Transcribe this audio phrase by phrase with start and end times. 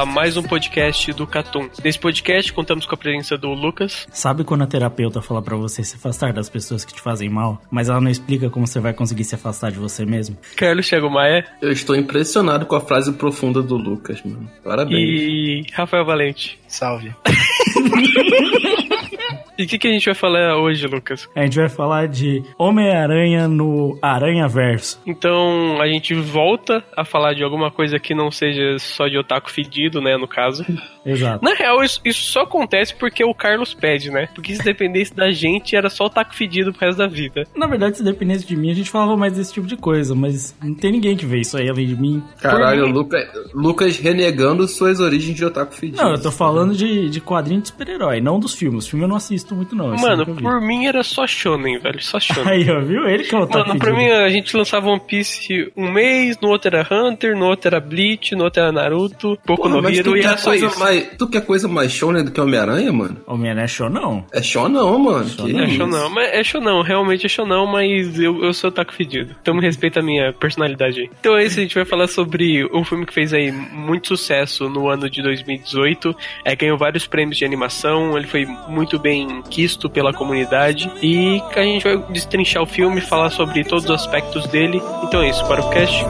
[0.00, 1.68] A mais um podcast do Catum.
[1.84, 4.06] Nesse podcast contamos com a presença do Lucas.
[4.10, 7.60] Sabe quando a terapeuta fala pra você se afastar das pessoas que te fazem mal,
[7.70, 10.38] mas ela não explica como você vai conseguir se afastar de você mesmo?
[10.56, 14.50] Carlos Thiago Maia Eu estou impressionado com a frase profunda do Lucas, mano.
[14.64, 14.98] Parabéns.
[14.98, 16.58] e Rafael Valente.
[16.66, 17.14] Salve.
[19.60, 21.28] E o que, que a gente vai falar hoje, Lucas?
[21.36, 24.98] A gente vai falar de Homem-Aranha no Aranha Verso.
[25.06, 29.50] Então a gente volta a falar de alguma coisa que não seja só de otaku
[29.50, 30.16] fedido, né?
[30.16, 30.64] No caso.
[31.04, 31.44] Exato.
[31.44, 34.30] Na real, isso, isso só acontece porque o Carlos pede, né?
[34.34, 37.46] Porque se dependesse da gente, era só otaku fedido pro resto da vida.
[37.54, 40.56] Na verdade, se dependesse de mim, a gente falava mais desse tipo de coisa, mas
[40.62, 42.22] não tem ninguém que vê isso aí além de mim.
[42.40, 43.18] Caralho, Luca,
[43.52, 46.02] Lucas renegando suas origens de otaku fedido.
[46.02, 48.84] Não, eu tô falando de, de quadrinho de super-herói, não dos filmes.
[48.84, 49.94] Os filmes eu não assisto muito, não.
[49.94, 52.02] esse Mano, por mim era só shonen, velho.
[52.02, 52.46] Só shonen.
[52.48, 53.06] Aí, ó, viu?
[53.08, 53.96] Ele que é Mano, pra fedido.
[53.96, 57.80] mim a gente lançava One Piece um mês, no outro era Hunter, no outro era
[57.80, 60.78] Bleach, no outro era Naruto, pouco no Hero tu e quer, era só coisa isso.
[60.78, 63.16] mais, tu quer coisa mais shonen do que Homem-Aranha, mano?
[63.26, 64.24] Homem-Aranha é show, não.
[64.32, 65.28] É show não, mano.
[65.30, 65.76] Que É isso?
[65.76, 69.34] shonão, mas é shonão, realmente é shonão, mas eu, eu sou taco fedido.
[69.40, 71.10] Então me respeita a minha personalidade aí.
[71.20, 74.68] Então é isso, a gente vai falar sobre um filme que fez aí muito sucesso
[74.68, 76.14] no ano de 2018.
[76.44, 80.90] É, ganhou vários prêmios de animação, ele foi muito bem quisto pela comunidade.
[81.02, 84.82] E que a gente vai destrinchar o filme, falar sobre todos os aspectos dele.
[85.04, 86.06] Então é isso, para o cast.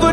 [0.00, 0.09] You'll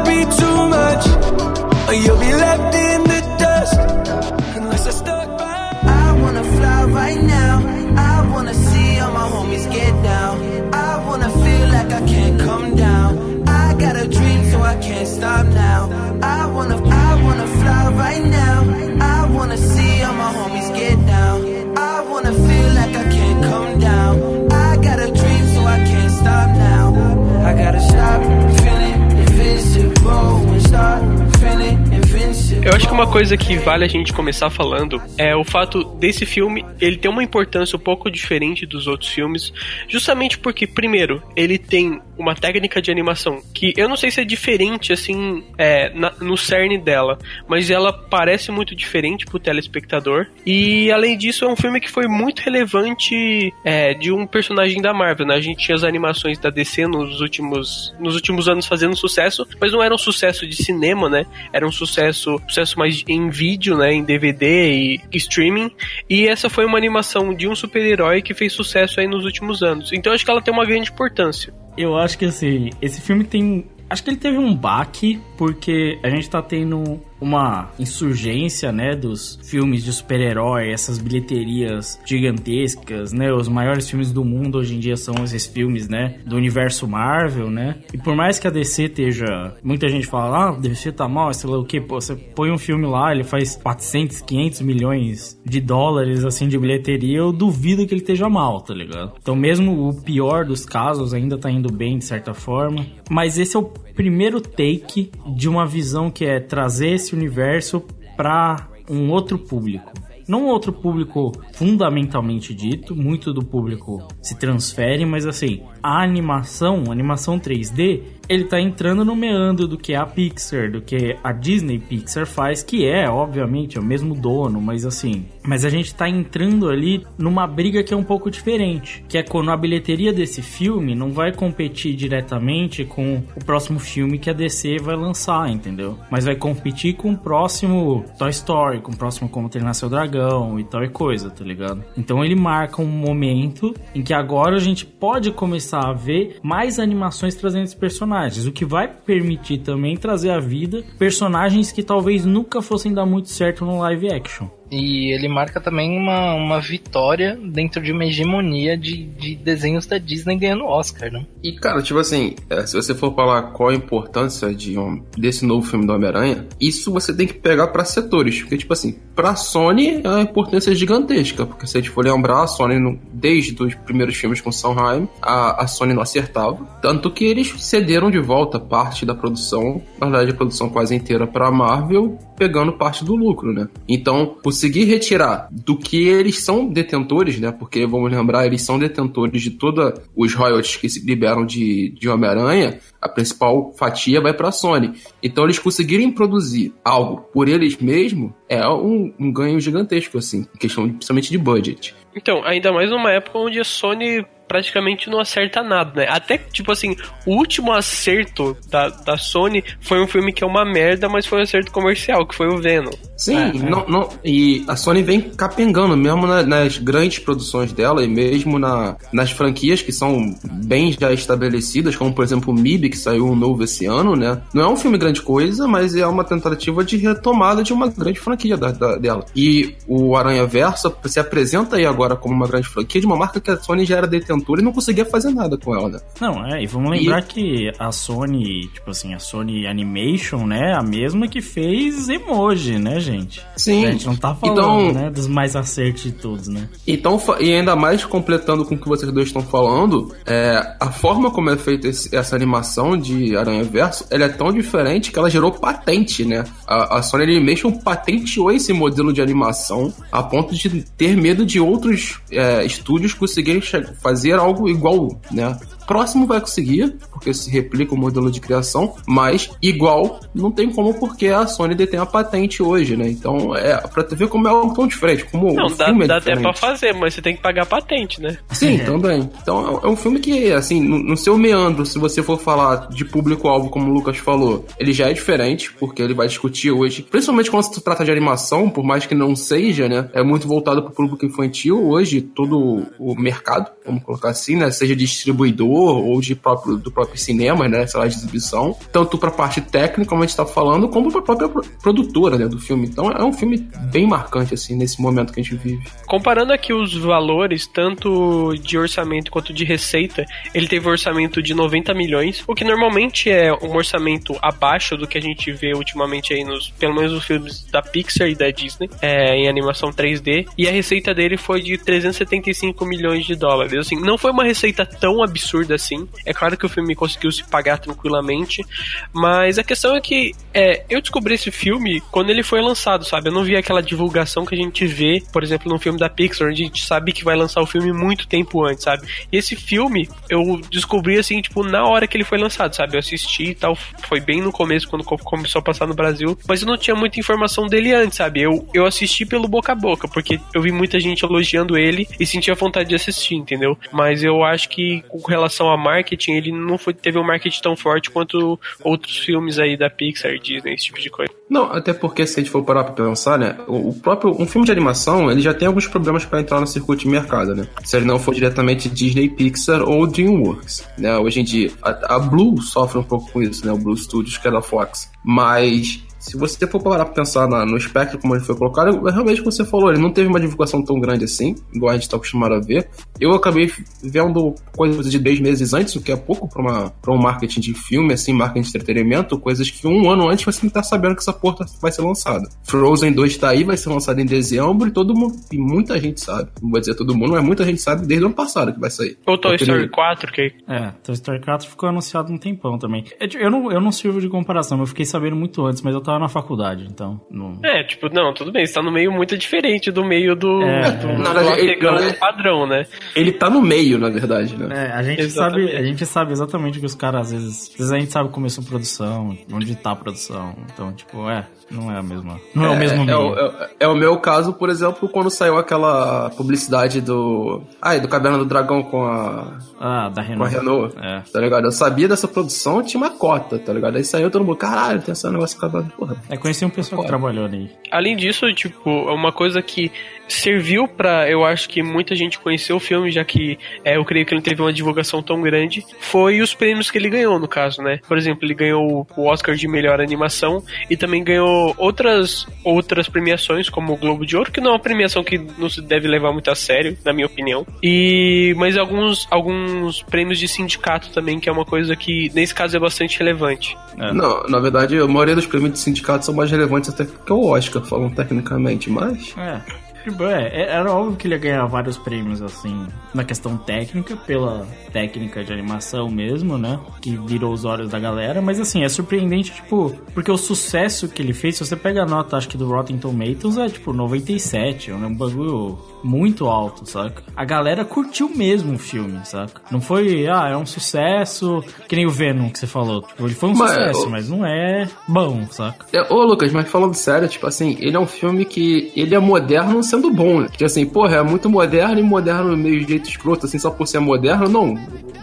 [32.67, 36.25] Eu acho que uma coisa que vale a gente começar falando é o fato desse
[36.25, 39.53] filme ele ter uma importância um pouco diferente dos outros filmes,
[39.87, 44.25] justamente porque, primeiro, ele tem uma técnica de animação que eu não sei se é
[44.25, 47.17] diferente assim é, na- no cerne dela,
[47.47, 50.25] mas ela parece muito diferente pro telespectador.
[50.45, 54.93] E além disso, é um filme que foi muito relevante é, de um personagem da
[54.93, 55.27] Marvel.
[55.27, 55.35] Né?
[55.35, 59.71] A gente tinha as animações da DC nos últimos, nos últimos anos fazendo sucesso, mas
[59.71, 61.25] não era um sucesso de cinema, né?
[61.53, 63.93] Era um sucesso, sucesso mais em vídeo, né?
[63.93, 65.71] Em DVD e streaming.
[66.09, 69.91] E essa foi uma animação de um super-herói que fez sucesso aí nos últimos anos.
[69.93, 71.53] Então acho que ela tem uma grande importância.
[71.77, 73.65] Eu acho que assim, esse filme tem.
[73.89, 79.39] Acho que ele teve um baque, porque a gente tá tendo uma insurgência, né, dos
[79.43, 83.31] filmes de super-herói, essas bilheterias gigantescas, né?
[83.31, 87.49] Os maiores filmes do mundo hoje em dia são esses filmes, né, do universo Marvel,
[87.49, 87.77] né?
[87.93, 91.49] E por mais que a DC esteja, muita gente fala, ah, DC tá mal, sei
[91.49, 96.23] lá o que, você põe um filme lá, ele faz 400, 500 milhões de dólares,
[96.23, 99.13] assim, de bilheteria, eu duvido que ele esteja mal, tá ligado?
[99.21, 102.85] Então mesmo o pior dos casos ainda tá indo bem, de certa forma.
[103.09, 103.63] Mas esse é o
[103.97, 107.83] primeiro take de uma visão que é trazer esse universo
[108.15, 109.91] pra um outro público.
[110.27, 116.83] Não um outro público fundamentalmente dito, muito do público se transfere, mas assim, a animação,
[116.89, 121.31] a animação 3D, ele tá entrando no meandro do que a Pixar, do que a
[121.31, 125.25] Disney Pixar faz, que é, obviamente, é o mesmo dono, mas assim.
[125.45, 129.01] Mas a gente tá entrando ali numa briga que é um pouco diferente.
[129.07, 134.19] Que é quando a bilheteria desse filme não vai competir diretamente com o próximo filme
[134.19, 135.97] que a DC vai lançar, entendeu?
[136.11, 140.59] Mas vai competir com o próximo Toy Story, com o próximo Como Treinar Seu Dragão
[140.59, 141.81] e tal e coisa, tá ligado?
[141.97, 146.79] Então ele marca um momento em que agora a gente pode começar a ver mais
[146.79, 152.25] animações trazendo esses personagens, o que vai permitir também trazer à vida personagens que talvez
[152.25, 154.56] nunca fossem dar muito certo no live action.
[154.69, 159.97] E ele marca também uma, uma vitória dentro de uma hegemonia de, de desenhos da
[159.97, 161.25] Disney ganhando Oscar, né?
[161.43, 165.45] E, cara, tipo assim, é, se você for falar qual a importância de um, desse
[165.45, 168.41] novo filme do Homem-Aranha, isso você tem que pegar para setores.
[168.41, 171.45] Porque, tipo assim, pra Sony é uma importância gigantesca.
[171.45, 175.07] Porque se a gente for lembrar, a Sony, no, desde os primeiros filmes com Sondheim,
[175.21, 176.65] a, a Sony não acertava.
[176.81, 181.25] Tanto que eles cederam de volta parte da produção, na verdade, a produção quase inteira
[181.25, 183.67] pra Marvel, pegando parte do lucro, né?
[183.87, 187.51] Então, conseguir retirar do que eles são detentores, né?
[187.51, 192.09] Porque vamos lembrar, eles são detentores de todos os royalties que se liberam de, de
[192.09, 194.93] Homem-Aranha, a principal fatia vai para a Sony.
[195.21, 200.89] Então eles conseguirem produzir algo por eles mesmos é um, um ganho gigantesco, assim, questão
[200.89, 201.95] principalmente de budget.
[202.15, 206.07] Então, ainda mais numa época onde a Sony praticamente não acerta nada, né?
[206.09, 206.95] Até, tipo assim,
[207.25, 211.39] o último acerto da, da Sony foi um filme que é uma merda, mas foi
[211.39, 212.91] um acerto comercial, que foi o Venom.
[213.17, 213.89] Sim, é, não, é.
[213.89, 218.95] não, e a Sony vem capengando, mesmo na, nas grandes produções dela e mesmo na,
[219.11, 223.35] nas franquias que são bem já estabelecidas, como por exemplo o MIB, que saiu um
[223.35, 224.41] novo esse ano, né?
[224.53, 228.19] Não é um filme grande coisa, mas é uma tentativa de retomada de uma grande
[228.19, 229.25] franquia da, da, dela.
[229.35, 233.41] E o Aranha Versa se apresenta aí agora como uma grande franquia de uma marca
[233.41, 235.99] que a Sony já era detentora e não conseguia fazer nada com ela, né?
[236.19, 237.23] Não, é, e vamos lembrar e...
[237.23, 242.99] que a Sony, tipo assim, a Sony Animation, né, a mesma que fez emoji, né,
[242.99, 243.45] gente?
[243.55, 243.85] Sim.
[243.85, 246.67] A gente não tá falando, então, né, dos mais acertos de todos, né?
[246.87, 251.31] Então, e ainda mais completando com o que vocês dois estão falando, é, a forma
[251.31, 255.51] como é feita essa animação de Aranha Verso, ela é tão diferente que ela gerou
[255.51, 256.43] patente, né?
[256.65, 261.59] A, a Sony Animation patenteou esse modelo de animação a ponto de ter medo de
[261.59, 263.61] outros é, estúdios conseguirem
[264.01, 265.57] fazer fazer algo igual, né?
[265.87, 270.93] Próximo vai conseguir, porque se replica o modelo de criação, mas igual não tem como
[270.93, 273.09] porque a Sony detém a patente hoje, né?
[273.09, 276.07] Então é pra ver como é algo tão diferente, como não, o dá, filme é
[276.07, 278.37] dá até pra fazer, mas você tem que pagar a patente, né?
[278.51, 279.29] Sim, também.
[279.41, 283.05] Então é um filme que, assim, no, no seu meandro, se você for falar de
[283.05, 287.49] público-alvo, como o Lucas falou, ele já é diferente, porque ele vai discutir hoje, principalmente
[287.49, 290.09] quando se trata de animação, por mais que não seja, né?
[290.13, 294.69] É muito voltado pro público infantil hoje, todo o mercado, vamos colocar assim, né?
[294.69, 297.85] Seja distribuidor ou de próprio, do próprio cinema, né?
[297.87, 298.75] Sei lá, de exibição.
[298.91, 301.49] Tanto pra parte técnica, como a gente tá falando, como pra própria
[301.81, 302.47] produtora, né?
[302.47, 302.87] Do filme.
[302.87, 303.57] Então é um filme
[303.91, 305.83] bem marcante, assim, nesse momento que a gente vive.
[306.05, 311.53] Comparando aqui os valores, tanto de orçamento quanto de receita, ele teve um orçamento de
[311.53, 316.33] 90 milhões, o que normalmente é um orçamento abaixo do que a gente vê ultimamente
[316.33, 320.47] aí nos, pelo menos nos filmes da Pixar e da Disney, é, em animação 3D,
[320.57, 323.73] e a receita dele foi de 375 milhões de dólares.
[323.73, 326.07] Assim, não foi uma receita tão absurda assim.
[326.25, 328.65] É claro que o filme conseguiu se pagar tranquilamente,
[329.13, 333.29] mas a questão é que é, eu descobri esse filme quando ele foi lançado, sabe?
[333.29, 336.47] Eu não vi aquela divulgação que a gente vê, por exemplo, num filme da Pixar,
[336.47, 339.07] onde a gente sabe que vai lançar o filme muito tempo antes, sabe?
[339.31, 342.95] E esse filme eu descobri assim, tipo, na hora que ele foi lançado, sabe?
[342.95, 346.61] Eu assisti e tal, foi bem no começo, quando começou a passar no Brasil, mas
[346.61, 348.41] eu não tinha muita informação dele antes, sabe?
[348.41, 352.25] Eu, eu assisti pelo boca a boca, porque eu vi muita gente elogiando ele e
[352.25, 353.77] sentia vontade de assistir, entendeu?
[353.91, 357.75] Mas eu acho que com relação a marketing, ele não foi, teve um marketing tão
[357.75, 361.33] forte quanto outros filmes aí da Pixar, Disney, esse tipo de coisa.
[361.49, 364.65] Não, até porque se a gente for parar pra pensar, né, o próprio um filme
[364.65, 367.67] de animação, ele já tem alguns problemas para entrar no circuito de mercado, né?
[367.83, 371.17] Se ele não for diretamente Disney, Pixar ou DreamWorks, né?
[371.17, 373.71] Hoje em dia, a, a Blue sofre um pouco com isso, né?
[373.71, 375.09] O Blue Studios, que é da Fox.
[375.23, 379.11] Mas se você for parar pra pensar na, no espectro como ele foi colocado, é
[379.11, 382.09] realmente como você falou, ele não teve uma divulgação tão grande assim, igual a gente
[382.09, 382.89] tá acostumado a ver.
[383.19, 383.71] Eu acabei
[384.03, 387.61] vendo coisas de 10 meses antes, o que é pouco pra, uma, pra um marketing
[387.61, 391.15] de filme, assim, marketing de entretenimento, coisas que um ano antes você não tá sabendo
[391.15, 392.47] que essa porta vai ser lançada.
[392.63, 396.19] Frozen 2 tá aí, vai ser lançado em dezembro e todo mundo, e muita gente
[396.19, 398.79] sabe, não vou dizer todo mundo, mas muita gente sabe desde o ano passado que
[398.79, 399.17] vai sair.
[399.25, 400.53] Ou Toy Story 4, que...
[400.67, 403.05] É, Toy Story 4 ficou anunciado um tempão também.
[403.39, 406.16] Eu não, eu não sirvo de comparação, eu fiquei sabendo muito antes, mas eu tava
[406.19, 407.19] na faculdade, então.
[407.29, 407.59] Não...
[407.63, 410.91] É, tipo, não, tudo bem, você tá no meio muito diferente do meio do, É,
[410.91, 412.85] do, na do verdade, ele- ele- padrão, né?
[413.15, 414.87] Ele tá no meio, na verdade, né?
[414.87, 415.67] É, a gente, Exatamente.
[415.67, 418.11] sabe, a gente sabe exatamente o que os caras, às vezes, às vezes a gente
[418.11, 420.55] sabe como começou a produção, onde tá a produção.
[420.73, 422.39] Então, tipo, é, não é a mesma.
[422.55, 423.19] Não é, o mesmo é, meio.
[423.31, 427.61] o, é, é o meu caso, por exemplo, quando saiu aquela publicidade do.
[427.81, 429.57] Ai, do Caverna do Dragão com a.
[429.79, 430.55] Ah, da Com a Renault.
[430.55, 430.95] Renault.
[430.97, 431.21] É.
[431.31, 431.65] Tá ligado?
[431.65, 433.97] Eu sabia dessa produção, tinha uma cota, tá ligado?
[433.97, 435.91] Aí saiu todo mundo, caralho, tem esse negócio acabado.
[436.07, 436.21] Porra.
[436.29, 437.69] É, conheci um pessoal que trabalhou ali.
[437.91, 439.91] Além disso, tipo, é uma coisa que
[440.27, 444.25] serviu pra, eu acho que muita gente conhecer o filme, já que é, eu creio
[444.25, 447.47] que ele não teve uma divulgação tão grande, foi os prêmios que ele ganhou, no
[447.47, 447.99] caso, né?
[448.07, 453.69] Por exemplo, ele ganhou o Oscar de melhor animação e também ganhou outras outras premiações,
[453.69, 456.31] como o Globo de Ouro, que não é uma premiação que não se deve levar
[456.31, 457.65] muito a sério, na minha opinião.
[457.81, 462.75] E mas alguns alguns prêmios de sindicato também, que é uma coisa que nesse caso
[462.75, 463.77] é bastante relevante.
[463.97, 464.13] É.
[464.13, 467.45] Não, na verdade, a maioria dos prêmios de sindicato são mais relevantes até que o
[467.45, 469.33] Oscar, falam tecnicamente, mas.
[469.37, 469.61] É.
[470.11, 474.15] Tipo, é, é- era óbvio que ele ia ganhar vários prêmios, assim, na questão técnica,
[474.15, 476.79] pela técnica de animação mesmo, né?
[477.01, 478.41] Que virou os olhos da galera.
[478.41, 482.05] Mas, assim, é surpreendente, tipo, porque o sucesso que ele fez, se você pega a
[482.05, 487.23] nota, acho que do Rotten Tomatoes, é tipo 97, é um bagulho muito alto, saca?
[487.35, 489.61] A galera curtiu mesmo o filme, saca?
[489.71, 493.01] Não foi, ah, é um sucesso, que nem o Venom que você falou.
[493.01, 495.85] Tipo, ele foi um Mas, sucesso, mas não é bom, saca?
[495.91, 499.19] É, ô Lucas, mas falando sério, tipo assim, ele é um filme que ele é
[499.19, 500.47] moderno sendo bom, né?
[500.49, 503.87] Tipo assim, porra, é muito moderno e moderno meio de jeito escroto, assim, só por
[503.87, 504.73] ser moderno, não.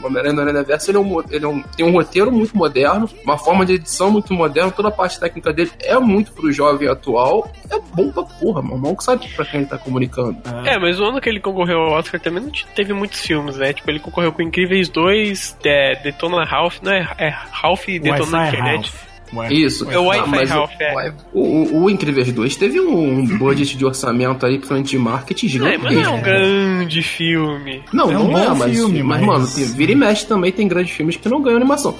[0.02, 2.54] O Homem-Aranha no Aranha Verso, ele, é um, ele é um- tem um roteiro muito
[2.56, 6.52] moderno, uma forma de edição muito moderna, toda a parte técnica dele é muito pro
[6.52, 10.36] jovem atual, é bom pra porra, mano, o maluco sabe pra quem ele tá comunicando.
[10.66, 13.56] É, mas o ano que ele concorreu ao Oscar também não te- teve muitos filmes,
[13.56, 13.72] né?
[13.72, 17.08] Tipo, ele concorreu com Incríveis 2, é, Detona Ralph, não é?
[17.16, 18.90] É Ralph e Detona Internet.
[18.90, 19.13] Ralph.
[19.36, 19.90] Wi- Isso.
[19.90, 20.94] É o Ah, Wi-Fi mas o- é.
[20.94, 25.46] Uai, O, o, o Incríveis 2 teve um budget de orçamento aí, principalmente de marketing
[25.46, 25.84] É, gigantesco.
[25.84, 27.82] mas não é um grande filme.
[27.92, 30.52] Não, É um não é, mas, filme, mas, mas- mano, tem, vira e mexe também
[30.52, 31.94] tem grandes filmes que não ganham animação.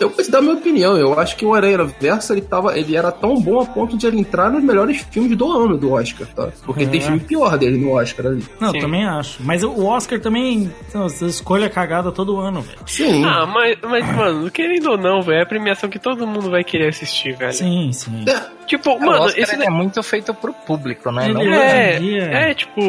[0.00, 2.96] Eu vou te dar minha opinião, eu acho que o Aranha Verso ele, tava, ele
[2.96, 6.26] era tão bom a ponto de ele entrar nos melhores filmes do ano do Oscar,
[6.28, 6.48] tá?
[6.64, 7.02] Porque tem É.
[7.02, 8.42] filme pior dele no Oscar ali.
[8.58, 8.80] Não, Sim.
[8.80, 9.42] também acho.
[9.44, 10.72] Mas o Oscar também.
[10.94, 12.78] Não, você escolhe a cagada todo ano, velho.
[12.86, 13.24] Sim.
[13.26, 16.64] Ah, mas, mas, mano, querendo ou não, velho, é a premiação que todo mundo vai
[16.64, 17.52] querer assistir, velho.
[17.52, 18.24] Sim, sim.
[18.66, 21.26] Tipo, o mano, Oscar esse ele é muito feito pro público, né?
[21.26, 22.80] Ele Não é- É, é, tipo,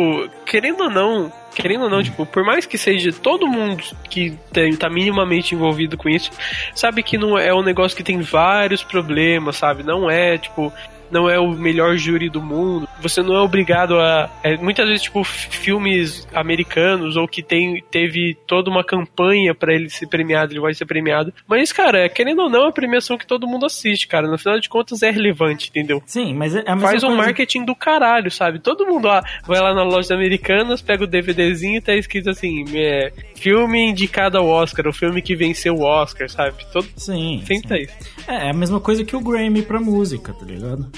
[0.45, 4.75] querendo ou não, querendo ou não, tipo, por mais que seja todo mundo que tem,
[4.75, 6.31] tá minimamente envolvido com isso,
[6.73, 9.83] sabe que não é um negócio que tem vários problemas, sabe?
[9.83, 10.71] Não é, tipo,
[11.11, 12.87] não é o melhor júri do mundo.
[13.01, 14.29] Você não é obrigado a.
[14.43, 19.89] é, muitas vezes, tipo, filmes americanos ou que tem, teve toda uma campanha pra ele
[19.89, 21.33] ser premiado, ele vai ser premiado.
[21.47, 24.27] Mas, cara, querendo ou não, é a premiação que todo mundo assiste, cara.
[24.27, 26.01] No final de contas é relevante, entendeu?
[26.05, 28.59] Sim, mas é Faz um marketing do caralho, sabe?
[28.59, 29.07] Todo mundo
[29.45, 34.37] vai lá na loja americanas, pega o DVDzinho e tá escrito assim: é, filme indicado
[34.37, 36.65] ao Oscar, o filme que venceu o Oscar, sabe?
[36.71, 37.43] Todo, Sim.
[37.45, 37.67] sempre sim.
[37.67, 37.93] tá isso.
[38.27, 40.89] É, é a mesma coisa que o Grammy pra música, tá ligado?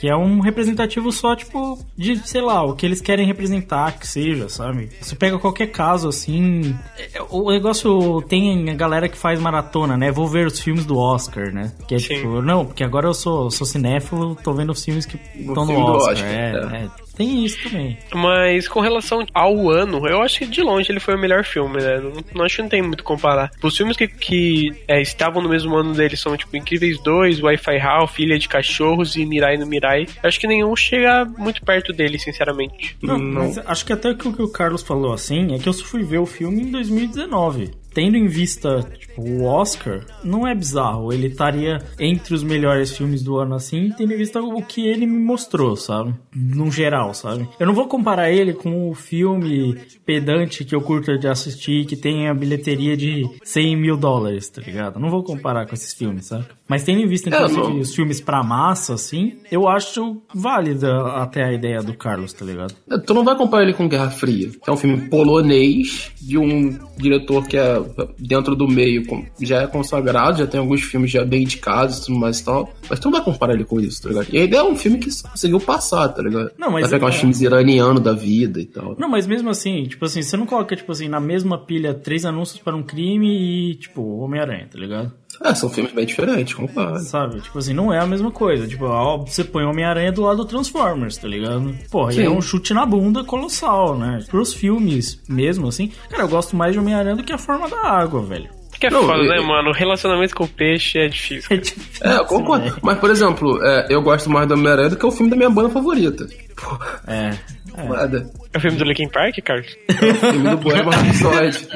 [0.00, 4.06] Que é um representativo só, tipo, de, sei lá, o que eles querem representar, que
[4.06, 4.88] seja, sabe?
[5.00, 6.74] Você pega qualquer caso, assim.
[6.98, 10.10] é, O negócio tem a galera que faz maratona, né?
[10.10, 11.72] Vou ver os filmes do Oscar, né?
[11.86, 12.14] Que é Sim.
[12.14, 15.78] tipo, não, porque agora eu sou, sou cinéfilo, tô vendo os filmes que estão no
[15.78, 16.14] Oscar.
[16.14, 16.84] Oscar, é, é.
[16.84, 17.10] é.
[17.20, 17.98] Tem isso também.
[18.14, 21.76] Mas com relação ao ano, eu acho que de longe ele foi o melhor filme,
[21.76, 22.00] né?
[22.34, 23.50] Não, acho que não tem muito o que comparar.
[23.62, 27.76] Os filmes que, que é, estavam no mesmo ano dele são, tipo, Incríveis 2, Wi-Fi
[27.76, 29.89] Ralph, Ilha de Cachorros e Mirai no Mirai.
[29.98, 32.96] Eu acho que nenhum chega muito perto dele, sinceramente.
[33.02, 33.44] Não, Não.
[33.44, 36.02] mas acho que até o que o Carlos falou assim é que eu só fui
[36.02, 37.70] ver o filme em 2019.
[37.92, 41.12] Tendo em vista tipo, o Oscar, não é bizarro.
[41.12, 45.06] Ele estaria entre os melhores filmes do ano assim, tendo em vista o que ele
[45.06, 46.14] me mostrou, sabe?
[46.34, 47.48] No geral, sabe?
[47.58, 51.96] Eu não vou comparar ele com o filme pedante que eu curto de assistir, que
[51.96, 54.98] tem a bilheteria de 100 mil dólares, tá ligado?
[54.98, 56.44] Não vou comparar com esses filmes, sabe?
[56.68, 61.44] Mas tendo em vista, É, inclusive, os filmes pra massa, assim, eu acho válida até
[61.44, 62.74] a ideia do Carlos, tá ligado?
[63.06, 66.78] Tu não vai comparar ele com Guerra Fria, que é um filme polonês de um
[66.96, 67.79] diretor que é
[68.18, 69.02] dentro do meio
[69.40, 72.72] já é consagrado, já tem alguns filmes já bem indicados e tudo mais e tal.
[72.88, 74.28] Mas tu não vai comparar ele com isso, tá ligado?
[74.32, 76.50] E ainda é um filme que conseguiu passar, tá ligado?
[76.58, 78.96] Não, mas vai pegar é- uns filmes iranianos da vida e tal.
[78.98, 82.24] Não, mas mesmo assim, tipo assim, você não coloca, tipo assim, na mesma pilha três
[82.24, 85.12] anúncios para um crime e, tipo, Homem-Aranha, tá ligado?
[85.42, 86.98] É, são filmes bem diferentes, concordo.
[87.00, 87.40] Sabe?
[87.40, 88.66] Tipo assim, não é a mesma coisa.
[88.66, 91.74] Tipo, ó, você põe Homem-Aranha do lado do Transformers, tá ligado?
[91.90, 92.24] Porra, e Sim.
[92.24, 94.22] é um chute na bunda colossal, né?
[94.28, 95.90] Pros filmes mesmo, assim.
[96.10, 98.50] Cara, eu gosto mais de Homem-Aranha do que a forma da água, velho.
[98.78, 99.68] Que é Não, foda, eu- né, mano?
[99.70, 101.48] O relacionamento com o peixe é difícil.
[101.54, 102.64] É difícil, É, eu concordo.
[102.64, 102.72] né?
[102.82, 105.50] Mas, por exemplo, é, eu gosto mais do Homem-Aranha do que o filme da minha
[105.50, 106.26] banda favorita.
[106.56, 107.36] Pô, É.
[107.84, 107.88] é.
[107.88, 108.30] nada.
[108.52, 109.76] É o filme do Linkin Park, Carlos?
[109.90, 111.68] O filme do Bohemian Rhapsody.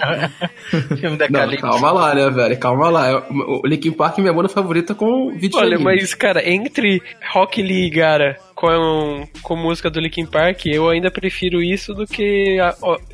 [1.00, 2.58] Filme da Não, calma lá, né, velho?
[2.58, 3.26] Calma lá.
[3.30, 7.62] O o Linkin Park é minha banda favorita com vídeo Olha, mas, cara, entre Rock
[7.62, 12.56] Lee e Gara com, com música do Linkin Park, eu ainda prefiro isso do que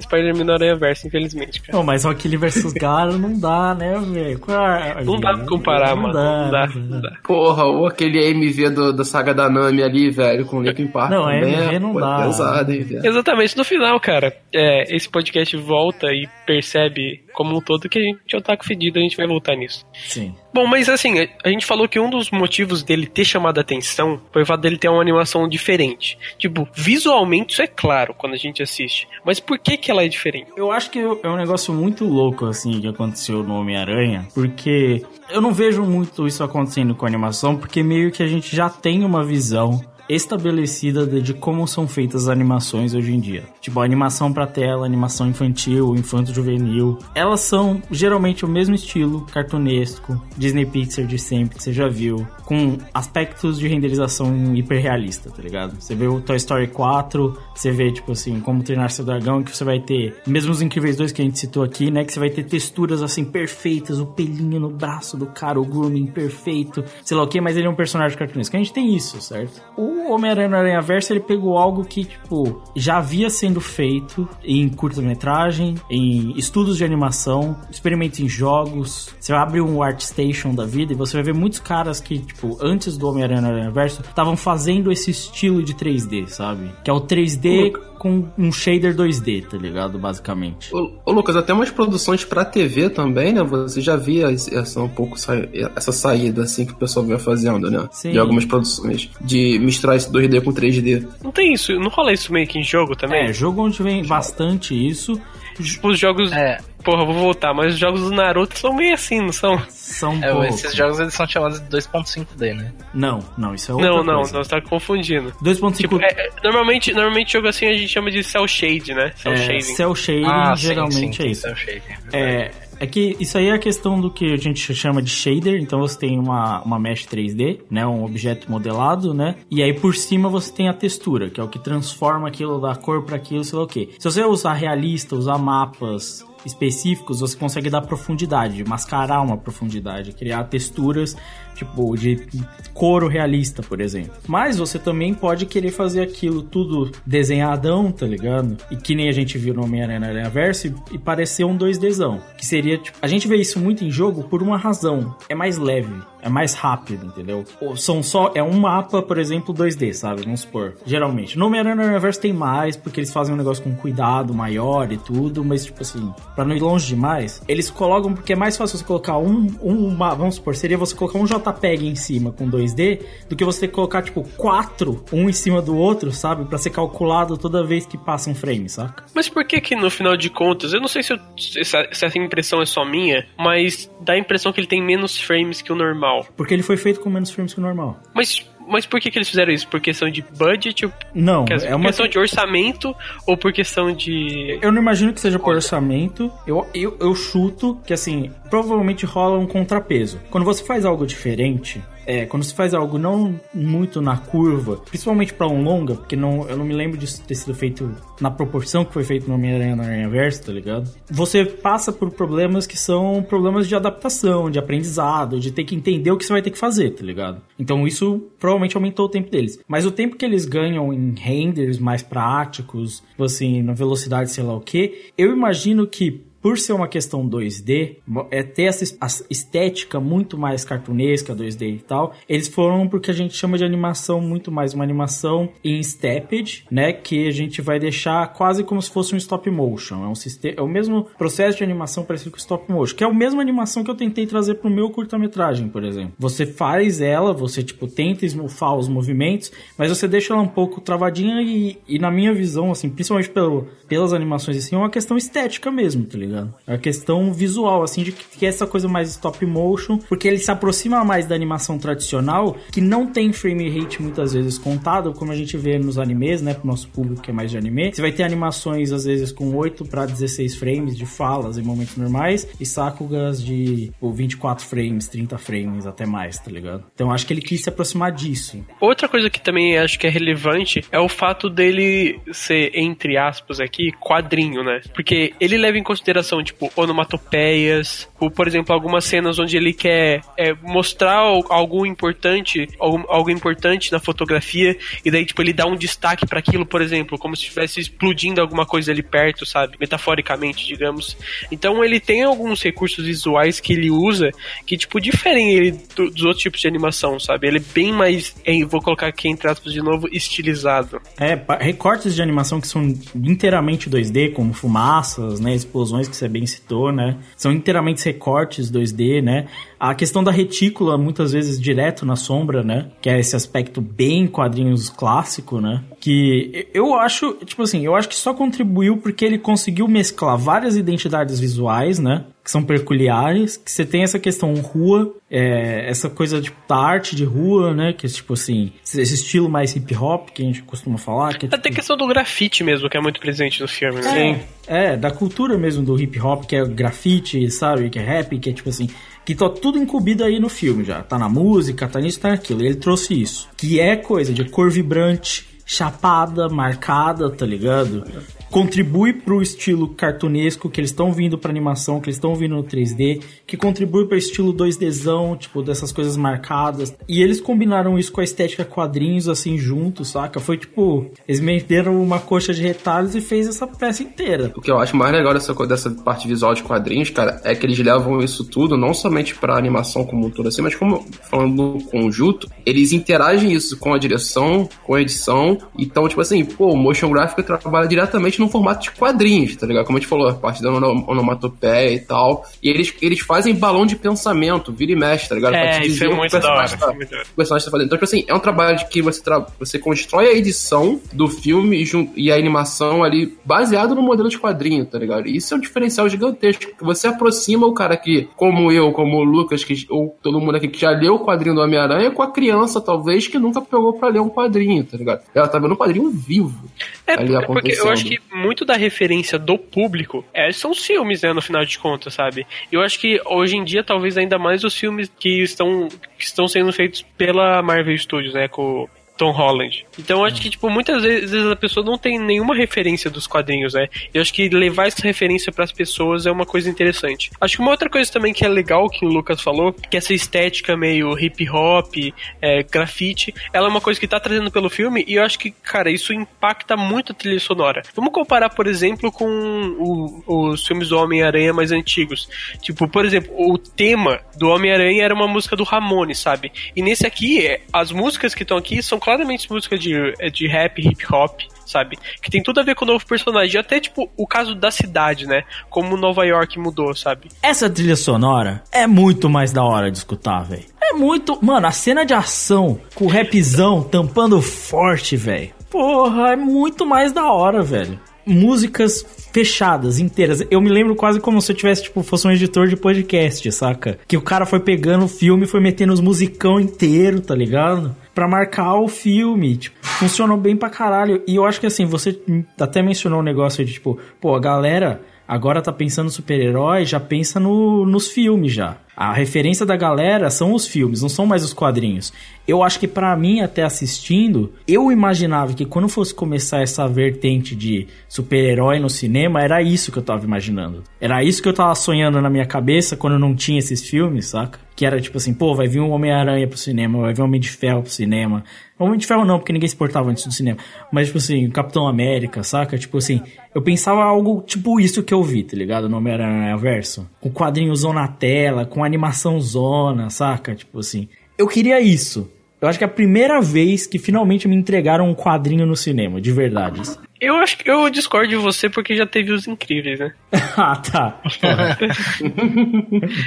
[0.01, 1.77] Spider-Man no Aranha Verso, infelizmente, cara.
[1.77, 4.41] Não, mas Rock Lee versus Gara não dá, né, velho?
[4.49, 6.15] É- Não dá pra comparar, Não mano.
[6.15, 7.13] dá, não dá, não não dá.
[7.25, 11.11] Porra, ou aquele AMV do, da saga da Nami ali, velho, com o Linkin Park.
[11.11, 12.23] Não, também AMV é, não pô, dá.
[12.27, 13.07] pesado, hein, velho.
[13.07, 18.03] Exatamente, no final, cara, é, esse podcast volta e percebe como um todo que a
[18.03, 19.87] gente é otaku fedido, a gente vai voltar nisso.
[19.93, 20.35] Sim.
[20.53, 23.61] Bom, mas assim, a- a gente falou que um dos motivos dele ter chamado a
[23.61, 26.19] atenção foi o fato dele ter uma animação diferente.
[26.39, 29.07] Tipo, visualmente isso é claro quando a gente assiste.
[29.25, 30.49] Mas por que que ela é diferente?
[30.57, 35.41] Eu acho que é um negócio muito louco, assim, que aconteceu no Homem-Aranha, porque eu
[35.41, 39.05] não vejo muito isso acontecendo com a animação, porque meio que a gente já tem
[39.05, 39.81] uma visão
[40.15, 43.45] estabelecida de, como são feitas as animações hoje em dia.
[43.61, 50.67] Tipo, animação pra tela, animação infantil, infanto-juvenil, elas são geralmente o mesmo estilo, cartunesco, Disney
[50.67, 55.81] Pixar de sempre, que você já viu, com aspectos de renderização hiperrealista, tá ligado?
[55.81, 59.57] Você vê o Toy Story 4, você vê, tipo assim, como treinar seu dragão, que
[59.57, 62.19] você vai ter, mesmo os Incríveis 2 que a gente citou aqui, né, que você
[62.19, 67.17] vai ter texturas, assim, perfeitas, o pelinho no braço do cara, o grooming perfeito, sei
[67.17, 68.57] lá o que, mas ele é um personagem cartunesco.
[68.57, 69.63] A gente tem isso, certo?
[69.77, 70.81] O Homem-Aranha no Aranha
[71.11, 77.57] ele pegou algo que, tipo, já havia sendo feito em curta-metragem, em estudos de animação,
[77.71, 79.15] experimentos em jogos.
[79.19, 82.97] Você abre um ArtStation da vida e você vai ver muitos caras que, tipo, antes
[82.97, 86.71] do Homem-Aranha no Aranha estavam fazendo esse estilo de 3D, sabe?
[86.85, 89.99] Que é o 3D com um shader 2D, tá ligado?
[89.99, 90.75] Basicamente.
[90.75, 93.43] Ô, ô, Lucas, até umas produções pra TV também, né?
[93.43, 95.37] Você já via essa um pouco sa-
[95.77, 97.87] essa saída assim que o pessoal vinha fazendo, né?
[97.93, 98.13] Sim.
[98.13, 99.11] De algumas produções.
[99.21, 101.07] De misturar esse 2D com 3D.
[101.23, 103.27] Não tem isso, não rola isso meio que em jogo também?
[103.29, 105.21] É, jogo onde vem bastante isso.
[105.61, 106.33] Tipo, os jogos.
[106.33, 109.59] É, Porra, vou voltar, mas os jogos do Naruto são meio assim, não são?
[109.69, 110.49] São é, poucos.
[110.65, 112.73] esses jogos eles são chamados de 2.5D, né?
[112.95, 114.33] Não, não, isso é outra Não, não, coisa.
[114.33, 115.33] não, você tá confundindo.
[115.43, 119.13] 2.5 Tipo, é, é, normalmente, normalmente jogo assim a gente chama de cel shade, né?
[119.17, 119.61] Cel é, shading.
[119.61, 121.43] cel shading Ah, geralmente sim, é sim, isso.
[121.43, 121.83] cel shading.
[122.13, 125.61] É, é que isso aí é a questão do que a gente chama de shader,
[125.61, 129.95] então você tem uma, uma mesh 3D, né, um objeto modelado, né, e aí por
[129.95, 133.45] cima você tem a textura, que é o que transforma aquilo da cor para aquilo,
[133.45, 133.91] sei lá o que.
[133.99, 140.45] Se você usar realista, usar mapas específicos, você consegue dar profundidade, mascarar uma profundidade, criar
[140.45, 141.17] texturas
[141.65, 142.27] tipo de
[142.75, 144.13] couro realista, por exemplo.
[144.27, 148.57] Mas você também pode querer fazer aquilo tudo desenhadão, tá ligado?
[148.71, 152.21] E que nem a gente viu no Homem-Aranha Aranha Verso e, parecer um 2Dzão.
[152.37, 155.15] Que seria, tipo, a gente vê isso muito em jogo por uma razão.
[155.29, 155.93] É mais leve,
[156.23, 157.45] é mais rápido, entendeu?
[157.61, 160.23] Ou São só, é um mapa, por exemplo, 2D, sabe?
[160.25, 160.75] Vamos supor.
[160.87, 161.39] Geralmente.
[161.39, 164.97] No Homem-Aranha Aranha Verso tem mais, porque eles fazem um negócio com cuidado maior e
[164.97, 168.79] tudo, mas tipo assim, pra não ir longe demais, eles colocam, porque é mais fácil
[168.79, 172.49] você colocar um, um uma- vamos supor, seria você colocar um JPEG em cima com
[172.51, 176.45] 2D, do que você colocar, tipo, quatro, um em cima do outro, sabe?
[176.45, 179.05] Pra ser calculado toda vez que passa um frame, saca?
[179.15, 181.61] Mas por que que no final de contas, eu não sei se, eu- se
[182.05, 185.73] essa impressão é só minha, mas dá a impressão que ele tem menos frames que
[185.73, 186.27] o normal.
[186.37, 187.99] Porque ele foi feito com menos frames que o normal.
[188.15, 189.67] Mas, mas por que que eles fizeram isso?
[189.69, 190.89] Por questão de budget?
[191.15, 192.95] Não, por é uma questão de orçamento?
[193.27, 194.59] Ou por questão de...
[194.63, 196.33] Eu não imagino que seja por orçamento.
[196.47, 200.21] Eu, eu, eu chuto que, assim, provavelmente rola um contrapeso.
[200.31, 205.33] Quando você faz algo diferente, é, quando você faz algo não muito na curva, principalmente
[205.35, 208.85] pra um longa, porque não, eu não me lembro disso ter sido feito na proporção
[208.85, 210.91] que foi feito no Homem-Aranha no Aranha Verso, tá ligado?
[211.11, 216.11] Você passa por problemas que são problemas de adaptação, de aprendizado, de ter que entender
[216.11, 217.43] o que você vai ter que fazer, tá ligado?
[217.59, 219.59] Então isso provavelmente aumentou o tempo deles.
[219.67, 224.45] Mas o tempo que eles ganham em renders mais práticos, tipo assim, na velocidade sei
[224.45, 227.97] lá o que, eu imagino que por ser uma questão 2D,
[228.31, 228.85] é ter essa
[229.29, 234.21] estética muito mais cartunesca 2D e tal, eles foram porque a gente chama de animação
[234.21, 238.91] muito mais uma animação em stepped, né, que a gente vai deixar quase como se
[238.91, 242.39] fosse um stop motion, é um sistema, é o mesmo processo de animação parecido com
[242.39, 245.85] stop motion, que é a mesma animação que eu tentei trazer pro meu curta-metragem, por
[245.85, 246.13] exemplo.
[246.19, 250.81] Você faz ela, você tipo tenta esmufar os movimentos, mas você deixa ela um pouco
[250.81, 255.17] travadinha e, e na minha visão, assim, principalmente pelo, pelas animações assim, é uma questão
[255.17, 256.30] estética mesmo, tá ligado?
[256.31, 256.55] Ligado?
[256.67, 260.51] A questão visual, assim, de que é essa coisa mais stop motion, porque ele se
[260.51, 265.37] aproxima mais da animação tradicional, que não tem frame rate muitas vezes contado, como a
[265.37, 267.93] gente vê nos animes, né, pro nosso público que é mais de anime.
[267.93, 271.97] Você vai ter animações, às vezes, com 8 para 16 frames de falas em momentos
[271.97, 276.85] normais, e Sakugas de tipo, 24 frames, 30 frames, até mais, tá ligado?
[276.95, 278.65] Então acho que ele quis se aproximar disso.
[278.81, 283.61] Outra coisa que também acho que é relevante é o fato dele ser, entre aspas,
[283.61, 284.81] aqui, quadrinho, né?
[284.95, 290.23] Porque ele leva em consideração, tipo, onomatopeias, ou, por exemplo, algumas cenas onde ele quer
[290.37, 296.27] é, mostrar algo importante, algo importante na fotografia, e daí, tipo, ele dá um destaque
[296.27, 299.77] para aquilo, por exemplo, como se estivesse explodindo alguma coisa ali perto, sabe?
[299.81, 301.17] Metaforicamente, digamos.
[301.51, 304.31] Então ele tem alguns recursos visuais que ele usa
[304.67, 307.47] que, tipo, diferem ele do, dos outros tipos de animação, sabe?
[307.47, 311.01] Ele é bem mais, é, vou colocar aqui entre aspas de novo, estilizado.
[311.19, 312.83] É, recortes de animação que são
[313.15, 315.55] inteiramente 2D, como fumaças, né?
[315.55, 317.17] Explosões que você bem citou, né?
[317.37, 319.47] São inteiramente recortes 2D, né?
[319.79, 322.91] A questão da retícula, muitas vezes direto na sombra, né?
[323.01, 325.83] Que é esse aspecto bem quadrinhos clássico, né?
[326.01, 330.75] Que eu acho, tipo assim, eu acho que só contribuiu porque ele conseguiu mesclar várias
[330.75, 332.25] identidades visuais, né?
[332.43, 337.15] Que são peculiares, que você tem essa questão rua, é, essa coisa tipo, da arte
[337.15, 337.93] de rua, né?
[337.93, 341.37] Que é tipo assim, esse estilo mais hip hop que a gente costuma falar.
[341.37, 341.55] Que é, tipo...
[341.55, 344.11] Até questão do grafite mesmo, que é muito presente no filme, né?
[344.11, 344.43] Sim.
[344.67, 347.91] É, da cultura mesmo do hip hop, que é grafite, sabe?
[347.91, 348.89] Que é rap, que é tipo assim,
[349.23, 351.03] que tá tudo incumbido aí no filme já.
[351.03, 352.63] Tá na música, tá nisso, tá naquilo.
[352.63, 353.51] E ele trouxe isso.
[353.55, 358.05] Que é coisa de cor vibrante, chapada, marcada, tá ligado?
[358.51, 362.65] Contribui pro estilo cartunesco que eles estão vindo pra animação, que eles estão vindo no
[362.65, 366.95] 3D, que contribui para estilo 2Dzão, tipo, dessas coisas marcadas.
[367.09, 370.41] E eles combinaram isso com a estética quadrinhos, assim, juntos, saca?
[370.41, 374.53] Foi tipo, eles meteram uma coxa de retalhos e fez essa peça inteira.
[374.57, 377.65] O que eu acho mais legal dessa, dessa parte visual de quadrinhos, cara, é que
[377.65, 381.55] eles levam isso tudo, não somente pra animação como um todo assim, mas como, falando
[381.55, 386.73] no conjunto, eles interagem isso com a direção, com a edição, então, tipo assim, pô,
[386.73, 389.85] o motion gráfico trabalha diretamente num formato de quadrinhos, tá ligado?
[389.85, 392.45] Como a gente falou, a parte da onomatopeia e tal.
[392.63, 395.55] E eles, eles fazem balão de pensamento, vira e mexe, tá ligado?
[395.55, 396.69] É, isso é muito da hora.
[396.69, 397.87] Tá, o personagem tá fazendo.
[397.87, 401.29] Então, tipo assim, é um trabalho de que você, tra você constrói a edição do
[401.29, 401.85] filme
[402.17, 405.29] e a animação ali baseado no modelo de quadrinho, tá ligado?
[405.29, 406.73] E isso é um diferencial gigantesco.
[406.81, 410.69] Você aproxima o cara que, como eu, como o Lucas, que, ou todo mundo aqui
[410.69, 414.09] que já leu o quadrinho do Homem-Aranha, com a criança, talvez, que nunca pegou pra
[414.09, 415.23] ler um quadrinho, tá ligado?
[415.35, 416.69] Ela tá vendo um quadrinho vivo.
[417.11, 421.23] É, ali porque eu acho que muito da referência do público é, são os filmes,
[421.23, 422.47] né, no final de contas, sabe?
[422.71, 426.47] Eu acho que hoje em dia, talvez ainda mais os filmes que estão, que estão
[426.47, 428.89] sendo feitos pela Marvel Studios, né, com
[429.21, 429.85] Tom Holland.
[429.99, 433.87] Então acho que, tipo, muitas vezes a pessoa não tem nenhuma referência dos quadrinhos, né?
[434.15, 437.31] Eu acho que levar essa referência para as pessoas é uma coisa interessante.
[437.39, 440.15] Acho que uma outra coisa também que é legal que o Lucas falou, que essa
[440.15, 441.95] estética meio hip hop,
[442.41, 445.51] é, grafite, ela é uma coisa que tá trazendo pelo filme e eu acho que,
[445.51, 447.83] cara, isso impacta muito a trilha sonora.
[447.95, 452.27] Vamos comparar, por exemplo, com o, os filmes do Homem-Aranha mais antigos.
[452.63, 456.51] Tipo, por exemplo, o tema do Homem-Aranha era uma música do Ramone, sabe?
[456.75, 461.05] E nesse aqui, as músicas que estão aqui são claramente música de, de rap, hip
[461.13, 461.99] hop, sabe?
[462.23, 463.61] Que tem tudo a ver com o novo personagem.
[463.61, 465.43] Até, tipo, o caso da cidade, né?
[465.69, 467.29] Como Nova York mudou, sabe?
[467.43, 470.65] Essa trilha sonora é muito mais da hora de escutar, velho.
[470.81, 471.45] É muito.
[471.45, 475.53] Mano, a cena de ação com o rapzão tampando forte, velho.
[475.69, 477.99] Porra, é muito mais da hora, velho.
[478.27, 480.43] Músicas fechadas, inteiras.
[480.51, 483.99] Eu me lembro quase como se eu tivesse, tipo, fosse um editor de podcast, saca?
[484.07, 487.95] Que o cara foi pegando o filme e foi metendo os musicão inteiro, tá ligado?
[488.15, 489.57] para marcar o filme.
[489.57, 491.23] Tipo, funcionou bem pra caralho.
[491.27, 492.21] E eu acho que assim, você
[492.59, 497.39] até mencionou um negócio de tipo, pô, a galera agora tá pensando super-herói, já pensa
[497.39, 498.79] no, nos filmes já.
[498.97, 502.13] A referência da galera são os filmes, não são mais os quadrinhos.
[502.49, 507.55] Eu acho que para mim, até assistindo, eu imaginava que quando fosse começar essa vertente
[507.55, 510.83] de super-herói no cinema, era isso que eu tava imaginando.
[511.01, 514.59] Era isso que eu tava sonhando na minha cabeça quando não tinha esses filmes, saca?
[514.75, 517.41] Que era tipo assim, pô, vai vir um Homem-Aranha pro cinema, vai vir um Homem
[517.41, 518.43] de Ferro pro cinema.
[518.81, 520.59] Homem de Ferro não, porque ninguém se portava antes do cinema.
[520.91, 522.79] Mas, tipo assim, Capitão América, saca?
[522.79, 523.21] Tipo assim,
[523.55, 525.89] eu pensava algo tipo isso que eu vi, tá ligado?
[525.89, 527.09] No Homem-Aranha Verso.
[527.21, 530.55] Com quadrinhozão na tela, com animação zona, saca?
[530.55, 531.09] Tipo assim.
[531.37, 532.31] Eu queria isso.
[532.61, 536.21] Eu acho que é a primeira vez que finalmente me entregaram um quadrinho no cinema,
[536.21, 536.83] de verdade.
[537.21, 540.13] Eu acho que eu discordo de você porque já teve os incríveis, né?
[540.57, 541.21] ah, tá.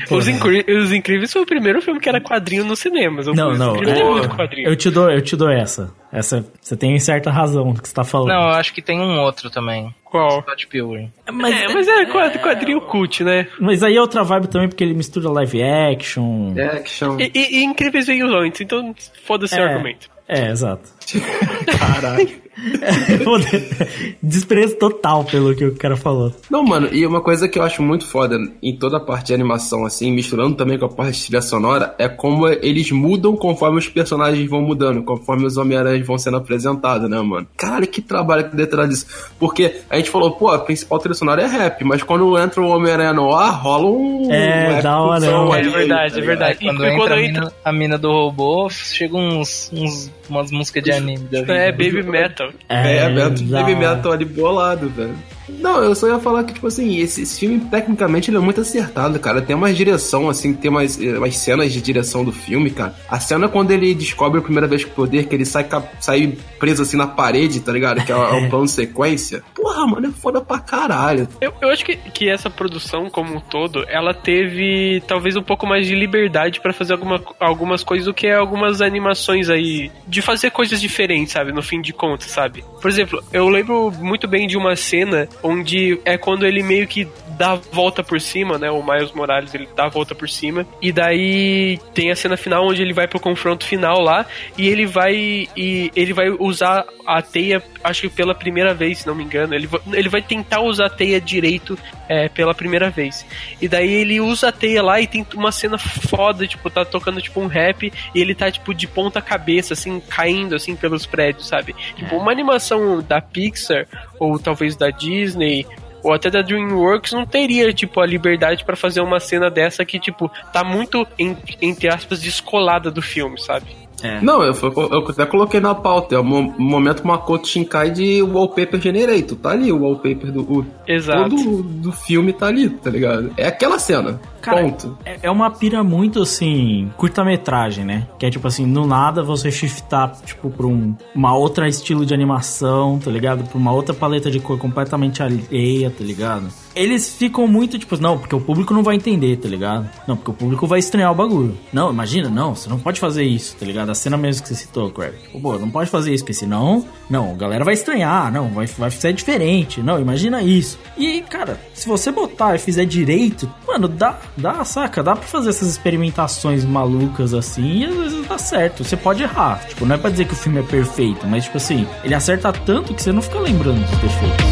[0.09, 3.27] os, Incri os Incríveis foi o primeiro filme que era quadrinho nos cinemas.
[3.27, 3.75] Não, não.
[3.75, 5.93] É, eu te dou, eu te dou essa.
[6.11, 8.29] Essa, você tem certa razão no que você tá falando.
[8.29, 9.93] Não, eu acho que tem um outro também.
[10.05, 10.41] Qual?
[10.41, 11.11] Scott Pilgrim.
[11.31, 12.05] Mas é, mas é
[12.37, 13.47] quadrinho cult, né?
[13.59, 16.53] Mas aí é outra vibe também, porque ele mistura live action.
[16.59, 17.17] Action.
[17.19, 19.63] E, e, e Incríveis veio antes, então foda-se o É.
[19.63, 20.13] argumento.
[20.33, 20.89] É, exato.
[21.79, 22.43] Caralho.
[24.21, 26.33] Desprezo total pelo que o cara falou.
[26.49, 29.33] Não, mano, e uma coisa que eu acho muito foda em toda a parte de
[29.33, 33.79] animação, assim, misturando também com a parte de trilha sonora, é como eles mudam conforme
[33.79, 37.47] os personagens vão mudando, conforme os Homem-Aranhas vão sendo apresentados, né, mano?
[37.57, 39.07] Caralho, que trabalho que detrás disso.
[39.39, 42.67] Porque a gente falou, pô, a principal trilha sonora é rap, mas quando entra o
[42.69, 44.31] Homem-Aranha no ar, rola um.
[44.31, 46.25] É, da hora, rapzão é verdade, tá é ligado?
[46.25, 46.57] verdade.
[46.61, 50.11] Aí, quando E entra, quando a, entra- mina, a mina do robô, chega uns, uns
[50.29, 51.53] umas músicas de anime da vida.
[51.53, 52.51] É, Baby Metal.
[52.69, 53.75] É, é, é hora.
[53.75, 55.15] metal ali bolado, velho.
[55.47, 58.61] Não, eu só ia falar que, tipo assim, esse, esse filme, tecnicamente, ele é muito
[58.61, 59.41] acertado, cara.
[59.41, 62.95] Tem uma direção, assim, tem umas, eh, umas cenas de direção do filme, cara.
[63.09, 65.67] A cena quando ele descobre a primeira vez o poder, que ele sai,
[65.99, 68.03] sai preso, assim, na parede, tá ligado?
[68.05, 69.43] Que é, é o plano sequência.
[69.55, 71.27] Porra, mano, é foda pra caralho.
[71.41, 75.65] Eu, eu acho que, que essa produção como um todo, ela teve talvez um pouco
[75.67, 80.51] mais de liberdade pra fazer alguma, algumas coisas do que algumas animações aí, de fazer
[80.51, 82.63] coisas diferentes, sabe, no fim de contas, sabe?
[82.81, 87.07] Por exemplo, eu lembro muito bem de uma cena onde é quando ele meio que
[87.37, 90.65] dá a volta por cima, né, o Miles Morales, ele dá a volta por cima,
[90.81, 94.25] e daí tem a cena final onde ele vai pro confronto final lá,
[94.57, 99.07] e ele vai e ele vai usar a teia, acho que pela primeira vez, se
[99.07, 101.77] não me engano, ele, ele vai tentar usar a teia direito
[102.09, 103.25] é, pela primeira vez.
[103.61, 107.21] E daí ele usa a teia lá e tem uma cena foda, tipo, tá tocando
[107.21, 111.47] tipo um rap e ele tá tipo de ponta cabeça, assim, caindo assim pelos prédios,
[111.47, 111.73] sabe?
[111.95, 113.87] Tipo, uma animação da Pixar
[114.19, 115.65] ou talvez da Disney
[116.03, 119.97] ou até da DreamWorks não teria, tipo, a liberdade pra fazer uma cena dessa que,
[119.97, 123.67] tipo, tá muito, en- entre aspas, descolada do filme, sabe?
[124.03, 124.21] É.
[124.21, 124.53] Não, eu,
[124.91, 129.37] eu até coloquei na pauta, é o mo- momento Makoto Shinkai de Wallpaper Generator.
[129.37, 130.41] Tá ali o wallpaper do.
[130.41, 131.29] O, Exato.
[131.29, 133.31] Todo do filme tá ali, tá ligado?
[133.37, 134.19] É aquela cena.
[134.43, 134.97] Cara, ponto.
[135.05, 138.07] É é uma pira muito assim, curta-metragem, né?
[138.19, 142.13] Que é tipo assim, no nada você shiftar, tipo, pra um, uma outra estilo de
[142.13, 143.45] animação, tá ligado?
[143.45, 146.49] Pra uma outra paleta de cor completamente alheia, tá ligado?
[146.75, 149.89] Eles ficam muito tipo, não, porque o público não vai entender, tá ligado?
[150.05, 151.57] Não, porque o público vai estranhar o bagulho.
[151.71, 153.91] Não, imagina, não, você não pode fazer isso, tá ligado?
[153.91, 155.13] A cena mesmo que você citou, Craig.
[155.21, 158.65] Tipo, pô, não pode fazer isso, porque senão, não, a galera vai estranhar, não, vai,
[158.65, 160.77] vai ser diferente, não, imagina isso.
[160.97, 165.03] E, cara, se você botar e fizer direito, mano, dá, dá, saca?
[165.03, 168.83] Dá pra fazer essas experimentações malucas assim e às vezes dá certo.
[168.83, 171.57] Você pode errar, tipo, não é pra dizer que o filme é perfeito, mas, tipo
[171.57, 174.45] assim, ele acerta tanto que você não fica lembrando dos defeitos.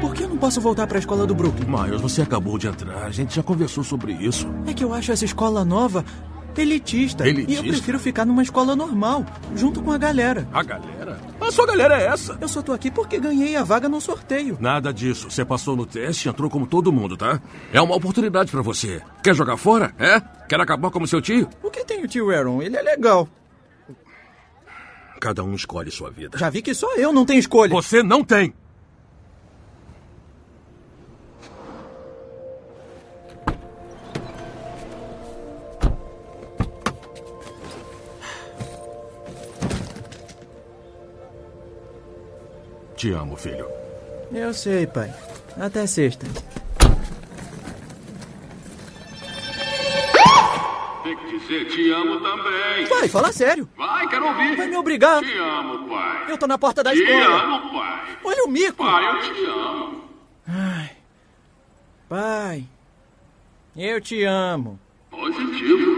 [0.00, 1.66] Por que eu não posso voltar pra escola do Brooklyn?
[1.66, 3.04] Miles, você acabou de entrar.
[3.04, 4.46] A gente já conversou sobre isso.
[4.66, 6.04] É que eu acho essa escola nova
[6.60, 7.26] elitista.
[7.26, 7.52] Elitista?
[7.52, 10.46] E eu prefiro ficar numa escola normal, junto com a galera.
[10.52, 11.20] A galera?
[11.40, 12.38] A sua galera é essa?
[12.40, 14.56] Eu só tô aqui porque ganhei a vaga no sorteio.
[14.60, 15.30] Nada disso.
[15.30, 17.40] Você passou no teste e entrou como todo mundo, tá?
[17.72, 19.02] É uma oportunidade pra você.
[19.22, 19.94] Quer jogar fora?
[19.98, 20.20] É?
[20.48, 21.48] Quer acabar como seu tio?
[21.62, 22.62] O que tem o tio Aaron?
[22.62, 23.28] Ele é legal.
[25.20, 26.36] Cada um escolhe sua vida.
[26.38, 27.70] Já vi que só eu não tenho escolha.
[27.72, 28.52] Você não tem.
[43.04, 43.68] Te amo, filho.
[44.32, 45.12] Eu sei, pai.
[45.60, 46.26] Até sexta.
[51.02, 52.86] Tem que dizer te amo também.
[52.88, 53.68] Pai, fala sério.
[53.76, 54.56] Vai, quero ouvir.
[54.56, 55.22] Vai me obrigar.
[55.22, 56.30] Te amo, pai.
[56.30, 57.42] Eu tô na porta da Te escola.
[57.42, 58.16] amo, pai.
[58.24, 58.82] Olha o mico.
[58.82, 60.04] Pai, eu te amo.
[62.08, 62.64] Pai,
[63.76, 64.80] eu te amo.
[65.10, 65.93] Positivo.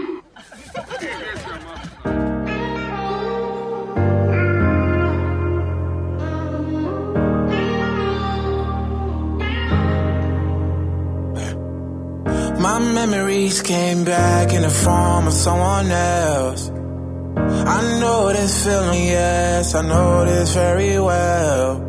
[12.59, 16.69] My memories came back in the form of someone else.
[16.69, 21.86] I know this feeling, yes, I know this very well.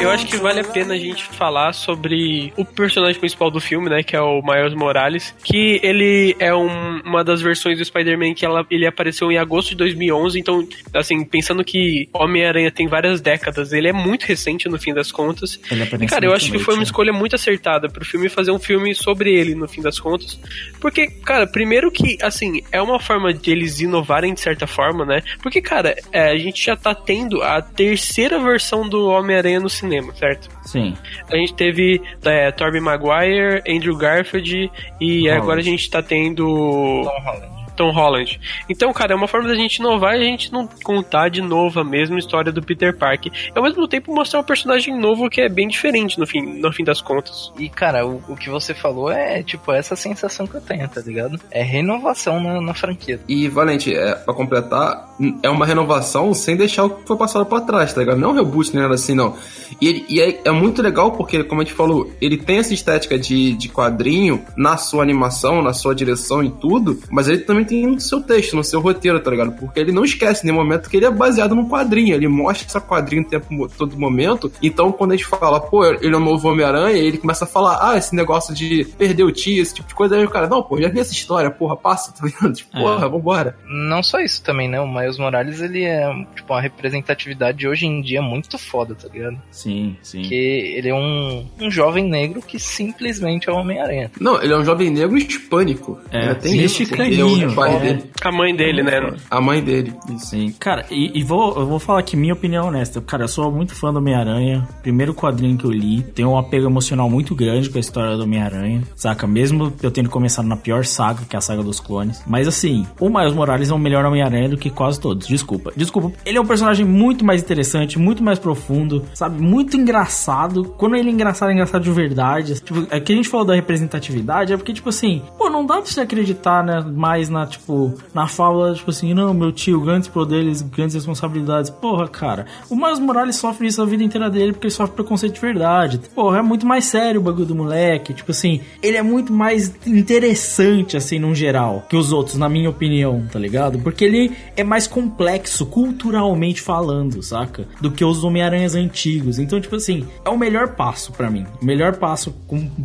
[0.00, 3.90] Eu acho que vale a pena a gente falar sobre o personagem principal do filme,
[3.90, 4.00] né?
[4.04, 5.34] Que é o Miles Morales.
[5.42, 9.70] Que ele é um- uma das versões do Spider-Man que ela, ele apareceu em agosto
[9.70, 10.38] de 2011.
[10.38, 15.10] Então, assim, pensando que Homem-Aranha tem várias décadas, ele é muito recente no fim das
[15.10, 15.60] contas.
[15.68, 16.84] Ele E, cara, eu acho que foi uma né?
[16.84, 20.38] escolha muito acertada pro filme fazer um filme sobre ele no fim das contas.
[20.80, 25.22] Porque, cara, primeiro que, assim, é uma forma de eles inovarem de certa forma, né?
[25.42, 30.14] Porque, cara, é, a gente já tá tendo a terceira versão do Homem-Aranha no cinema,
[30.14, 30.48] certo?
[30.64, 30.94] Sim.
[31.30, 35.42] A gente teve é, Tobey Maguire, Andrew Garfield e Holland.
[35.42, 37.57] agora a gente tá tendo Tom Holland.
[37.78, 38.38] Tom Holland.
[38.68, 41.80] Então, cara, é uma forma da gente inovar e a gente não contar de novo
[41.80, 43.32] a mesma história do Peter Parker.
[43.32, 46.72] E ao mesmo tempo mostrar um personagem novo que é bem diferente no fim, no
[46.72, 47.52] fim das contas.
[47.58, 51.00] E, cara, o, o que você falou é, tipo, essa sensação que eu tenho, tá
[51.00, 51.38] ligado?
[51.50, 53.20] É renovação na, na franquia.
[53.28, 55.08] E, Valente, é, pra completar,
[55.42, 58.18] é uma renovação sem deixar o que foi passado pra trás, tá ligado?
[58.18, 59.36] Não é um reboot nem nada assim, não.
[59.80, 62.74] E, ele- e é, é muito legal porque, como a gente falou, ele tem essa
[62.74, 67.64] estética de, de quadrinho na sua animação, na sua direção e tudo, mas ele também
[67.68, 69.52] tem no seu texto, no seu roteiro, tá ligado?
[69.52, 72.66] Porque ele não esquece em nenhum momento que ele é baseado num quadrinho, ele mostra
[72.66, 74.50] esse quadrinho o tempo, todo momento.
[74.62, 77.78] Então, quando a gente fala, pô, ele é o novo Homem-Aranha, ele começa a falar,
[77.80, 80.62] ah, esse negócio de perder o tio, esse tipo de coisa, aí o cara, não,
[80.62, 82.52] pô, já vi essa história, porra, passa, tá ligado?
[82.54, 82.80] Tipo, É.
[82.80, 83.56] porra, vambora.
[83.68, 84.80] Não só isso também, né?
[84.80, 89.40] O Miles Morales, ele é, tipo, uma representatividade hoje em dia muito foda, tá ligado?
[89.50, 90.20] Sim, sim.
[90.20, 94.10] Porque ele é um, um jovem negro que simplesmente é o Homem-Aranha.
[94.20, 95.98] Não, ele é um jovem negro hispânico.
[96.10, 97.78] É, tem sim, isso, mexicaninho, porque o pai é.
[97.78, 99.16] dele, A mãe dele, né?
[99.30, 99.92] a mãe dele.
[100.18, 103.00] Sim, cara, e, e vou, eu vou falar aqui minha opinião honesta.
[103.00, 104.66] Cara, eu sou muito fã do Homem-Aranha.
[104.82, 108.22] Primeiro quadrinho que eu li, tenho um apego emocional muito grande com a história do
[108.24, 109.26] Homem-Aranha, saca?
[109.26, 112.22] Mesmo eu tendo começado na pior saga, que é a saga dos clones.
[112.26, 115.26] Mas assim, o Miles Morales é um melhor Homem-Aranha do que quase todos.
[115.26, 116.12] Desculpa, desculpa.
[116.24, 119.40] Ele é um personagem muito mais interessante, muito mais profundo, sabe?
[119.40, 120.64] Muito engraçado.
[120.76, 122.60] Quando ele é engraçado, é engraçado de verdade.
[122.60, 125.76] Tipo, é que a gente falou da representatividade, é porque, tipo assim, pô, não dá
[125.76, 126.80] pra você acreditar, né?
[126.80, 131.70] Mais na, tipo, na fala, tipo assim, não, meu tio, grandes poderes, grandes responsabilidades.
[131.70, 135.34] Porra, cara, o Miles Morales sofre isso a vida inteira dele porque ele sofre preconceito
[135.34, 136.00] de verdade.
[136.14, 138.14] Porra, é muito mais sério o bagulho do moleque.
[138.14, 142.70] Tipo assim, ele é muito mais interessante, assim, num geral, que os outros, na minha
[142.70, 143.78] opinião, tá ligado?
[143.78, 147.66] Porque ele é mais complexo, culturalmente falando, saca?
[147.80, 149.38] Do que os Homem-Aranhas antigos.
[149.38, 151.46] Então, tipo assim, é o melhor passo pra mim.
[151.60, 152.34] O melhor passo,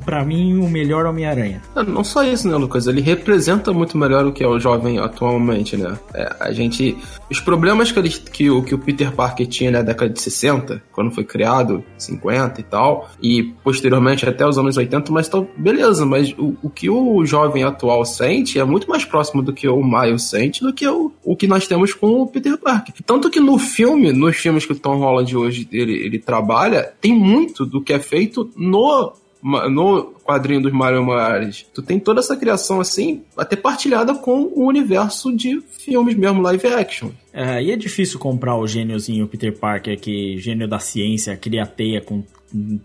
[0.06, 1.62] pra mim, o melhor Homem-Aranha.
[1.76, 2.88] Não, não só isso, né, Lucas?
[2.88, 5.98] Ele representa muito melhor o que é o jovem atualmente, né?
[6.14, 6.98] É, a gente.
[7.30, 10.84] Os problemas que, ele, que, o, que o Peter Parker tinha na década de 60,
[10.92, 16.06] quando foi criado, 50 e tal, e posteriormente até os anos 80, mas tá, beleza,
[16.06, 19.84] mas o, o que o jovem atual sente é muito mais próximo do que o
[19.84, 22.94] Miles sente do que o, o que nós temos com o Peter Parker.
[23.06, 27.14] Tanto que no filme, nos filmes que o Tom Holland hoje ele, ele trabalha, tem
[27.14, 32.38] muito do que é feito no no quadrinho dos Mario Morales, tu tem toda essa
[32.38, 37.10] criação assim, até partilhada com o universo de filmes mesmo, live action.
[37.34, 42.00] É, e é difícil comprar o gêniozinho Peter Parker, que gênio da ciência, cria teia
[42.00, 42.24] com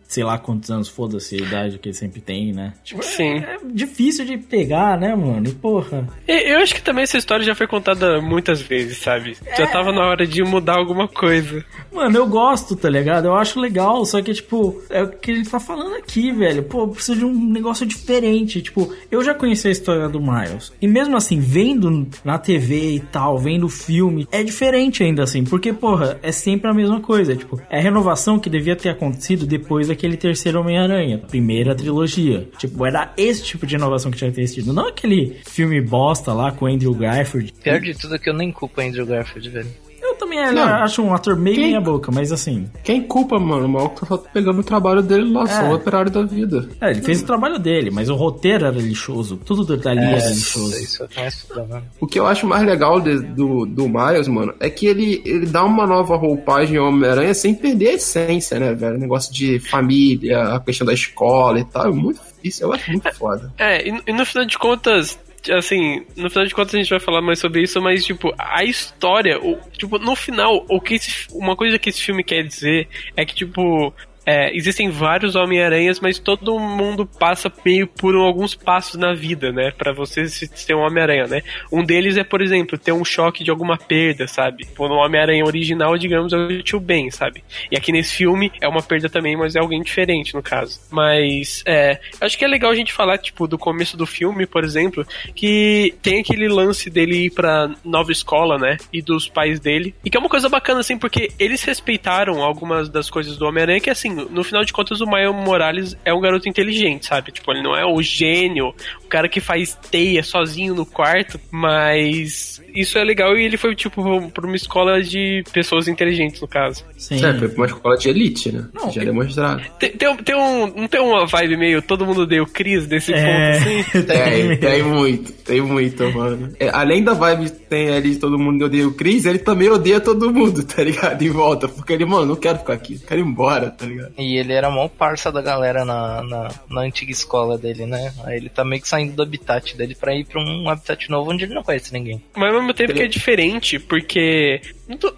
[0.07, 2.75] sei lá quantos anos, foda-se a idade que ele sempre tem, né?
[2.83, 3.39] Tipo, Sim.
[3.39, 5.51] é difícil de pegar, né, mano?
[5.55, 6.09] Porra.
[6.27, 9.37] Eu acho que também essa história já foi contada muitas vezes, sabe?
[9.57, 11.65] Já tava na hora de mudar alguma coisa.
[11.93, 13.27] Mano, eu gosto, tá ligado?
[13.27, 16.63] Eu acho legal, só que, tipo, é o que a gente tá falando aqui, velho.
[16.63, 18.63] Pô, precisa de um negócio diferente.
[18.63, 20.73] Tipo, eu já conheci a história do Miles.
[20.81, 25.45] E mesmo assim, vendo na TV e tal, vendo o filme, é diferente ainda assim.
[25.45, 27.37] Porque, porra, é sempre a mesma coisa.
[27.37, 29.58] Tipo, é a renovação que devia ter acontecido depois
[29.89, 32.49] daquele terceiro Homem-Aranha, primeira trilogia.
[32.59, 34.73] Tipo, era esse tipo de inovação que tinha que ter sido.
[34.73, 37.53] Não aquele filme bosta lá com Andrew Garfield.
[37.63, 39.88] Pior de tudo é que eu nem culpo Andrew Garfield, velho.
[40.19, 40.65] Eu também é, Não.
[40.65, 42.69] acho um ator meio Quem- meia boca, mas assim.
[42.83, 43.67] Quem culpa, mano?
[43.67, 45.69] O maluco tá só pegando o trabalho dele lá, só É.
[45.71, 46.69] o operário da vida.
[46.81, 49.37] É, ele fez o trabalho dele, mas o roteiro era lixoso.
[49.45, 50.77] Tudo dali era lixoso.
[50.83, 51.83] Isso é mais problema.
[52.01, 55.47] O que eu acho mais legal de- do, do Miles, mano, é que ele, ele
[55.47, 58.97] dá uma nova roupagem ao Homem-Aranha sem perder a essência, né, velho?
[58.97, 61.87] O negócio de família, a questão da escola e tal.
[61.87, 63.53] É muito isso, eu acho muito foda.
[63.59, 65.19] É, e no final de contas,
[65.51, 68.65] assim, no final de contas a gente vai falar mais sobre isso, mas, tipo, a
[68.65, 72.89] história, o, tipo, no final, o que esse, uma coisa que esse filme quer dizer
[73.17, 73.93] é que, tipo,
[74.29, 79.71] é, existem vários Homem-Aranhas, mas todo mundo passa meio por alguns passos na vida, né?
[79.71, 81.43] Pra você se ter um Homem-Aranha, né?
[81.73, 84.65] Um deles é, por exemplo, ter um choque de alguma perda, sabe?
[84.65, 87.43] Tipo, no Homem-Aranha original, digamos, é o tio Ben, sabe?
[87.73, 90.79] E aqui nesse filme é uma perda também, mas é alguém diferente, no caso.
[90.91, 94.63] Mas, é, acho que é legal a gente falar, tipo, do começo do filme, por
[94.63, 98.77] exemplo, que tem aquele lance dele ir pra nova escola, né?
[98.93, 99.95] E dos pais dele.
[100.05, 103.81] E que é uma coisa bacana, assim, porque eles respeitaram algumas das coisas do Homem-Aranha,
[103.81, 107.33] que assim, no, no final de contas o Miles Morales é um garoto inteligente, sabe?
[107.33, 112.63] Tipo, ele não é o gênio, o cara que faz teia sozinho no quarto, mas
[112.75, 116.85] isso é legal e ele foi, tipo, pra uma escola de pessoas inteligentes, no caso.
[116.97, 117.25] Sim.
[117.25, 118.67] É, foi pra uma escola de elite, né?
[118.75, 119.63] Não, Já demonstrado.
[119.79, 123.13] Tem, tem, um- tem um, não tem uma vibe meio todo mundo deu Cris desse
[123.13, 124.03] É, ponto, assim?
[124.09, 126.53] Tem, tem muito, tem muito, mano.
[126.59, 129.69] É, além da vibe que tem ali de todo mundo odeia o Chris, ele também
[129.69, 131.23] odeia todo mundo, tá ligado?
[131.23, 131.69] Em volta.
[131.69, 134.08] Porque ele, mano, não quero ficar aqui, quero ir embora, tá ligado?
[134.17, 138.13] E ele era mó parça da galera na, na, na antiga escola dele, né?
[138.25, 141.31] Aí ele tá meio que saindo do habitat dele pra ir pra um habitat novo
[141.31, 142.23] onde ele não conhece ninguém.
[142.37, 144.61] Mas ao mesmo tempo que é diferente, porque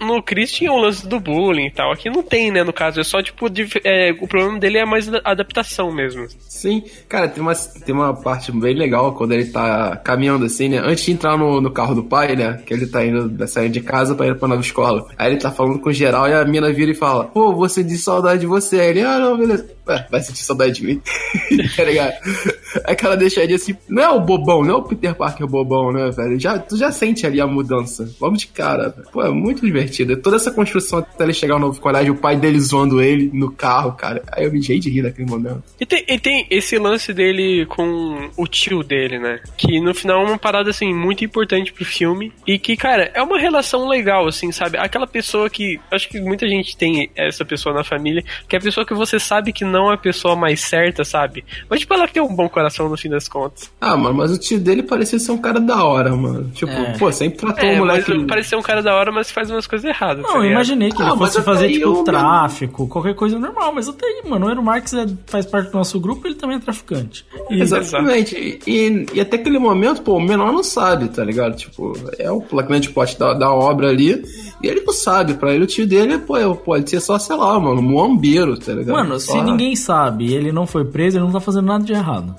[0.00, 1.92] no, Chris tinha o lance do bullying e tal.
[1.92, 3.00] Aqui não tem, né, no caso.
[3.00, 6.26] É só, tipo, dif- é, o problema dele é mais adaptação mesmo.
[6.48, 10.78] Sim, cara, tem uma, tem uma parte bem legal quando ele tá caminhando assim, né?
[10.78, 12.60] Antes de entrar no, no carro do pai, né?
[12.66, 15.06] Que ele tá indo, saindo de casa pra ir pra nova escola.
[15.16, 17.96] Aí ele tá falando com geral e a mina vira e fala: Pô, você de
[17.96, 18.80] saudade de você.
[18.80, 19.70] Aí ele, ah, não, beleza.
[19.86, 21.02] Ué, vai sentir saudade de mim.
[21.76, 22.14] tá ligado?
[22.84, 25.46] Aí que ela deixa ele assim: Não é o bobão, não é o Peter Parker
[25.46, 26.38] bobão, né, velho?
[26.38, 28.08] Já, tu já sente ali a mudança.
[28.20, 29.08] Logo de cara, velho.
[29.12, 30.16] Pô, é muito divertido.
[30.16, 33.50] Toda essa construção até ele chegar ao novo colégio, o pai dele zoando ele no
[33.50, 34.22] carro, cara.
[34.32, 35.62] Aí eu me enchei de rir naquele momento.
[35.80, 39.40] E tem, e tem esse lance dele com o tio dele, né?
[39.56, 42.32] Que no final é uma parada, assim, muito importante pro filme.
[42.46, 44.78] E que, cara, é uma relação legal, assim, sabe?
[44.78, 45.80] Aquela pessoa que.
[45.90, 49.18] Acho que muita gente tem essa pessoa na família, que é a pessoa que você
[49.18, 51.44] sabe que não é a pessoa mais certa, sabe?
[51.68, 52.59] Mas, tipo, ela tem um bom coração
[52.90, 53.70] no fim das contas.
[53.80, 56.50] Ah, mano, mas o tio dele parecia ser um cara da hora, mano.
[56.54, 56.98] Tipo, É.
[56.98, 58.26] pô, sempre tratou É, o mas moleque.
[58.26, 60.22] parece ser um cara da hora, mas faz umas coisas erradas.
[60.22, 63.38] Não, tá eu imaginei que ele Ah, mas fosse fazer, tipo, eu- tráfico, qualquer coisa
[63.38, 66.34] normal, mas até aí, mano, o Eero Marx é- faz parte do nosso grupo ele
[66.34, 67.24] também é traficante.
[67.50, 68.60] E- Exatamente.
[68.66, 71.56] E, e até aquele momento, pô, o menor não sabe, tá ligado?
[71.56, 74.22] Tipo, é o grande pote da, da obra ali.
[74.62, 75.34] E ele não sabe.
[75.34, 78.58] Pra ele, o tio dele, pô, é- pode ser só, sei lá, mano, um muambeiro,
[78.58, 78.94] tá ligado?
[78.96, 81.92] Mano, se ninguém sabe e ele não foi preso, ele não tá fazendo nada de
[81.92, 82.34] errado.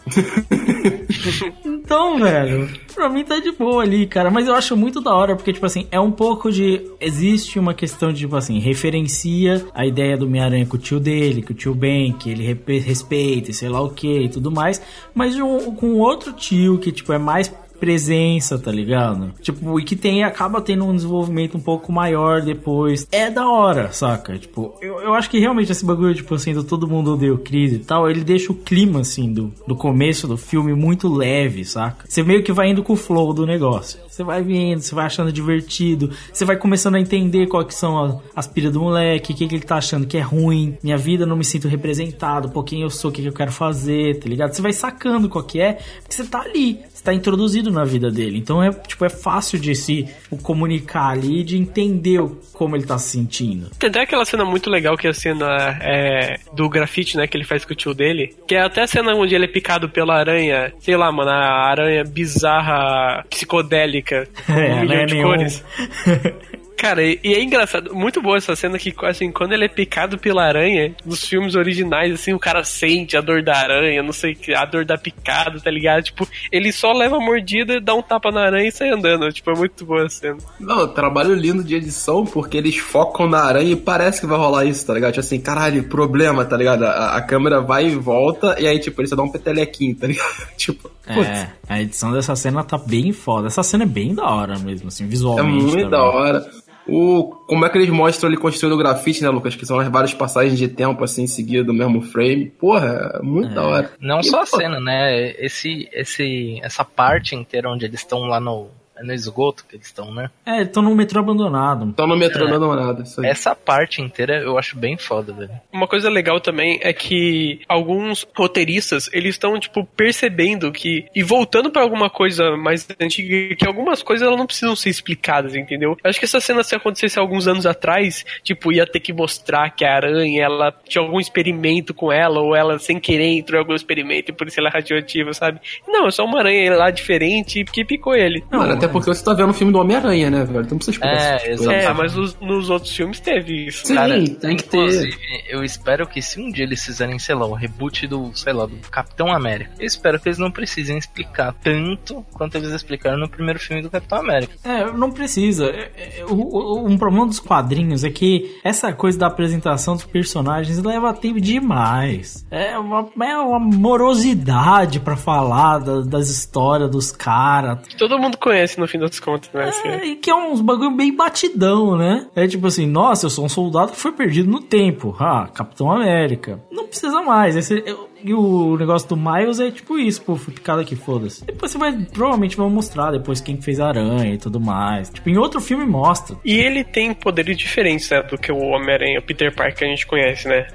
[1.65, 4.29] Então, velho, pra mim tá de boa ali, cara.
[4.31, 6.81] Mas eu acho muito da hora, porque, tipo assim, é um pouco de.
[6.99, 11.41] Existe uma questão de, tipo assim, referencia a ideia do Homem-Aranha com o tio dele,
[11.41, 12.43] que o tio Ben, que ele
[12.79, 14.81] respeita e sei lá o que e tudo mais.
[15.13, 19.33] Mas um- com outro tio que, tipo, é mais presença, tá ligado?
[19.41, 23.07] Tipo, e que tem, acaba tendo um desenvolvimento um pouco maior depois.
[23.11, 24.37] É da hora, saca?
[24.37, 27.39] Tipo, eu, eu acho que realmente esse bagulho, tipo assim, do todo mundo odeia o
[27.39, 31.65] Chris e tal, ele deixa o clima, assim, do, do começo do filme muito leve,
[31.65, 32.05] saca?
[32.07, 33.99] Você meio que vai indo com o flow do negócio.
[34.21, 38.21] Você vai vendo, você vai achando divertido, você vai começando a entender qual que são
[38.35, 41.25] as piras do moleque, o que, que ele tá achando que é ruim, minha vida
[41.25, 44.29] não me sinto representado, pô, quem eu sou, o que, que eu quero fazer, tá
[44.29, 44.53] ligado?
[44.53, 48.11] Você vai sacando qual que é, porque você tá ali, você tá introduzido na vida
[48.11, 48.37] dele.
[48.37, 50.07] Então é, tipo, é fácil de se
[50.43, 52.21] comunicar ali de entender
[52.53, 53.71] como ele tá se sentindo.
[53.79, 55.47] Tem até aquela cena muito legal que é a cena
[55.81, 58.35] é, do grafite, né, que ele faz com o tio dele.
[58.47, 61.67] Que é até a cena onde ele é picado pela aranha, sei lá, mano, a
[61.67, 64.10] aranha bizarra, psicodélica,
[64.47, 65.27] com É, um milhão né, de nenhum.
[65.27, 65.63] cores.
[66.81, 70.43] Cara, e, é engraçado, muito boa essa cena que, assim, quando ele é picado pela
[70.43, 74.35] aranha, nos filmes originais, assim, o cara sente a dor da aranha, não sei o
[74.35, 76.01] que, a dor da picada, tá ligado?
[76.05, 79.31] Tipo, ele só leva a mordida, dá um tapa na aranha e sai andando.
[79.31, 80.39] Tipo, é muito boa a cena.
[80.59, 84.65] Não, trabalho lindo de edição, porque eles focam na aranha e parece que vai rolar
[84.65, 85.11] isso, tá ligado?
[85.11, 86.83] Tipo assim, caralho, problema, tá ligado?
[86.83, 90.07] A, a câmera vai e volta, e aí, tipo, eles só dão um petelequinho, tá
[90.07, 90.33] ligado?
[90.57, 93.47] tipo, putz, É, a edição dessa cena tá bem foda.
[93.47, 95.49] Essa cena é bem da hora mesmo, assim, é visualmente.
[95.51, 95.89] muito também.
[95.89, 96.45] da hora.
[96.87, 99.55] O, como é que eles mostram ele construindo o grafite, né, Lucas?
[99.55, 102.47] Que são as várias passagens de tempo, assim, seguidas do mesmo frame.
[102.59, 103.91] Porra, é muito da hora.
[103.99, 105.31] Não E, só a pô, cena, né?
[105.39, 108.67] Esse, esse, essa parte inteira onde eles estão lá no,
[109.01, 110.29] é no esgoto que eles estão, né?
[110.45, 111.89] É, estão no metrô abandonado.
[111.89, 112.47] Estão no metrô É.
[112.47, 113.27] abandonado, isso aí.
[113.27, 115.51] Essa parte inteira eu acho bem foda, velho.
[115.71, 121.05] Uma coisa legal também é que alguns roteiristas, eles estão, tipo, percebendo que.
[121.15, 125.55] E voltando pra alguma coisa mais antiga, que algumas coisas elas não precisam ser explicadas,
[125.55, 125.97] entendeu?
[126.03, 129.69] Eu acho que essa cena, se acontecesse alguns anos atrás, tipo, ia ter que mostrar
[129.71, 133.61] que a aranha, ela tinha algum experimento com ela, ou ela sem querer entrou em
[133.63, 135.59] algum experimento e por isso ela é radioativa, sabe?
[135.87, 138.43] Não, é só uma aranha lá diferente que picou ele.
[138.51, 140.61] Mano, até porque você tá vendo o filme do Homem-Aranha, né, velho?
[140.61, 141.61] Então não precisa explicar É, coisas.
[141.61, 141.71] exato.
[141.77, 143.87] É, mas nos, nos outros filmes teve isso.
[143.87, 144.77] Sim, Cara, tem que ter.
[144.77, 145.17] inclusive,
[145.49, 148.65] eu espero que se um dia eles fizerem, sei lá, o reboot do, sei lá,
[148.65, 153.29] do Capitão América, eu espero que eles não precisem explicar tanto quanto eles explicaram no
[153.29, 154.53] primeiro filme do Capitão América.
[154.63, 155.65] É, não precisa.
[155.65, 161.13] É, é, Um problema dos quadrinhos é que essa coisa da apresentação dos personagens leva
[161.13, 162.45] tempo demais.
[162.51, 167.79] É uma, é uma morosidade pra falar da- das histórias dos caras.
[167.97, 169.65] Todo mundo conhece no fim das contas, né?
[169.69, 169.87] Assim.
[169.87, 172.27] É, e que é uns bagulho bem batidão, né?
[172.35, 175.15] É tipo assim, nossa, eu sou um soldado que foi perdido no tempo.
[175.19, 176.59] Ah, Capitão América.
[176.71, 177.55] Não precisa mais.
[177.55, 181.45] Esse, eu- e o negócio do Miles é tipo isso, pô, fui picado aqui, foda-se.
[181.45, 185.09] Depois você vai, provavelmente vão mostrar depois quem fez a aranha e tudo mais.
[185.09, 186.37] Tipo, em outro filme mostra.
[186.45, 189.87] E ele tem poderes diferentes, né, do que o Homem-Aranha, o Peter Parker que a
[189.87, 190.67] gente conhece, né?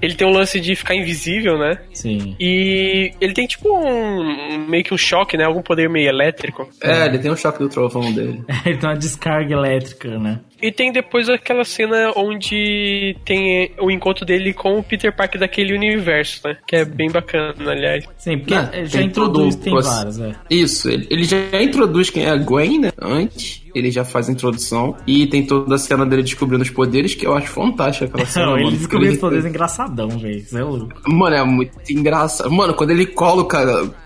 [0.00, 1.78] Ele tem um lance de ficar invisível, né?
[1.92, 2.36] Sim.
[2.38, 5.44] E ele tem tipo um, meio que um choque, né?
[5.44, 6.68] Algum poder meio elétrico.
[6.82, 8.42] É, ele tem um choque do trovão dele.
[8.64, 10.40] Ele tem uma descarga elétrica, né?
[10.62, 15.74] E tem depois aquela cena onde tem o encontro dele com o Peter Parker daquele
[15.74, 16.56] universo, né?
[16.64, 18.04] Que é bem bacana, aliás.
[18.16, 20.34] Sim, porque Né, já introduz, todo tem várias, é.
[20.48, 22.92] Isso, ele, ele já introduz quem é a Gwen, né?
[23.00, 23.61] Antes.
[23.74, 24.96] Ele já faz a introdução.
[25.06, 28.46] E tem toda a cena dele descobrindo os poderes, que eu acho fantástica aquela cena.
[28.46, 30.38] Não, ele descobriu os poderes engraçadão, velho.
[30.38, 30.92] Isso é louco.
[31.06, 32.50] Mano, é muito engraçado.
[32.50, 33.58] Mano, quando ele coloca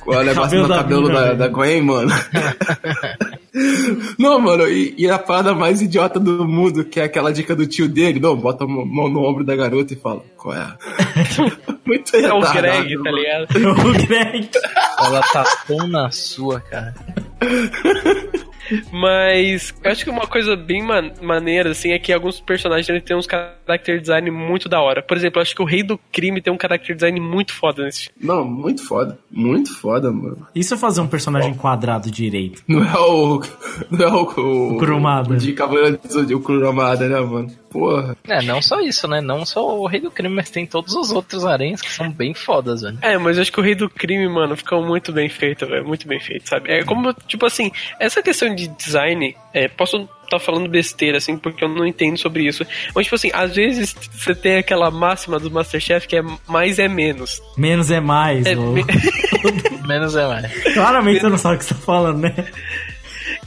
[0.07, 2.11] o negócio Cabelo no da cabelo mina, da, da Gwen, mano.
[4.19, 7.67] Não, mano, e, e a parada mais idiota do mundo, que é aquela dica do
[7.67, 10.77] tio dele, não, bota a mão no ombro da garota e fala, qual é?
[11.87, 13.47] Muito É o Greg, tá ligado?
[13.81, 14.51] o Greg.
[14.99, 16.95] Ela tá tão na sua, cara.
[18.93, 23.17] Mas eu acho que uma coisa bem man- maneira, assim, é que alguns personagens têm
[23.17, 25.03] uns character design muito da hora.
[25.03, 27.85] Por exemplo, eu acho que o Rei do Crime tem um character design muito foda
[27.85, 28.19] nesse filme.
[28.27, 29.19] Não, muito foda.
[29.31, 30.47] Muito foda, mano.
[30.55, 32.63] Isso é fazer um personagem quadrado direito.
[32.67, 33.43] Não é o.
[33.91, 34.27] Não é o.
[34.37, 35.33] O, O Kurumada.
[35.35, 37.51] o de Cavaleiro do Zodíaco, o Kurumada, né, mano?
[37.71, 38.17] Porra.
[38.27, 39.21] É, não só isso, né?
[39.21, 42.33] Não só o Rei do Crime, mas tem todos os outros aranhas que são bem
[42.33, 42.99] fodas, velho.
[43.03, 45.87] É, mas eu acho que o Rei do Crime, mano, ficou muito bem feito, velho.
[45.87, 46.71] Muito bem feito, sabe?
[46.71, 51.63] É como, tipo assim, essa questão de design, é, posso estar falando besteira, assim, porque
[51.63, 52.67] eu não entendo sobre isso.
[52.95, 56.89] Mas, tipo assim, às vezes você tem aquela máxima do Masterchef que é mais é
[56.89, 57.41] menos.
[57.57, 58.45] Menos é mais.
[58.47, 58.85] É, me-
[59.87, 60.75] Menos é mais.
[60.75, 62.35] Claramente você não sabe o que você tá falando, né?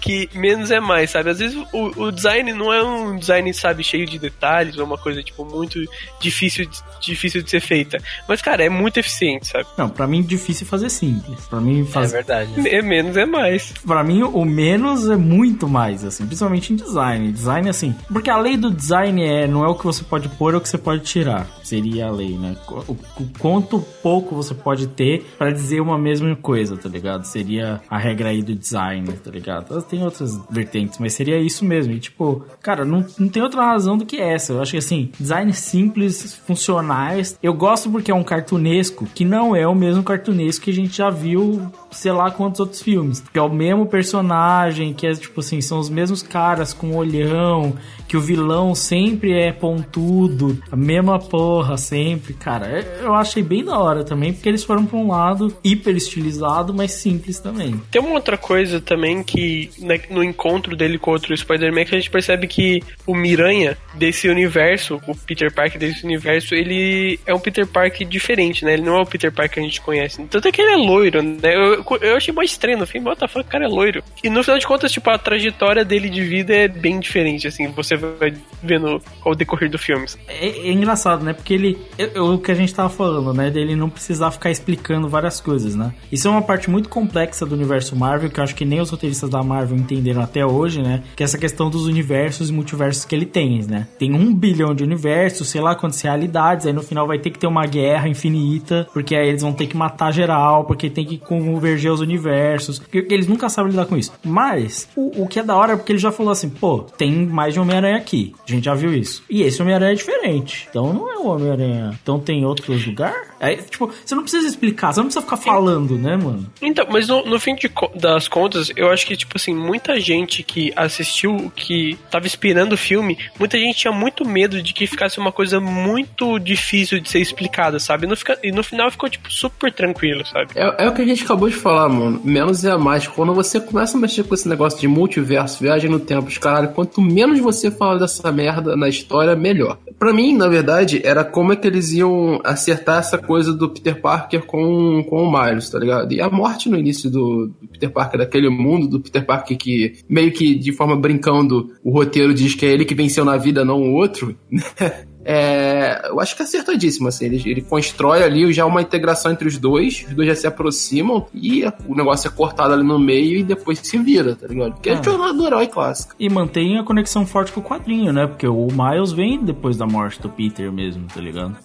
[0.01, 1.29] Que menos é mais, sabe?
[1.29, 4.97] Às vezes o, o design não é um design, sabe, cheio de detalhes, ou uma
[4.97, 5.79] coisa, tipo, muito
[6.21, 7.97] difícil, de- difícil de ser feita.
[8.27, 9.65] Mas, cara, é muito eficiente, sabe?
[9.77, 11.45] Não, pra mim difícil fazer simples.
[11.47, 12.17] Pra mim É fazer.
[12.17, 12.67] verdade.
[12.69, 13.73] É menos é mais.
[13.85, 17.31] Pra mim, o menos é muito mais, assim, principalmente em design.
[17.31, 20.53] Design, assim, porque a lei do design é não é o que você pode pôr,
[20.53, 21.47] é o que você pode tirar.
[21.63, 22.55] Seria a lei, né?
[22.67, 27.25] O, o quanto pouco você pode ter pra dizer uma mesma coisa, tá ligado?
[27.25, 29.67] Seria a regra aí do design, tá ligado?
[29.89, 31.93] Tem outras vertentes, mas seria isso mesmo.
[31.93, 34.53] E, tipo, cara, não, não tem outra razão do que essa.
[34.53, 37.37] Eu acho que, assim, design simples, funcionais.
[37.41, 40.95] Eu gosto porque é um cartunesco que não é o mesmo cartunesco que a gente
[40.97, 41.61] já viu,
[41.91, 43.21] sei lá quantos outros filmes.
[43.33, 47.73] Que é o mesmo personagem, que é, tipo assim, são os mesmos caras com olhão,
[48.07, 52.33] que o vilão sempre é pontudo, a mesma porra sempre.
[52.33, 55.95] Cara, é- eu achei bem da hora também, porque eles foram pra um lado hiper
[55.95, 57.79] estilizado, mas simples também.
[57.91, 59.69] Tem uma outra coisa também que
[60.09, 65.01] no encontro dele com outro Spider-Man que a gente percebe que o Miranha desse universo,
[65.07, 68.73] o Peter Parker desse universo, ele é um Peter Parker diferente, né?
[68.73, 70.23] Ele não é o Peter Parker que a gente conhece.
[70.29, 71.55] Tanto é que ele é loiro, né?
[71.55, 74.03] Eu, eu achei mais estranho no filme, what the fuck, cara é loiro.
[74.23, 77.67] E no final de contas, tipo, a trajetória dele de vida é bem diferente, assim,
[77.67, 80.05] você vai vendo ao decorrer do filme.
[80.27, 81.33] É, é engraçado, né?
[81.33, 81.77] Porque ele.
[81.97, 83.49] é- é o que a gente tava falando, né?
[83.49, 85.93] Dele não precisar ficar explicando várias coisas, né?
[86.11, 88.89] Isso é uma parte muito complexa do universo Marvel, que eu acho que nem os
[88.89, 91.03] roteiristas da Marvel entenderam até hoje, né?
[91.15, 93.87] Que é essa questão dos universos e multiversos que ele tem, né?
[93.97, 97.39] Tem um bilhão de universos, sei lá quantas realidades, aí no final vai ter que
[97.39, 101.17] ter uma guerra infinita, porque aí eles vão ter que matar geral, porque tem que
[101.17, 102.79] converger os universos.
[102.79, 104.11] Porque eles nunca sabem lidar com isso.
[104.23, 107.25] Mas, o, o que é da hora é porque ele já falou assim, pô, tem
[107.25, 108.33] mais de Homem-Aranha aqui.
[108.47, 109.23] A gente já viu isso.
[109.29, 110.67] E esse Homem-Aranha é diferente.
[110.69, 111.97] Então não é o Homem-Aranha.
[112.01, 113.29] Então tem outros lugares?
[113.39, 116.45] Aí, tipo, você não precisa explicar, você não precisa ficar falando, né, mano?
[116.61, 120.41] Então, mas no, no fim de das contas, eu acho que, tipo assim, muita gente
[120.43, 125.19] que assistiu, que tava esperando o filme, muita gente tinha muito medo de que ficasse
[125.19, 128.05] uma coisa muito difícil de ser explicada, sabe?
[128.05, 130.51] E no, fica- e no final ficou, tipo, super tranquilo, sabe?
[130.55, 132.21] É, é o que a gente acabou de falar, mano.
[132.23, 133.07] Menos é mais.
[133.07, 136.69] Quando você começa a mexer com esse negócio de multiverso, viagem no tempo, os caralho,
[136.69, 139.77] quanto menos você fala dessa merda na história, melhor.
[139.97, 143.99] Pra mim, na verdade, era como é que eles iam acertar essa coisa do Peter
[143.99, 146.13] Parker com, com o Miles, tá ligado?
[146.13, 149.99] E a morte no início do, do Peter Parker, daquele mundo, do Peter Parker que,
[150.07, 153.63] meio que de forma brincando, o roteiro diz que é ele que venceu na vida,
[153.65, 154.35] não o outro.
[155.31, 159.47] É, eu acho que é acertadíssimo, assim, ele, ele constrói ali já uma integração entre
[159.47, 163.37] os dois, os dois já se aproximam e o negócio é cortado ali no meio
[163.37, 164.73] e depois se vira, tá ligado?
[164.73, 164.97] Porque é, É.
[164.97, 166.15] a jornada do herói clássica.
[166.19, 168.25] E mantém a conexão forte com o quadrinho, né?
[168.27, 171.55] Porque o Miles vem depois da morte do Peter mesmo, tá ligado?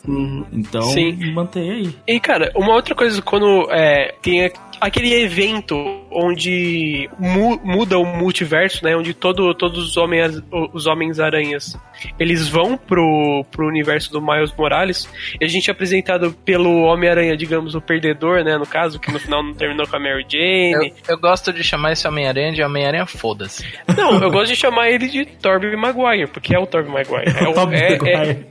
[0.53, 1.33] Então, Sim.
[1.33, 1.95] mantém aí.
[2.07, 4.51] E, cara, uma outra coisa, quando é, tem
[4.87, 5.75] aquele evento
[6.11, 8.97] onde mu- muda o multiverso, né?
[8.97, 11.77] Onde todo, todos os homens, os homens aranhas
[12.19, 15.09] eles vão pro, pro universo do Miles Morales
[15.41, 18.57] e a gente é apresentado pelo Homem-Aranha, digamos, o perdedor, né?
[18.57, 20.73] No caso, que no final não terminou com a Mary Jane.
[21.09, 23.65] Eu, eu gosto de chamar esse Homem-Aranha de Homem-Aranha foda-se.
[23.97, 27.31] Não, eu gosto de chamar ele de Tobey Maguire, porque é o Tobey Maguire.
[27.37, 27.99] É, o- é-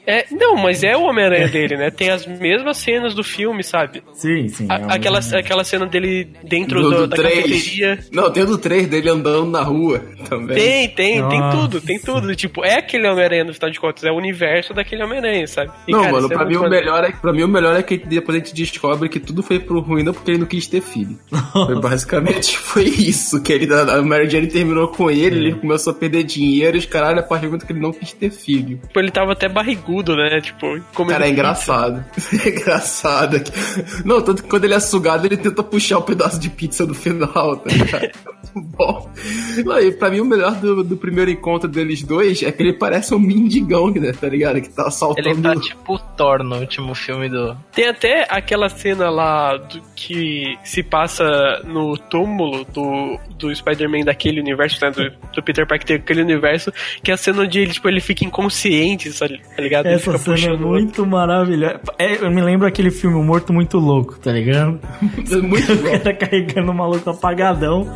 [0.08, 1.89] é- é- não, mas é o Homem-Aranha dele, né?
[1.91, 4.04] Tem as mesmas cenas do filme, sabe?
[4.14, 4.68] Sim, sim.
[4.70, 7.36] A- é aquela, aquela cena dele dentro Do, do- da 3.
[7.43, 7.99] cafeteria.
[8.12, 9.99] Não, tem o do 3 dele andando na rua
[10.30, 10.56] também.
[10.56, 11.58] Tem, tem, tem Nossa.
[11.58, 12.36] tudo, tem tudo.
[12.36, 15.72] Tipo, é aquele Homem-Aranha no final de contas, é o universo daquele Homem-Aranha, sabe?
[15.88, 17.76] E, Não, cara, mano, é pra mim, muito o melhor é, pra mim o melhor
[17.76, 20.48] é que depois a gente descobre que tudo foi pro ruim não porque ele não
[20.48, 21.18] quis ter filho.
[21.52, 25.96] Foi basicamente foi isso, que ele, a Mary Jane terminou com ele, ele começou a
[25.96, 28.78] perder dinheiro e os caralho, a partir do momento que ele não quis ter filho.
[28.78, 30.39] Tipo, ele tava até barrigudo, né?
[30.41, 32.06] Tipo, comendo Cara, é engraçado.
[32.44, 33.41] É engraçado.
[34.06, 36.94] Não, tanto que quando ele é sugado, ele tenta puxar o pedaço de pizza no
[36.94, 38.12] final, tá ligado?
[38.54, 39.10] Muito Bom.
[39.66, 42.74] Não, e pra mim, o melhor do, do primeiro encontro deles dois é que ele
[42.74, 44.11] parece um mendigão, né?
[44.11, 44.61] Tá ligado?
[44.61, 45.30] Que tá saltando.
[45.30, 47.55] Ele tá tipo o Thor no último filme do.
[47.74, 51.24] Tem até aquela cena lá do, que se passa
[51.65, 54.91] no túmulo do, do Spider-Man daquele universo, né?
[54.91, 56.71] Do, do Peter Parker daquele universo,
[57.01, 59.11] que é a cena onde ele, tipo, ele fica inconsciente?
[59.17, 59.28] Tá
[59.59, 59.86] ligado?
[59.86, 61.80] Ele Essa fica cena é muito maravilhosa.
[61.97, 64.80] É, eu me lembro aquele filme O Morto Muito Louco, tá ligado?
[65.01, 65.34] Muito
[65.74, 65.91] O bom.
[65.91, 67.88] cara carregando um maluco apagadão,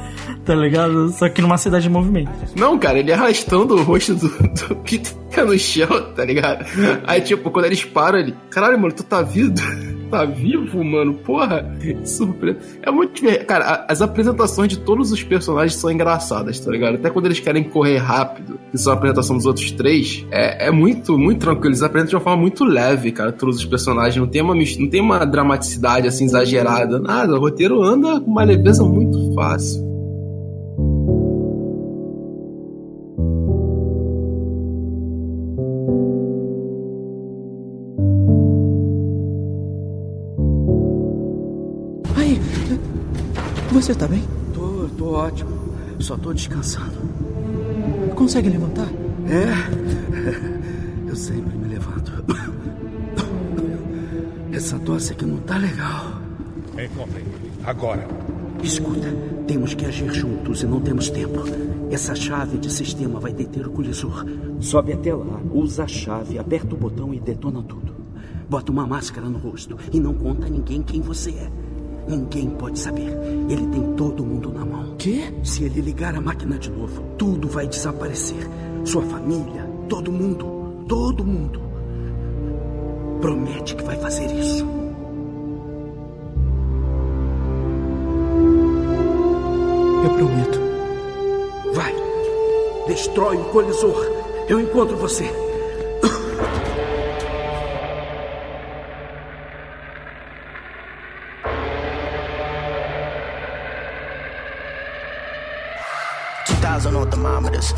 [0.45, 1.09] tá ligado?
[1.09, 2.31] Só que numa cidade em movimento.
[2.55, 5.13] Não, cara, ele arrastando o rosto do, do Peter
[5.45, 6.65] no chão, tá ligado?
[7.05, 8.35] Aí, tipo, quando eles param, ele.
[8.49, 9.53] Caralho, mano, tu tá vivo?
[10.09, 11.15] Tá vivo, mano?
[11.15, 11.69] Porra,
[12.05, 12.59] surpresa.
[12.81, 13.21] É muito.
[13.45, 16.95] Cara, as apresentações de todos os personagens são engraçadas, tá ligado?
[16.95, 20.71] Até quando eles querem correr rápido, que são a apresentação dos outros três, é, é
[20.71, 21.71] muito, muito tranquilo.
[21.71, 24.15] Eles apresentam de uma forma muito leve, cara, todos os personagens.
[24.15, 27.33] Não tem uma, não tem uma dramaticidade assim exagerada, nada.
[27.33, 29.96] O roteiro anda com uma leveza muito fácil.
[43.87, 44.21] Você tá bem?
[44.53, 45.49] Tô, tô ótimo.
[45.99, 46.97] Só tô descansando.
[48.15, 48.89] Consegue levantar?
[49.29, 49.47] É.
[51.07, 52.11] Eu sempre me levanto.
[54.51, 56.19] Essa tosse aqui não tá legal.
[56.73, 57.51] Encontrem ele.
[57.63, 58.05] Agora.
[58.61, 59.07] Escuta,
[59.47, 61.43] temos que agir juntos e não temos tempo.
[61.89, 64.25] Essa chave de sistema vai deter o colisor.
[64.59, 67.95] Sobe até lá, usa a chave, aperta o botão e detona tudo.
[68.49, 71.66] Bota uma máscara no rosto e não conta a ninguém quem você é.
[72.07, 73.09] Ninguém pode saber.
[73.49, 74.95] Ele tem todo mundo na mão.
[74.97, 75.33] Quê?
[75.43, 78.47] Se ele ligar a máquina de novo, tudo vai desaparecer.
[78.85, 81.61] Sua família, todo mundo, todo mundo.
[83.19, 84.65] Promete que vai fazer isso.
[90.05, 90.59] Eu prometo.
[91.73, 91.93] Vai.
[92.87, 93.97] Destrói o colisor.
[94.47, 95.25] Eu encontro você.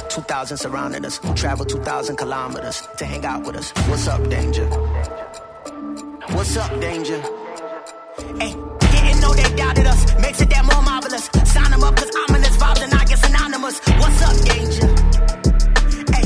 [0.10, 1.18] 2,000 surrounding us.
[1.18, 3.72] Who Travel 2,000 kilometers to hang out with us.
[3.88, 4.66] What's up, danger?
[6.36, 7.22] What's up, danger?
[8.40, 8.56] Hey,
[8.92, 10.16] didn't know they doubted us.
[10.20, 10.79] Makes it that more.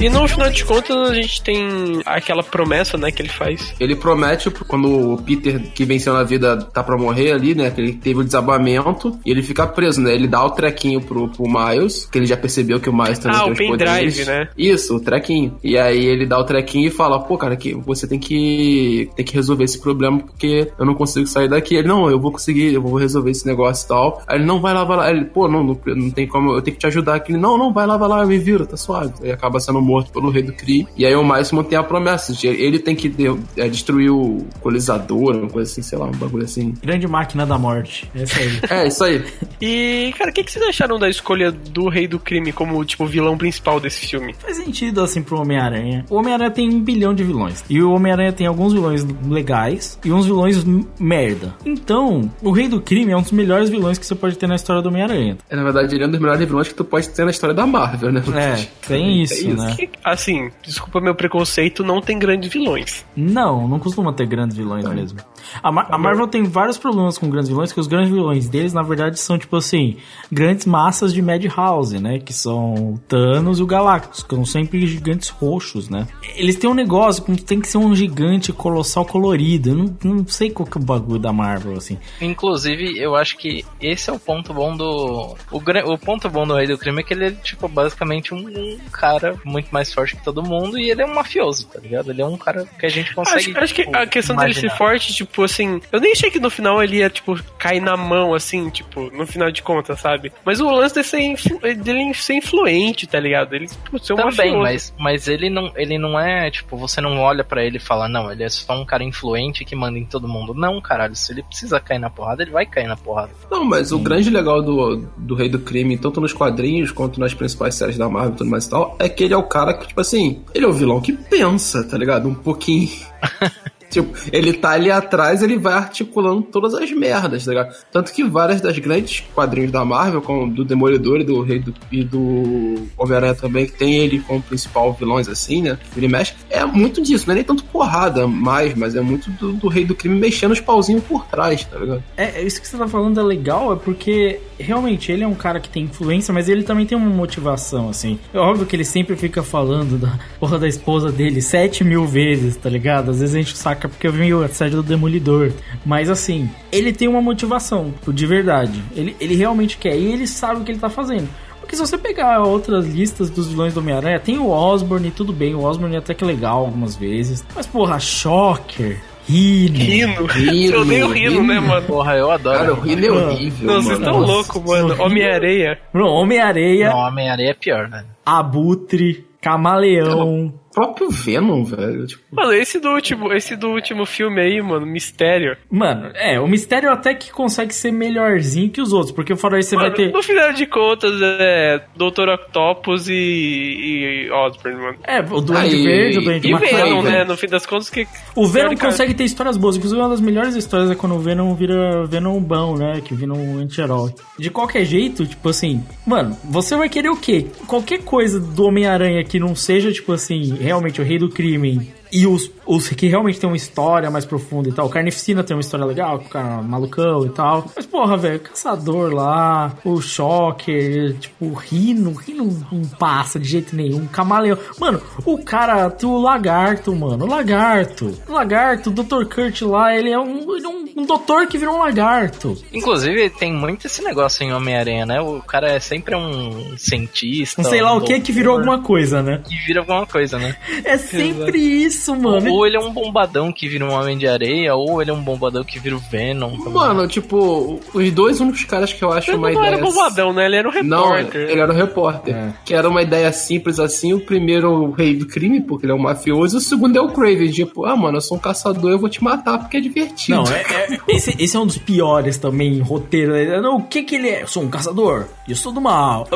[0.04, 3.74] E no final de contas a gente tem aquela promessa, né, que ele faz.
[3.80, 7.72] Ele promete, quando o Peter, que venceu na vida, tá pra morrer ali, né?
[7.72, 10.14] Que ele teve o desabamento e ele fica preso, né?
[10.14, 13.38] Ele dá o trequinho pro, pro Miles, que ele já percebeu que o Miles também
[13.38, 14.28] Ah, tem o os poderes.
[14.28, 14.50] né?
[14.58, 15.58] Isso, o trequinho.
[15.64, 19.26] E aí ele dá o trequinho e fala, pô, cara, que você tem que, tem
[19.26, 21.76] que resolver esse problema porque eu não consigo sair daqui.
[21.76, 24.22] Ele, não, eu vou conseguir, eu vou resolver esse negócio e tal.
[24.28, 25.06] Aí ele, não, vai lá, vai lá.
[25.06, 27.32] Aí ele, pô, não, não, não tem como, eu tenho que te ajudar aqui.
[27.32, 29.14] Ele, não, não, vai lá, vai lá, eu me viro, tá suave.
[29.24, 30.88] Aí acaba sendo morto pelo rei do Kree.
[30.98, 34.46] E aí o Miles mantém a promessa de ele tem que de- é, destruir o
[34.62, 36.74] colizador, uma coisa assim, sei lá, um bagulho assim.
[36.82, 38.10] Grande máquina da morte.
[38.16, 38.54] Essa aí.
[38.84, 39.24] É, isso aí.
[39.62, 43.06] E, cara, o que, que vocês acharam da escolha do Rei do Crime como, tipo,
[43.06, 44.34] vilão principal desse filme?
[44.40, 46.06] Faz sentido assim pro Homem-Aranha.
[46.10, 47.64] O Homem-Aranha tem um bilhão de vilões.
[47.70, 50.64] E o Homem-Aranha tem alguns vilões legais e uns vilões
[51.00, 51.54] merda.
[51.66, 54.56] Então, o Rei do Crime é um dos melhores vilões que você pode ter na
[54.56, 55.38] história do Homem-Aranha.
[55.50, 57.54] É, na verdade, ele é um dos melhores vilões que tu pode ter na história
[57.56, 58.24] da Marvel, né?
[58.36, 59.76] É, tem isso, né?
[60.04, 63.06] Assim, desculpa meu preconceito, não tem grandes vilões.
[63.16, 65.20] Não, não costuma ter grandes vilões mesmo.
[65.62, 68.74] A, Mar- a Marvel tem vários problemas com grandes vilões, que os grandes vilões deles,
[68.74, 69.98] na verdade, são, tipo assim,
[70.32, 72.20] grandes massas de Madhouse, né?
[72.20, 76.08] Que são o Thanos e o Galactus, que são sempre gigantes roxos, né?
[76.36, 79.70] Eles têm um negócio que tem que ser um gigante colossal colorido.
[79.70, 81.98] Eu não, não sei qual que é o bagulho da Marvel, assim.
[82.22, 85.36] Inclusive, eu acho que esse é o ponto bom do.
[85.52, 88.48] O, o ponto bom do Rei do Crime é que ele é, tipo, basicamente um,
[88.48, 92.12] um cara muito mais forte que todo mundo e ele é um mafioso, tá ligado?
[92.12, 93.52] Ele é um cara que a gente consegue.
[93.52, 94.72] Acho, acho que tipo, a questão dele imaginar.
[94.72, 97.96] ser forte, tipo, assim, eu nem achei que no final ele ia, tipo, cair na
[97.96, 100.32] mão, assim, tipo, no final de contas, sabe?
[100.46, 103.54] Mas o lance dele ser, influ- dele ser influente, tá ligado?
[103.56, 104.60] Ele, tipo, ser um Também, mafioso.
[104.62, 108.08] mas, mas ele não ele não é, tipo, você não olha pra ele e fala,
[108.10, 110.54] não, ele é só um cara influente que manda em todo mundo.
[110.54, 113.32] Não, caralho, se ele precisa cair na porrada, ele vai cair na porrada.
[113.50, 117.34] Não, mas o grande legal do, do Rei do Crime, tanto nos quadrinhos quanto nas
[117.34, 119.74] principais séries da Marvel e tudo mais e tal, é que ele é o cara
[119.74, 122.28] que, tipo assim, ele é o vilão que pensa, tá ligado?
[122.28, 122.90] Um pouquinho.
[123.94, 127.76] Tipo, ele tá ali atrás, ele vai articulando todas as merdas, tá ligado?
[127.92, 131.74] Tanto que várias das grandes quadrinhos da Marvel, como do Demolidor e do Rei do,
[131.92, 135.78] e do Homem-Aranha também, que tem ele como principal vilões assim, né?
[135.96, 136.34] Ele mexe.
[136.50, 139.86] É muito disso, não é nem tanto porrada mais, mas é muito do, do Rei
[139.86, 142.04] do Crime mexendo os pauzinhos por trás, tá ligado?
[142.18, 145.36] É, é isso que você tá falando é legal, é porque realmente ele é um
[145.36, 148.20] cara que tem influência, mas ele também tem uma motivação, assim.
[148.34, 152.56] É óbvio que ele sempre fica falando da porra da esposa dele sete mil vezes,
[152.56, 153.12] tá ligado?
[153.12, 155.52] Às vezes a gente saca porque eu vi a série do Demolidor.
[155.86, 158.84] Mas assim, ele tem uma motivação, tipo, de verdade.
[158.96, 161.28] Ele, ele realmente quer e ele sabe o que ele tá fazendo.
[161.60, 165.32] Porque se você pegar outras listas dos vilões do Homem-Aranha, tem o Osborn e tudo
[165.32, 167.44] bem, o Osborn é até que legal algumas vezes.
[167.56, 169.78] Mas porra, Shocker, Rino.
[169.78, 170.26] Rino.
[170.26, 171.86] Rino, Eu odeio o Rino, né, mano?
[171.88, 172.58] Porra, eu adoro.
[172.60, 174.12] Cara, o Rino é horrível, Não, vocês mano.
[174.12, 175.02] estão loucos, mano.
[175.02, 175.80] Homem-Areia.
[175.94, 178.06] Homem-Areia, Não, Homem-Areia é pior, velho.
[178.26, 180.48] Abutre, Camaleão.
[180.48, 182.08] O próprio Venom, velho.
[182.08, 185.56] Tipo, Mano, esse do último, esse do último filme aí, mano, Mistério.
[185.70, 189.70] Mano, é, o Mistério até que consegue ser melhorzinho que os outros, porque fora isso
[189.70, 190.12] você Mano, vai ter.
[190.12, 192.30] No final de contas, é Dr.
[192.30, 194.98] Octopus e, e Osborn, mano.
[195.04, 196.84] É, o Duende Aí, Verde, o Duende E McRae.
[196.84, 197.24] Venom, né?
[197.24, 198.08] No fim das contas, que.
[198.36, 199.78] O Venom consegue ter histórias boas.
[199.78, 203.02] Inclusive, uma das melhores histórias é quando o Venom vira Venom bom, né?
[203.04, 204.14] Que vira um anti-herói.
[204.38, 207.46] De qualquer jeito, tipo assim, mano, você vai querer o quê?
[207.68, 212.28] Qualquer coisa do Homem-Aranha que não seja, tipo assim, realmente o rei do crime e
[212.28, 214.86] os, os que realmente tem uma história mais profunda e tal.
[214.86, 217.66] O Carnificina tem uma história legal, com o cara malucão e tal.
[217.76, 223.48] Mas, porra, velho, Caçador lá, o Shocker, tipo, o Rino, o Rino não passa de
[223.48, 224.06] jeito nenhum.
[224.08, 224.58] Camaleão.
[224.80, 228.14] Mano, o cara, o Lagarto, mano, o Lagarto.
[228.28, 229.26] O Lagarto, o Dr.
[229.26, 232.56] Kurt lá, ele é um, ele é um, um doutor que virou um lagarto.
[232.72, 235.22] Inclusive, tem muito esse negócio em Homem-Aranha, né?
[235.22, 237.62] O cara é sempre um cientista.
[237.62, 239.42] Não sei lá um o que que virou alguma coisa, né?
[239.44, 240.56] Que vira alguma coisa, né?
[240.84, 242.52] É sempre isso, mano.
[242.52, 245.22] Ou ele é um bombadão que vira um Homem de Areia, ou ele é um
[245.22, 246.52] bombadão que vira o Venom.
[246.58, 246.74] também.
[246.74, 249.74] mano, tipo, os dois únicos caras que eu acho Ele uma não ideia.
[249.76, 250.46] era bombadão, né?
[250.46, 251.50] Ele era um Não, repórter.
[251.50, 252.36] ele era o repórter.
[252.36, 252.54] É.
[252.66, 254.14] Que era uma ideia simples assim.
[254.14, 256.58] O primeiro é o rei do crime, porque ele é um mafioso.
[256.58, 257.52] E o segundo é o Craven.
[257.52, 260.38] Tipo, ah, mano, eu sou um caçador, eu vou te matar porque é divertido.
[260.38, 263.36] Não, é, é- esse, esse é um dos piores também, roteiro.
[263.36, 264.44] É, Não, o que que ele é?
[264.44, 265.26] Eu sou um caçador.
[265.48, 266.28] Eu sou do mal.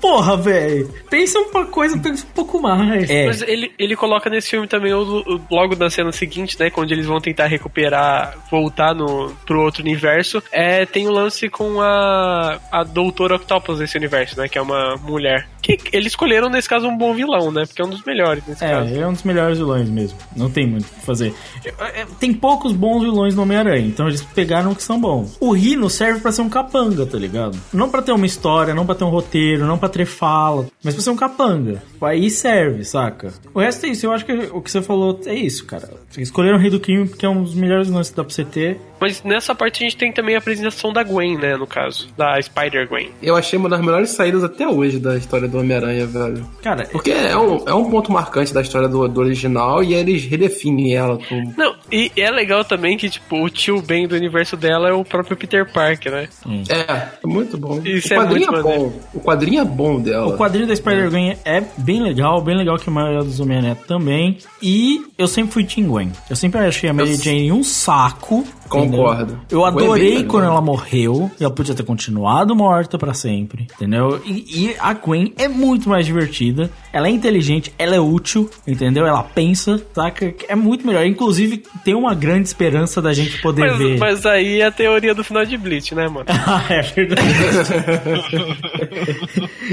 [0.00, 0.88] Porra, velho.
[1.10, 3.08] Pensa uma coisa, pensa um pouco mais.
[3.10, 3.26] É.
[3.26, 5.03] Mas ele, ele coloca nesse filme também, o-
[5.50, 6.70] logo na cena seguinte, né?
[6.70, 11.80] Quando eles vão tentar recuperar, voltar no, pro outro universo, é, tem o lance com
[11.80, 14.48] a, a Doutora Octopus desse universo, né?
[14.48, 15.48] Que é uma mulher.
[15.62, 17.64] Que eles escolheram, nesse caso, um bom vilão, né?
[17.66, 18.94] Porque é um dos melhores nesse É, caso.
[19.00, 20.18] é um dos melhores vilões mesmo.
[20.36, 21.34] Não tem muito o que fazer.
[21.64, 25.38] É, é, Tem poucos bons vilões no Homem-Aranha, então eles pegaram o que são bons.
[25.40, 27.58] O Rino serve pra ser um capanga, tá ligado?
[27.72, 30.92] Não pra ter uma história, não pra ter um roteiro, não pra ter fala, mas
[30.94, 31.82] pra ser um capanga.
[32.02, 33.32] Aí serve, saca?
[33.54, 34.04] O resto é isso.
[34.04, 35.90] Eu acho que o que você falou é isso, cara.
[36.16, 38.80] Escolheram o Rei do Crime porque é um dos melhores que dá pra você ter.
[39.04, 41.58] Mas nessa parte a gente tem também a apresentação da Gwen, né?
[41.58, 43.10] No caso, da Spider-Gwen.
[43.22, 46.42] Eu achei uma das melhores saídas até hoje da história do Homem-Aranha, velho.
[46.62, 50.24] Cara, Porque é um, é um ponto marcante da história do, do original e eles
[50.24, 51.52] redefinem ela com.
[51.54, 55.04] Não, e é legal também que, tipo, o tio Ben do universo dela é o
[55.04, 56.28] próprio Peter Parker, né?
[56.70, 56.92] É,
[57.22, 57.82] é muito bom.
[57.84, 59.00] Isso o é quadrinho muito é, bom.
[59.12, 60.28] O quadrinho é bom dela.
[60.28, 64.38] O quadrinho da Spider-Gwen é bem legal, bem legal que a maioria dos Homem-Aranha também.
[64.62, 66.10] E eu sempre fui Team Gwen.
[66.30, 68.46] Eu sempre achei a Mary Eu- Jane um saco.
[68.68, 68.93] Concordo.
[68.94, 69.38] Entendeu?
[69.50, 71.30] Eu é bem adorei quando ela morreu.
[71.38, 74.20] E ela podia ter continuado morta pra sempre, entendeu?
[74.24, 76.70] E, e a Gwen é muito mais divertida.
[76.92, 79.06] Ela é inteligente, ela é útil, entendeu?
[79.06, 80.34] Ela pensa, saca?
[80.48, 81.04] É muito melhor.
[81.04, 83.98] Inclusive, tem uma grande esperança da gente poder Mas, ver.
[83.98, 86.26] mas aí é a teoria do final de Bleach, né, mano?
[86.46, 87.22] Ah, é verdade.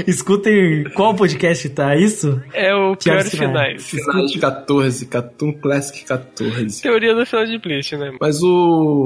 [0.06, 2.40] Escutem qual podcast tá isso?
[2.52, 3.86] É o Piores Piores Finais.
[3.88, 6.82] Finais de 14, Cartoon Classic 14.
[6.82, 8.06] Teoria do final de Bleach, né?
[8.06, 8.18] mano?
[8.20, 9.01] Mas o.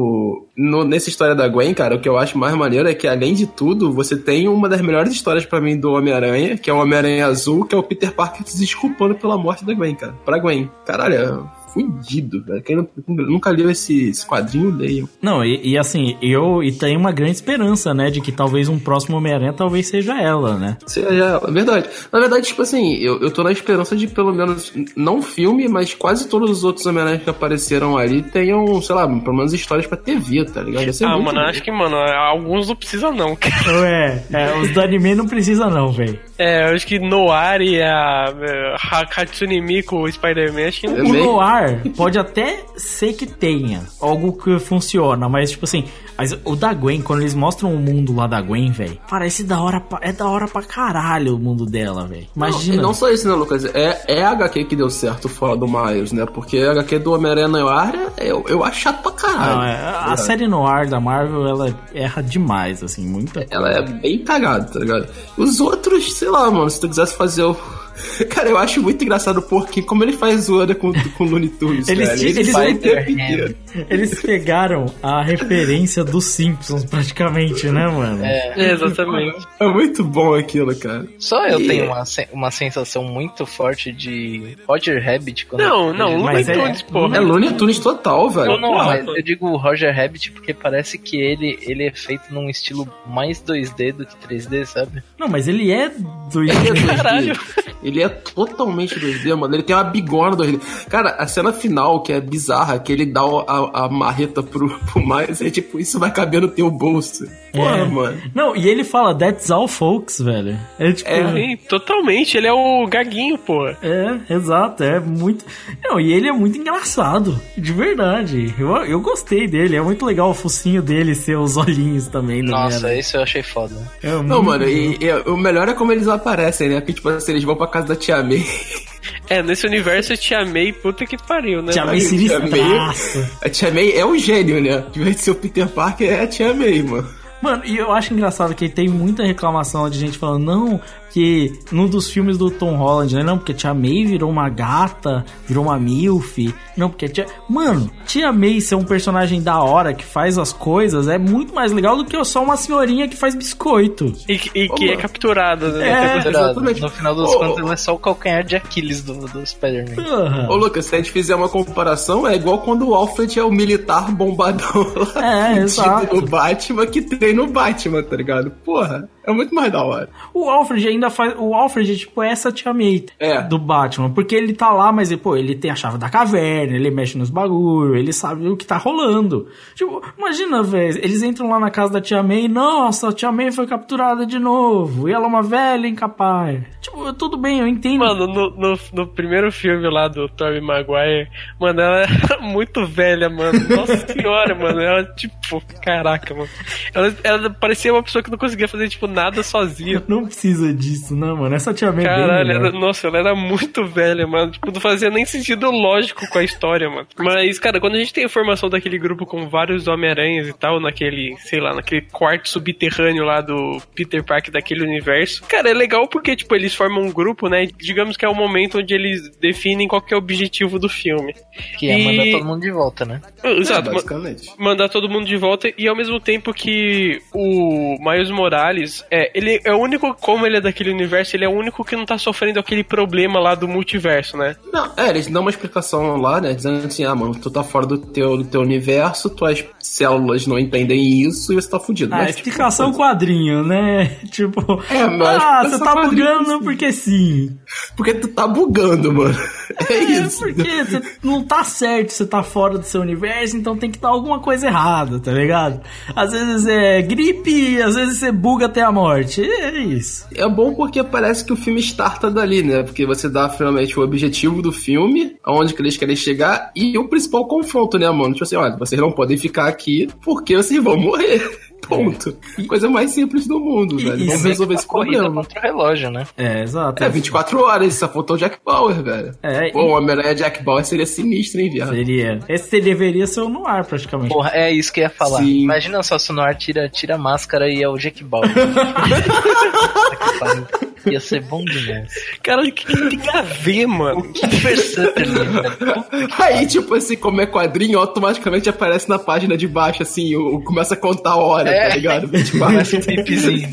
[0.57, 3.35] no- nessa história da Gwen, cara, o que eu acho mais maneiro é que, além
[3.35, 6.79] de tudo, você tem uma das melhores histórias pra mim do Homem-Aranha, que é o
[6.79, 10.15] Homem-Aranha Azul, que é o Peter Parker se desculpando pela morte da Gwen, cara.
[10.25, 10.71] Pra Gwen.
[10.85, 11.39] Caralho, é
[11.77, 12.63] fudido, velho.
[12.63, 15.09] Quem não- nunca leu esse, esse quadrinho, leiam.
[15.21, 18.79] Não, e, e assim, eu e tem uma grande esperança, né, de que talvez um
[18.79, 20.77] próximo Homem-Aranha talvez seja ela, né?
[20.87, 21.89] Seja ela, verdade.
[22.13, 25.93] Na verdade, tipo assim, eu, eu tô na esperança de pelo menos, não filme, mas
[25.95, 29.97] quase todos os outros Homem-Aranha que apareceram ali tenham, sei lá, pelo menos histórias pra
[29.97, 30.87] TV, tá ligado?
[31.05, 33.81] Ah, mano, acho que, mano, alguns não precisam não, cara.
[33.81, 36.19] Ué, é, os do anime não precisa não, velho.
[36.39, 41.05] É, eu acho que Noir e a, a Hatsune Miku, o Spider-Man, acho que não
[41.05, 45.85] O Noir pode até ser que tenha algo que funciona, mas tipo assim,
[46.17, 49.61] mas o da Gwen, quando eles mostram o mundo lá da Gwen, velho, parece da
[49.61, 52.27] hora pra, é da hora pra caralho o mundo dela, velho.
[52.35, 52.77] Imagina.
[52.77, 53.65] Não, e não só isso, né, Lucas?
[53.67, 56.25] É, é a HQ que deu certo fora do Miles, né?
[56.27, 59.57] Porque a HQ do Homem-Aranha Noir, eu, eu acho chato pra caralho.
[59.57, 60.17] Não, é, a É.
[60.17, 65.09] série Noir da Marvel, ela erra demais, assim, muita Ela é bem cagada, tá ligado?
[65.37, 67.57] Os outros, sei lá, mano, se tu quisesse fazer o.
[68.29, 71.49] Cara, eu acho muito engraçado o porquinho, como ele faz zoada com, com o Looney
[71.49, 72.21] Tunes, Eles, velho.
[72.23, 73.57] eles, eles, inteiro.
[73.91, 78.25] eles pegaram a referência dos Simpsons, praticamente, né, mano?
[78.25, 78.73] É.
[78.73, 79.47] Exatamente.
[79.61, 81.07] É muito bom aquilo, cara.
[81.19, 86.09] Só eu E- tenho uma, uma sensação muito forte de Roger Rabbit quando Não, não,
[86.09, 87.17] Ele- Looney Mas é- Tunes, porra.
[87.17, 88.47] É Looney Tunes total, velho.
[88.49, 88.87] Não, não, Porra.
[89.05, 93.41] mas eu digo Roger Rabbit porque parece que ele, ele é feito num estilo mais
[93.43, 95.03] 2D do que 3D, sabe?
[95.19, 96.97] Não, mas ele é do Ele é 2D.
[96.97, 97.39] Caralho.
[97.87, 99.55] Ele é totalmente 2D, mano.
[99.55, 100.61] Ele tem uma bigona 2D.
[100.89, 105.01] Cara, a cena final, que é bizarra, que ele dá a, a marreta pro, pro
[105.07, 107.25] Miles, é tipo, isso vai caber no teu bolso.
[107.53, 107.85] Porra, É.
[107.85, 108.23] mano.
[108.35, 110.59] Não, e ele fala, that's all folks, velho.
[110.79, 111.09] É tipo.
[111.11, 111.33] É.
[111.33, 113.67] Sim, totalmente, ele é o gaguinho, pô.
[113.69, 115.45] É, exato, é muito.
[115.85, 118.55] Não, e ele é muito engraçado, de verdade.
[118.59, 122.43] Eu, eu gostei dele, é muito legal o focinho dele ser os olhinhos também.
[122.45, 123.75] do Nossa, isso eu achei foda.
[124.03, 126.81] É Não, mano, e, e o melhor é como eles aparecem, né?
[126.81, 128.45] Porque, tipo assim, eles vão pra casa da Tia May.
[129.29, 131.73] É, nesse universo eu te amei, puta que pariu, né?
[131.73, 133.31] Tia May sinistraça.
[133.43, 134.85] A Tia May é um gênio, né?
[134.93, 137.09] De vez de ser o Peter Parker, é a Tia May, mano.
[137.43, 140.81] Mano, e eu acho engraçado que tem muita reclamação de gente falando, não,
[141.17, 143.23] que num dos filmes do Tom Holland, né?
[143.23, 146.55] Não, porque Tia May virou uma gata, virou uma MILF.
[146.77, 147.27] Não, porque a Tia.
[147.49, 151.73] Mano, Tia May ser um personagem da hora que faz as coisas é muito mais
[151.73, 154.13] legal do que só uma senhorinha que faz biscoito.
[154.29, 156.19] E, e que é capturada, né?
[156.23, 156.83] É, exatamente.
[156.83, 159.95] No final dos Ô, ele é só o calcanhar de Aquiles do, do Spider-Man.
[159.95, 160.49] Porra.
[160.51, 163.51] Ô, Lucas, se a gente fizer uma comparação, é igual quando o Alfred é o
[163.51, 165.25] militar bombadão lá.
[165.25, 166.21] É, fudido exato.
[166.21, 168.51] do Batman que treina o Batman, tá ligado?
[168.51, 170.09] Porra, é muito mais da hora.
[170.33, 171.35] O Alfred ainda faz.
[171.39, 173.43] O Alfred, tipo, é essa tia May É.
[173.43, 174.11] do Batman.
[174.11, 177.31] Porque ele tá lá, mas, pô, ele tem a chave da caverna, ele mexe nos
[177.31, 179.49] bagulho, ele sabe o que tá rolando.
[179.75, 183.51] Tipo, imagina, velho, eles entram lá na casa da tia May, nossa, a tia May
[183.53, 186.63] foi capturada de novo, e ela é uma velha incapaz.
[186.81, 187.99] Tipo, tudo bem, eu entendo.
[187.99, 191.29] Mano, no, no, no primeiro filme lá do Tobey Maguire,
[191.61, 193.59] mano, ela era muito velha, mano.
[193.69, 194.81] Nossa senhora, mano.
[194.81, 196.49] Ela, tipo, caraca, mano.
[196.95, 200.03] Ela, ela parecia uma pessoa que não conseguia fazer, tipo, nada sozinha.
[200.07, 201.55] Não precisa disso, né, mano?
[201.55, 204.53] Essa tia May é bem Caralho, era- nossa, ela era muito velha, mano.
[204.53, 207.07] Tipo, não fazia nem sentido lógico com a história, mano.
[207.19, 210.79] Mas, cara, quando a gente tem a informação daquele grupo com vários Homem-Aranhas e tal,
[210.81, 216.07] naquele, sei lá, naquele quarto subterrâneo lá do Peter Parker daquele universo, cara, é legal
[216.09, 217.67] porque, tipo, eles formam um grupo, né?
[217.79, 221.35] Digamos que é o momento onde eles definem qual que é o objetivo do filme.
[221.79, 223.21] Que é E- mandar todo mundo de volta, né?
[223.43, 224.51] Exato, É, ma- basicamente.
[224.59, 229.61] mandar todo mundo de volta e ao mesmo tempo que o Miles Morales é ele
[229.65, 232.19] é o único como ele é daquele universo ele é o único que não tá
[232.19, 236.53] sofrendo aquele problema lá do multiverso né Não, é, eles dão uma explicação lá, né?
[236.55, 240.59] Dizendo assim, ah, mano, tu tá fora do teu, do teu universo, tuas células não
[240.59, 242.15] entendem isso e você tá fudido.
[242.15, 244.07] Ah, tipo, explicação quadrinho, né?
[244.31, 247.57] Tipo, É, mas ah, você tá bugando porque sim.
[247.97, 249.37] Porque tu tá bugando, mano.
[249.91, 250.39] É, É, isso.
[250.39, 254.09] porque você não tá certo, você tá fora do seu universo, então tem que estar
[254.09, 255.81] alguma coisa errada, tá ligado?
[256.15, 259.43] Às vezes é gripe, às vezes você buga até a morte.
[259.43, 260.27] É isso.
[260.35, 262.83] É bom porque parece que o filme starta dali, né?
[262.83, 267.07] Porque você dá finalmente o objetivo do filme, aonde que eles querem chegar e o
[267.07, 268.33] principal confronto, né, mano?
[268.33, 271.66] Tipo assim, olha, vocês não podem ficar aqui porque vocês vão morrer.
[271.89, 272.37] Ponto.
[272.69, 274.21] Coisa mais simples do mundo, velho.
[274.21, 275.43] e Vamos se- resolver esse Corrida problema.
[275.43, 276.27] contra o relógio, né?
[276.37, 277.03] É, exato.
[277.03, 279.35] É, 24 horas, só faltou o Jack Bauer, velho.
[279.43, 281.91] É, Pô, o Homem-Aranha Jack Bauer seria sinistro, hein, viado?
[281.95, 282.41] Seria.
[282.49, 284.33] Esse deveria ser o Noir, praticamente.
[284.33, 285.39] Porra, é isso que eu ia falar.
[285.39, 285.61] Sim.
[285.63, 288.51] Imagina só se o Noir tira, tira a máscara e é o Jack Bauer.
[291.07, 292.13] Ia ser bom demais.
[292.43, 294.27] Cara, o que, que tem a ver, mano?
[294.35, 296.29] Super Sutherland, velho.
[296.37, 300.95] Aí, tipo assim, como é quadrinho, automaticamente aparece na página de baixo, assim, o, começa
[300.95, 301.89] a contar a hora, É.
[301.89, 302.29] tá ligado?
[302.29, 302.67] 24.
[302.67, 303.69] Começa um pipezinho.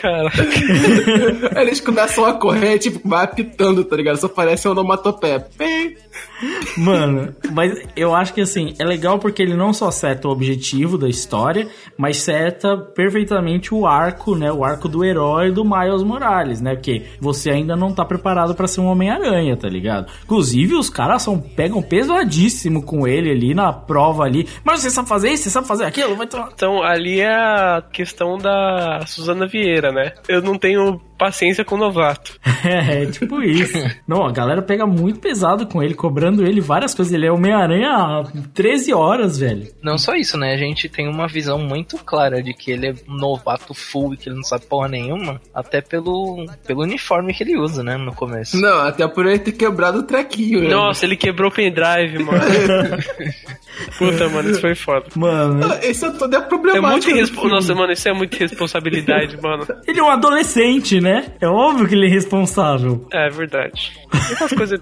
[0.00, 0.30] Cara,
[1.56, 4.16] Aí eles começam a correr, tipo, vai apitando, tá ligado?
[4.16, 5.46] Só parece um onomatopeia.
[6.76, 10.96] Mano, mas eu acho que assim, é legal porque ele não só seta o objetivo
[10.96, 14.52] da história, mas seta perfeitamente o arco, né?
[14.52, 16.74] O arco do herói do Miles Morales, né?
[16.74, 20.12] Porque você ainda não tá preparado pra ser um Homem-Aranha, tá ligado?
[20.22, 24.46] Inclusive, os caras são, pegam pesadíssimo com ele ali na prova ali.
[24.62, 25.44] Mas você sabe fazer isso?
[25.44, 26.14] Você sabe fazer aquilo?
[26.14, 26.50] Vai tomar...
[26.54, 30.12] então ali é a questão da Suzana Vieira, né?
[30.28, 32.38] Eu não tenho paciência com novato.
[32.64, 33.78] É, é tipo isso.
[34.06, 37.14] Não, a galera pega muito pesado com ele, cobrando ele várias coisas.
[37.14, 39.68] Ele é Homem-Aranha há 13 horas, velho.
[39.80, 40.54] Não só isso, né?
[40.54, 44.16] A gente tem uma visão muito clara de que ele é um novato full e
[44.16, 47.96] que ele não sabe porra nenhuma, até pelo, pelo uniforme que ele usa, né?
[47.96, 48.60] No começo.
[48.60, 50.68] Não, até por ele ter quebrado o trequinho, né?
[50.70, 52.40] Nossa, ele quebrou o pendrive, mano.
[53.96, 55.06] Puta, mano, isso foi foda.
[55.14, 56.88] Mano, Esse é todo é É problemático.
[56.90, 57.48] muito do irrespo...
[57.48, 59.64] Nossa, mano, isso é muita responsabilidade, mano.
[59.86, 61.07] ele é um adolescente, né?
[61.40, 63.06] É óbvio que ele é responsável.
[63.12, 63.92] É verdade.
[64.12, 64.80] E umas coisas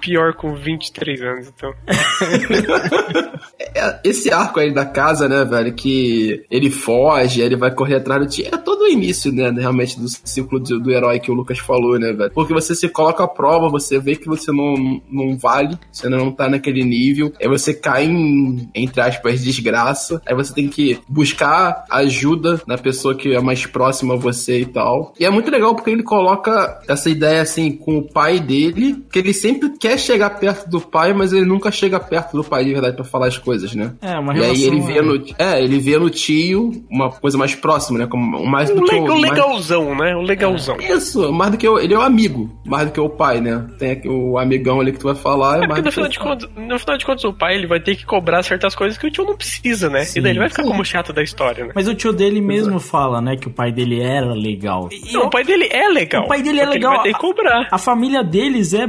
[0.00, 1.72] pior com 23 anos, então.
[3.74, 8.22] É, Esse arco aí da casa, né, velho, que ele foge, ele vai correr atrás
[8.22, 8.46] do tio.
[8.46, 11.98] É todo o início, né, realmente, do ciclo do, do herói que o Lucas falou,
[11.98, 12.30] né, velho?
[12.32, 16.32] Porque você se coloca à prova, você vê que você não, não vale, você não
[16.32, 21.84] tá naquele nível, aí você cai em, entre aspas, desgraça, aí você tem que buscar
[21.90, 25.12] ajuda na pessoa que é mais próxima a você e tal.
[25.18, 29.18] E é muito legal porque ele coloca essa ideia, assim, com o pai dele, que
[29.18, 32.72] ele sempre quer chegar perto do pai, mas ele nunca chega perto do pai de
[32.72, 33.92] verdade pra falar as coisas, né?
[34.02, 35.02] É, uma E aí relação, ele vê é.
[35.02, 38.06] no, é, ele vê no tio uma coisa mais próxima, né?
[38.06, 40.14] Como, mais do O, que o, o mais- legalzão, né?
[40.16, 40.76] O legalzão.
[40.80, 43.66] Isso, mais do que o, ele é o amigo, mais do que o pai, né?
[43.78, 45.92] Tem aqui o amigão ali que tu vai falar, é, É porque mais no do
[46.10, 48.98] final, contas, no final de contas o pai ele vai ter que cobrar certas coisas
[48.98, 50.04] que o tio não precisa, né?
[50.14, 51.72] e daí ele vai ficar como chato da história, né?
[51.74, 54.88] Mas o tio dele mesmo fala, né, que o pai dele era legal.
[55.12, 56.24] Não, o pai dele é legal.
[56.24, 56.92] O pai dele é legal.
[56.92, 57.68] Ele vai ter que cobrar.
[57.70, 58.86] A família deles é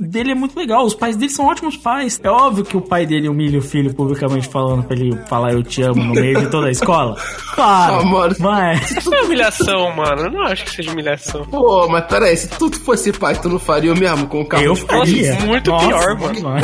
[0.00, 0.84] dele é muito legal.
[0.84, 2.20] Os pais dele são ótimos pais.
[2.22, 5.62] É óbvio que o pai dele humilha o filho publicamente falando pra ele falar eu
[5.62, 7.16] te amo no meio de toda a escola.
[7.60, 7.94] Claro.
[8.00, 8.34] Ah, mano.
[8.38, 10.22] Mas Isso não é humilhação, mano.
[10.22, 11.44] Eu não acho que seja humilhação.
[11.46, 14.62] Pô, mas peraí, se tu fosse pai, tu não faria o mesmo com o carro?
[14.64, 15.34] eu faria.
[15.34, 16.40] Nossa, muito Nossa, pior, mano.
[16.42, 16.60] mano.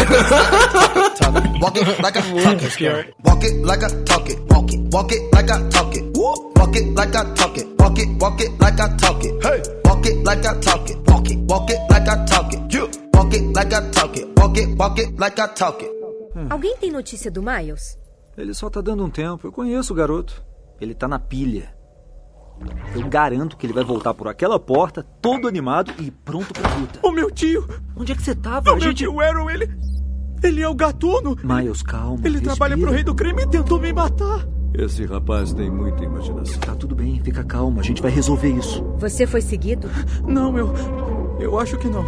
[1.61, 2.77] Walk it like I talk Muito it.
[2.77, 3.07] pior.
[3.25, 4.39] Walk it like I talk it.
[4.51, 6.06] Walk it, walk it like I talk it.
[6.17, 7.67] Walk it like I talk it.
[7.79, 9.35] Walk it, walk it like I talk it.
[9.45, 10.97] Hey, walk it like I talk it.
[11.07, 12.75] Walk it, walk it like I talk it.
[12.75, 14.27] You walk it like I talk it.
[14.39, 15.91] Walk it, walk it like I talk it.
[16.49, 17.99] Alguém tem notícia do Miles?
[18.37, 19.47] Ele só tá dando um tempo.
[19.47, 20.43] Eu conheço o garoto.
[20.81, 21.75] Ele tá na pilha.
[22.95, 26.99] Eu garanto que ele vai voltar por aquela porta, todo animado e pronto pra luta.
[27.03, 27.67] O meu tio!
[27.95, 28.71] Onde é que você tava?
[28.71, 28.99] O meu gente...
[28.99, 29.69] tio Aaron, ele.
[30.43, 31.37] Ele é o gatuno!
[31.45, 32.21] Miles, calma.
[32.25, 34.47] Ele trabalha pro rei do crime e tentou me matar!
[34.79, 36.59] Esse rapaz tem muita imaginação.
[36.61, 37.81] Tá tudo bem, fica calma.
[37.81, 38.85] A gente vai resolver isso.
[38.99, 39.91] Você foi seguido?
[40.27, 40.75] Não, eu.
[41.41, 42.05] Eu acho que não.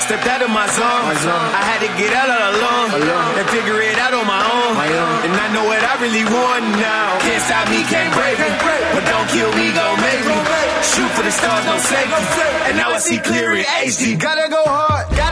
[0.00, 1.08] Stepped out of my zone.
[1.56, 2.90] I had to get out all alone
[3.38, 4.76] and figure it out on my own.
[5.24, 7.16] And I know what I really want now.
[7.20, 8.50] Can't stop me, can't break me.
[8.92, 10.36] But don't kill me, gon' make me.
[10.84, 12.68] Shoot for the stars, no safety.
[12.68, 14.18] And now I see clear in HD.
[14.20, 15.31] Gotta go hard, gotta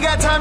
[0.00, 0.39] ain't got time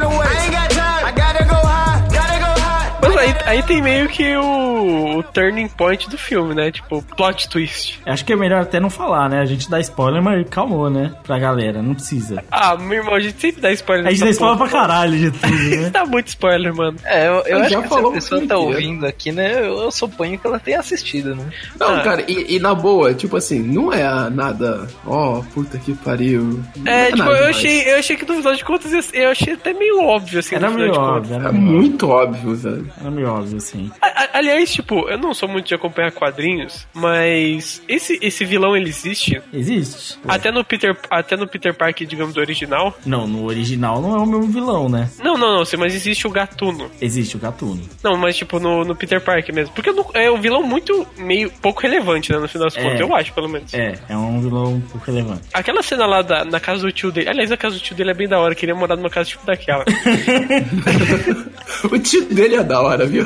[3.49, 6.71] aí, tem meio que o, o turning point do filme, né?
[6.71, 7.99] Tipo, plot twist.
[8.05, 9.39] Acho que é melhor até não falar, né?
[9.39, 11.13] A gente dá spoiler, mas calmou, né?
[11.23, 12.43] Pra galera, não precisa.
[12.51, 14.07] Ah, meu irmão, a gente sempre dá spoiler.
[14.07, 14.69] A gente dá spoiler porra.
[14.69, 15.89] pra caralho de tudo, né?
[15.89, 16.97] Dá muito spoiler, mano.
[17.03, 19.59] É, eu, eu Eu acho já que se a pessoa tá ouvindo aqui, né?
[19.59, 21.45] Eu, eu suponho que ela tenha assistido, né?
[21.79, 21.99] Não, Ah.
[22.01, 24.87] cara, e, e na boa, tipo assim, não é nada.
[25.05, 26.63] Ó, puta que pariu.
[26.77, 29.53] Não É, tipo, nada eu achei, eu achei que no final de contas eu achei
[29.53, 30.55] até meio óbvio, assim.
[30.55, 31.17] Era no final meio de contas.
[31.31, 31.77] óbvio, É era meio óbvio.
[31.81, 32.91] muito óbvio, velho.
[32.99, 33.91] Era meio óbvio, assim.
[34.01, 38.75] A- a- Aliás, tipo, eu não sou muito de acompanhar quadrinhos, mas esse, esse vilão
[38.75, 39.41] ele existe.
[39.53, 40.17] Existe.
[40.27, 42.95] Até no Peter, até no Peter Parker, digamos, do original.
[43.05, 45.09] Não, no original não é o mesmo vilão, né?
[45.23, 46.89] Não, não, não, sim, mas existe o Gatuno.
[47.01, 47.81] Existe o Gatuno.
[48.03, 49.73] Não, mas tipo no, no Peter Parker mesmo.
[49.73, 52.37] Porque não- é um vilão muito meio pouco relevante, né?
[52.39, 52.81] No final das É.
[52.83, 53.73] contas, eu acho, pelo menos.
[53.73, 55.41] É, é um vilão pouco relevante.
[55.53, 57.29] Aquela cena lá da, na casa do tio dele.
[57.29, 58.55] Aliás, a casa do tio dele é bem da hora.
[58.55, 59.83] Queria morar numa casa tipo daquela.
[61.91, 63.25] O tio dele é da hora, viu?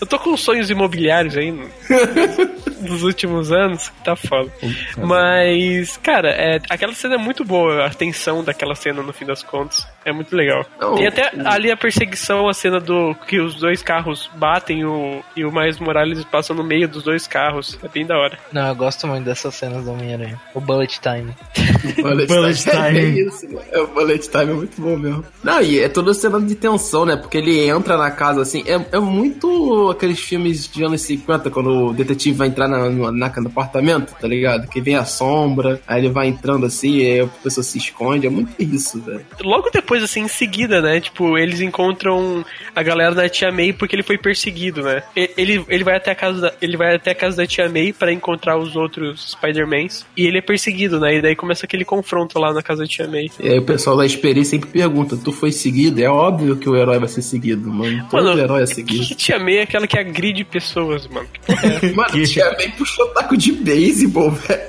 [0.00, 1.68] Eu tô com sonhos imobiliários aí no-
[2.88, 4.50] nos últimos anos, tá foda.
[4.96, 9.42] Mas, cara, é, aquela cena é muito boa, a tensão daquela cena no fim das
[9.42, 9.86] contas.
[10.04, 10.64] É muito legal.
[10.96, 15.22] Tem até o- ali a perseguição, a cena do que os dois carros batem o,
[15.36, 17.78] e o Miles Morales passa no meio dos dois carros.
[17.82, 18.38] É bem da hora.
[18.52, 20.40] Não, eu gosto muito dessas cenas do Homem-Aranha.
[20.54, 21.34] O Bullet Time.
[22.00, 22.78] Bullet, Bullet time.
[22.98, 23.62] É isso, né?
[23.72, 25.24] É, o Bullet Time é muito bom mesmo.
[25.42, 27.16] Não, e é toda cena de tensão, né?
[27.16, 28.62] Porque ele entra na casa assim.
[28.66, 33.10] É, é muito aqueles filmes de anos 50, quando o detetive vai entrar na, no,
[33.12, 34.68] na- no apartamento, tá ligado?
[34.68, 38.26] Que vem a sombra, aí ele vai entrando assim, aí a pessoa se esconde.
[38.26, 39.24] É muito isso, velho.
[39.42, 41.00] Logo depois, assim, em seguida, né?
[41.00, 45.02] Tipo, eles encontram a galera da Tia May porque ele foi perseguido, né?
[45.14, 47.92] Ele, ele vai até a casa da, ele vai até a casa da Tia May
[47.92, 51.16] pra encontrar os outros Spider-Mans e ele é perseguido, né?
[51.16, 53.28] E daí começa aquele confronto lá na casa da Tia May.
[53.40, 56.00] E aí o pessoal da experiência sempre pergunta: tu foi seguido?
[56.00, 58.06] É óbvio que o herói vai ser seguido, mano.
[58.10, 59.14] Todo Mano, herói é Que seguido.
[59.14, 61.28] Tia May é aquela que agride pessoas, mano.
[61.44, 61.92] Que é?
[61.94, 64.62] Mano, Tia May puxou taco de beisebol, velho.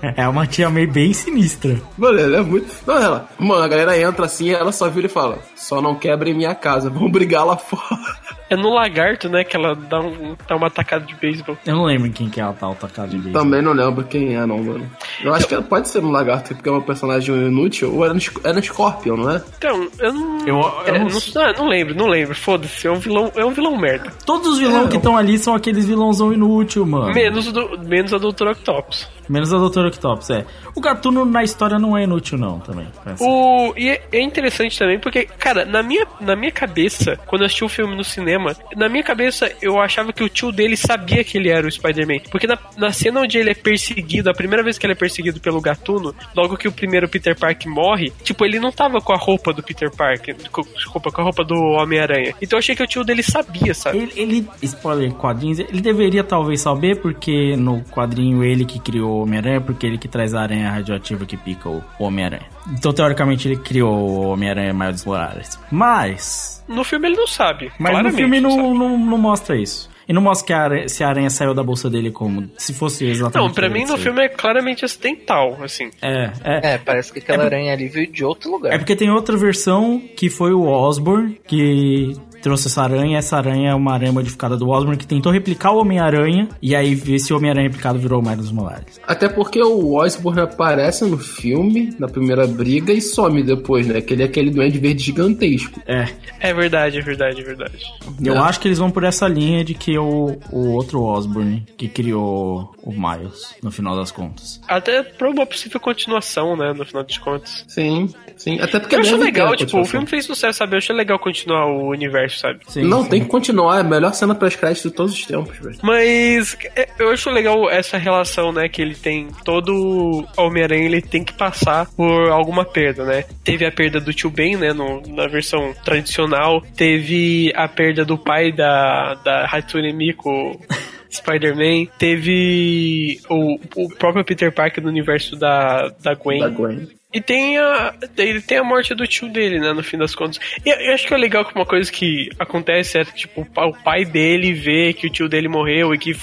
[0.00, 1.80] É uma tia meio bem sinistra.
[1.96, 2.72] Mano, ela é muito.
[2.86, 3.28] Não, ela.
[3.38, 6.88] Mano, a galera entra assim, ela só vira e fala: só não quebrem minha casa,
[6.90, 8.16] vamos brigar lá fora.
[8.50, 9.44] É no lagarto, né?
[9.44, 11.56] Que ela dá, um, dá uma tacada de beisebol.
[11.66, 13.32] Eu não lembro em quem que ela tá atacada de vez.
[13.32, 14.90] Também não lembro quem é, não, mano.
[15.22, 18.14] Eu acho que ela pode ser um lagarto, porque é uma personagem inútil, ou era
[18.14, 19.42] no, era no Scorpion, não é?
[19.58, 20.38] Então, eu não.
[20.46, 22.34] Eu- eu é, não- não, ah, não lembro, não lembro.
[22.34, 24.10] Foda-se, é um vilão, é um vilão merda.
[24.24, 27.12] Todos os vilões que estão ali são aqueles vilãozão inútil, mano.
[27.12, 29.08] Menos, do, menos a Doutor Octopus.
[29.28, 30.46] Menos a Doutora Octopus, é.
[30.74, 32.86] O Gatuno na história não é inútil, não, também.
[33.20, 37.46] O, e é, é interessante também porque, cara, na minha, na minha cabeça, quando eu
[37.46, 38.37] assisti o filme no cinema,
[38.76, 42.20] na minha cabeça eu achava que o tio dele sabia que ele era o Spider-Man.
[42.30, 45.40] Porque na, na cena onde ele é perseguido, a primeira vez que ele é perseguido
[45.40, 49.16] pelo gatuno, logo que o primeiro Peter Parker morre, tipo, ele não tava com a
[49.16, 52.34] roupa do Peter Parker, com, desculpa, com a roupa do Homem-Aranha.
[52.40, 53.98] Então eu achei que o tio dele sabia, sabe?
[53.98, 59.22] Ele, ele, spoiler quadrinhos, ele deveria talvez saber, porque no quadrinho ele que criou o
[59.22, 62.57] Homem-Aranha, porque ele que traz a aranha radioativa que pica o Homem-Aranha.
[62.72, 65.58] Então, teoricamente, ele criou o Homem-Aranha Miles Morales.
[65.70, 66.64] Mas.
[66.68, 67.72] No filme ele não sabe.
[67.78, 69.88] Mas no filme não não, não, não mostra isso.
[70.08, 72.50] E não mostra que a aranha, se a aranha saiu da bolsa dele como.
[72.56, 73.46] Se fosse exatamente.
[73.46, 75.90] Não, pra mim no filme é claramente acidental, assim.
[76.00, 76.74] É, é.
[76.74, 78.72] É, parece que aquela É aranha ali veio de outro lugar.
[78.72, 83.18] É porque tem outra versão que foi o Osborn, que trouxe essa aranha.
[83.18, 86.48] Essa aranha é uma aranha modificada do Osborn que tentou replicar o Homem-Aranha.
[86.60, 89.00] E aí esse Homem-Aranha replicado virou o Miles Morales.
[89.06, 94.00] Até porque o Osborn aparece no filme, na primeira briga, e some depois, né?
[94.00, 95.80] Que ele é aquele duende verde gigantesco.
[95.86, 96.08] É.
[96.40, 97.84] É verdade, é verdade, é verdade.
[98.22, 101.88] Eu acho que eles vão por essa linha de que o, o outro Osborn que
[101.88, 104.60] criou o Miles, no final das contas.
[104.66, 107.64] Até pra uma possível continuação, né, no final das contas.
[107.68, 108.58] Sim, sim.
[108.60, 110.74] Até porque eu acho legal, tipo, o filme fez sucesso, sabe?
[110.74, 112.60] Eu achei legal continuar o universo, sabe?
[112.76, 113.78] não, tem que continuar.
[113.78, 115.78] É a melhor cena pós-crédito de todos os tempos, velho.
[115.82, 119.28] Mas é, eu acho legal essa relação, né, que ele tem.
[119.44, 123.24] Todo Homem-Aranha ele tem que passar por alguma perda, né?
[123.44, 126.62] Teve a perda do tio Ben, né, no- na versão tradicional.
[126.76, 130.58] Teve a perda do pai da, da Hatsune Miku.
[131.10, 136.40] Spider-Man, teve o, o próprio Peter Parker no universo da, da Gwen.
[136.40, 136.88] Da Gwen.
[137.12, 140.38] E tem a, ele tem a morte do tio dele, né, no fim das contas.
[140.64, 143.64] E eu acho que é legal que uma coisa que acontece é, tipo, o pa-
[143.66, 146.14] o pai dele vê que o tio dele morreu e que,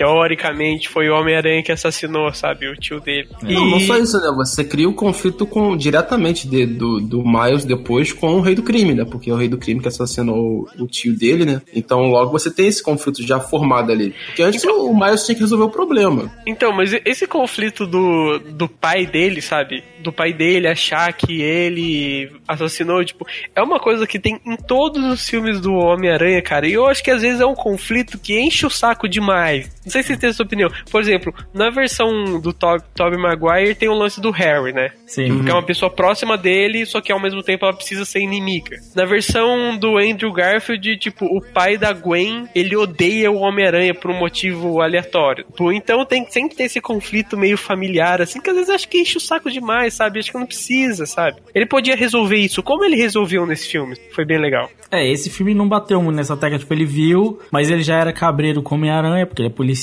[0.00, 3.28] teoricamente, foi o Homem-Aranha que assassinou, sabe, o tio dele.
[3.42, 4.30] Não, não só isso, né?
[4.36, 8.62] Você cria o conflito com, diretamente de- do, do Miles depois com o Rei do
[8.62, 9.04] Crime, né?
[9.04, 11.60] Porque é o Rei do Crime que assassinou o, tio dele, né?
[11.74, 14.14] Então logo você tem esse conflito já formado ali.
[14.26, 16.30] Porque antes o Miles tinha que resolver o problema.
[16.46, 19.82] Então, mas esse conflito do, do pai dele, sabe?
[20.02, 25.04] Do pai dele achar que ele assassinou, tipo, é uma coisa que tem em todos
[25.04, 26.66] os filmes do Homem-Aranha, cara.
[26.66, 29.70] E eu acho que às vezes é um conflito que enche o saco demais.
[29.90, 30.70] Não sei se você tem essa opinião.
[30.88, 34.92] Por exemplo, na versão do To Tobey Maguire tem o lance do Harry, né?
[35.04, 35.42] Sim.
[35.42, 38.76] Que é uma pessoa próxima dele, só que ao mesmo tempo ela precisa ser inimiga.
[38.94, 44.12] Na versão do Andrew Garfield, tipo, o pai da Gwen, ele odeia o Homem-Aranha por
[44.12, 45.44] um motivo aleatório.
[45.72, 49.16] Então tem sempre ter esse conflito meio familiar, assim, que às vezes acho que enche
[49.16, 50.20] o saco demais, sabe?
[50.20, 51.38] Acho que não precisa, sabe?
[51.52, 52.62] Ele podia resolver isso.
[52.62, 53.96] Como ele resolveu nesse filme?
[54.14, 54.70] Foi bem legal.
[54.88, 58.12] É, esse filme não bateu muito nessa tecla, tipo, ele viu, mas ele já era
[58.12, 59.79] cabreiro com Homem-Aranha, porque ele é policial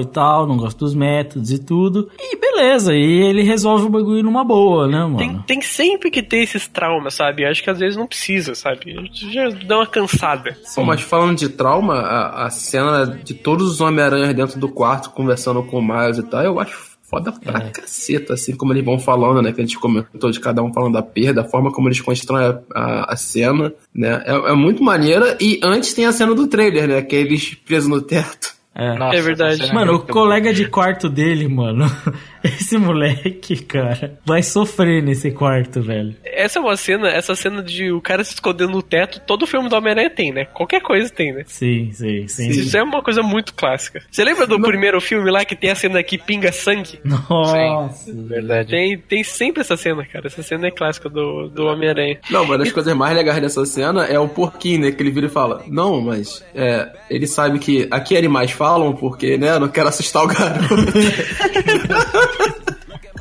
[0.00, 2.10] e tal, não gosta dos métodos e tudo.
[2.18, 5.16] E beleza, e ele resolve o bagulho numa boa, né, mano?
[5.16, 7.44] Tem, tem sempre que ter esses traumas, sabe?
[7.44, 8.96] Acho que às vezes não precisa, sabe?
[9.32, 10.56] Já dá uma cansada.
[10.74, 15.10] Pô, mas falando de trauma, a, a cena de todos os Homem-Aranhas dentro do quarto
[15.10, 18.98] conversando com o Miles e tal, eu acho foda pra caceta, assim como eles vão
[18.98, 19.52] falando, né?
[19.52, 22.44] Que a gente comentou de cada um falando da perda, a forma como eles constroem
[22.44, 24.22] a, a, a cena, né?
[24.26, 25.36] É, é muito maneira.
[25.40, 27.02] E antes tem a cena do trailer, né?
[27.02, 28.55] Que é eles presos no teto.
[28.78, 29.56] É, Nossa, É verdade.
[29.56, 31.86] cena Mano, o colega de quarto dele, mano.
[32.44, 36.14] Esse moleque, cara, vai sofrer nesse quarto, velho.
[36.24, 39.68] Essa é uma cena, essa cena de o cara se escondendo no teto, todo filme
[39.68, 40.44] do Homem-Aranha tem, né?
[40.44, 41.44] Qualquer coisa tem, né?
[41.46, 42.48] Sim, sim, sim.
[42.48, 44.02] Isso é uma coisa muito clássica.
[44.10, 47.00] Você lembra do primeiro filme lá que tem a cena que pinga sangue?
[47.04, 48.12] Nossa.
[48.12, 48.70] Verdade.
[48.70, 50.26] Tem, tem sempre essa cena, cara.
[50.26, 52.18] Essa cena é clássica do, do Homem-Aranha.
[52.30, 54.92] Não, uma das coisas mais legais dessa cena é o porquinho, né?
[54.92, 59.36] Que ele vira e fala: Não, mas é, ele sabe que aqui animais falam porque,
[59.36, 59.50] né?
[59.50, 60.66] Eu não quero assustar o garoto.
[62.26, 62.62] fucking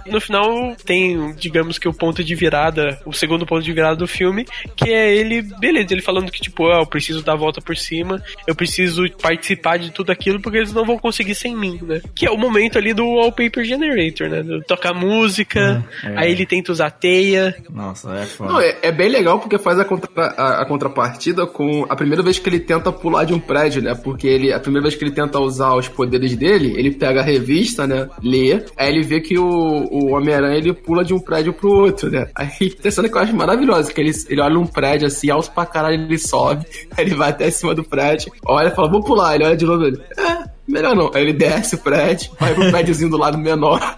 [0.05, 4.07] No final tem, digamos que o ponto de virada, o segundo ponto de virada do
[4.07, 4.45] filme,
[4.75, 7.75] que é ele, beleza, ele falando que tipo, ah, eu preciso dar a volta por
[7.75, 12.01] cima, eu preciso participar de tudo aquilo porque eles não vão conseguir sem mim, né?
[12.13, 14.43] Que é o momento ali do wallpaper generator, né?
[14.43, 16.17] Do tocar música, É, é.
[16.17, 17.55] aí ele tenta usar teia.
[17.69, 18.51] Nossa, é foda.
[18.53, 22.21] Não, é, é bem legal porque faz a, contra- a- a contrapartida com a primeira
[22.23, 23.95] vez que ele tenta pular de um prédio, né?
[23.95, 27.23] Porque ele, a primeira vez que ele tenta usar os poderes dele, ele pega a
[27.23, 28.07] revista, né?
[28.23, 32.09] Lê, aí ele vê que o, o Homem-Aranha ele pula de um prédio pro outro,
[32.09, 32.27] né?
[32.35, 35.51] Aí tem cena que eu acho maravilhosa, que ele, ele olha um prédio assim, alto
[35.51, 36.65] pra caralho, ele sobe,
[36.97, 39.83] ele vai até cima do prédio, olha e fala, vou pular, ele olha de novo
[39.83, 40.01] ele.
[40.17, 41.11] É, melhor não.
[41.13, 43.79] Aí ele desce o prédio, vai pro prédiozinho do lado menor.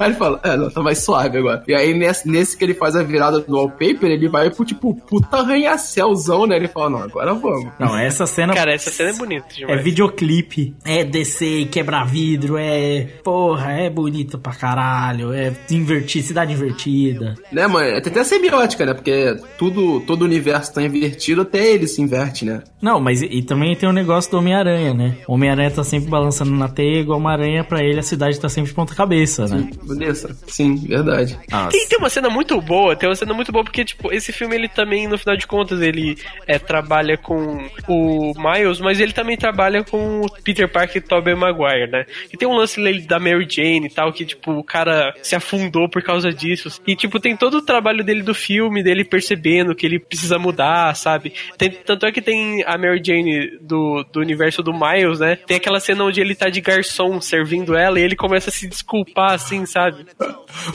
[0.00, 1.62] Aí ele fala, é, não, tá mais suave agora.
[1.68, 4.92] E aí, nesse, nesse que ele faz a virada do wallpaper, ele vai pro, tipo,
[4.92, 6.56] puta arranha-céuzão, né?
[6.56, 7.70] Ele fala, não, agora vamos.
[7.78, 8.54] Não, essa cena.
[8.54, 9.84] Cara, essa cena é bonita É demais.
[9.84, 13.06] videoclipe, é descer e quebrar vidro, é.
[13.22, 17.34] Porra, é bonito pra caralho, é invertir, cidade invertida.
[17.52, 18.00] Né, mãe?
[18.00, 18.94] Tem até a semiótica, né?
[18.94, 22.62] Porque tudo, todo o universo tá invertido, até ele se inverte, né?
[22.82, 25.16] Não, mas e, e também tem o negócio do Homem-Aranha, né?
[25.28, 28.48] O Homem-Aranha tá sempre balançando na teia, igual uma aranha, pra ele a cidade tá
[28.48, 29.68] sempre de ponta-cabeça, né?
[29.84, 30.34] Beleza.
[30.46, 31.38] Sim, verdade.
[31.70, 34.54] Tem, tem uma cena muito boa, tem uma cena muito boa porque, tipo, esse filme
[34.54, 39.36] ele também, no final de contas, ele é, trabalha com o Miles, mas ele também
[39.36, 42.06] trabalha com o Peter Parker e Tobey Maguire, né?
[42.32, 45.90] E tem um lance da Mary Jane e tal, que, tipo, o cara se afundou
[45.90, 46.80] por causa disso.
[46.86, 50.96] E, tipo, tem todo o trabalho dele do filme, dele percebendo que ele precisa mudar,
[50.96, 51.34] sabe?
[51.58, 55.36] Tem, tanto é que tem a Mary Jane do, do universo do Miles, né?
[55.36, 58.66] Tem aquela cena onde ele tá de garçom servindo ela e ele começa a se
[58.66, 60.06] desculpar, assim, sabe?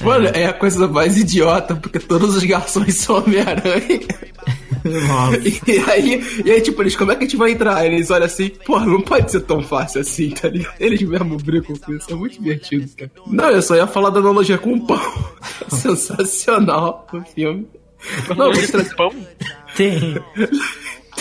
[0.02, 4.00] Mano, é a coisa mais idiota, porque todos os garçons são Homem-Aranha.
[5.66, 7.86] E aí, e aí, tipo, eles, como é que a gente vai entrar?
[7.86, 10.76] Eles olham assim, pô, não pode ser tão fácil assim, tá ligado?
[10.78, 13.12] Eles mesmo brincam com isso, é muito divertido, cara.
[13.28, 15.00] Não, eu só ia falar da analogia com o pão.
[15.70, 17.66] Sensacional o filme.
[18.36, 19.16] Não, vou trazer pão?
[19.76, 20.22] Tem.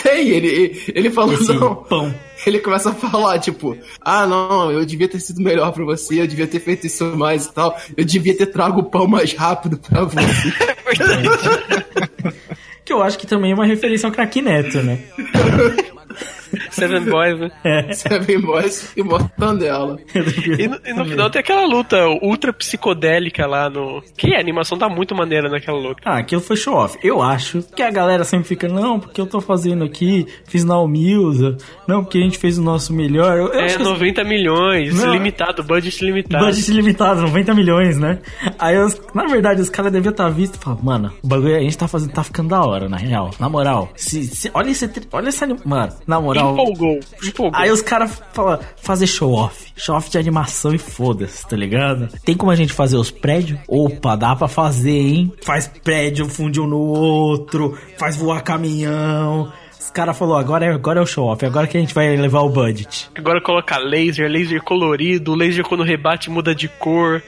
[0.01, 1.75] Tem, ele, ele falou, Esse não.
[1.75, 2.13] pão.
[2.45, 6.27] Ele começa a falar, tipo, ah, não, eu devia ter sido melhor pra você, eu
[6.27, 9.77] devia ter feito isso mais e tal, eu devia ter trago o pão mais rápido
[9.77, 10.19] pra você.
[12.85, 14.99] Que eu acho que também é uma referência ao Crack Neto, né?
[16.71, 17.93] Seven Boys, né?
[17.93, 19.97] Seven Boys e Mortandela.
[20.59, 24.01] E no, e no final tem aquela luta ultra psicodélica lá no.
[24.17, 26.01] Que a animação tá muito maneira naquela luta.
[26.05, 26.97] Ah, aquilo foi show off.
[27.03, 30.75] Eu acho que a galera sempre fica, não, porque eu tô fazendo aqui, fiz na
[30.75, 31.57] Almilza,
[31.87, 33.37] não, porque a gente fez o nosso melhor.
[33.37, 35.13] Eu, eu É acho que- 90 milhões, Não.
[35.13, 36.45] limitado, budget limitado.
[36.45, 38.19] Budget limitado, 90 milhões, né?
[38.59, 41.59] Aí, os- na verdade, os caras deviam estar visto e falar, mano, o bagulho a
[41.61, 43.31] gente tá fazendo, tá ficando da hora, na real.
[43.39, 46.53] Na moral, se, se- olha esse, olha essa, mano, na moral.
[46.53, 47.59] Empolgou, empolgou.
[47.59, 49.71] Aí os caras falam, fazer show off.
[49.75, 52.07] Show off de animação e foda-se, tá ligado?
[52.23, 53.59] Tem como a gente fazer os prédios?
[53.67, 55.33] Opa, dá pra fazer, hein?
[55.41, 59.51] Faz prédio, funde um no outro, faz voar caminhão.
[59.79, 62.15] Os caras falaram, agora é, agora é o show off, agora que a gente vai
[62.15, 63.09] levar o budget.
[63.15, 67.21] Agora colocar laser, laser colorido, laser quando rebate muda de cor.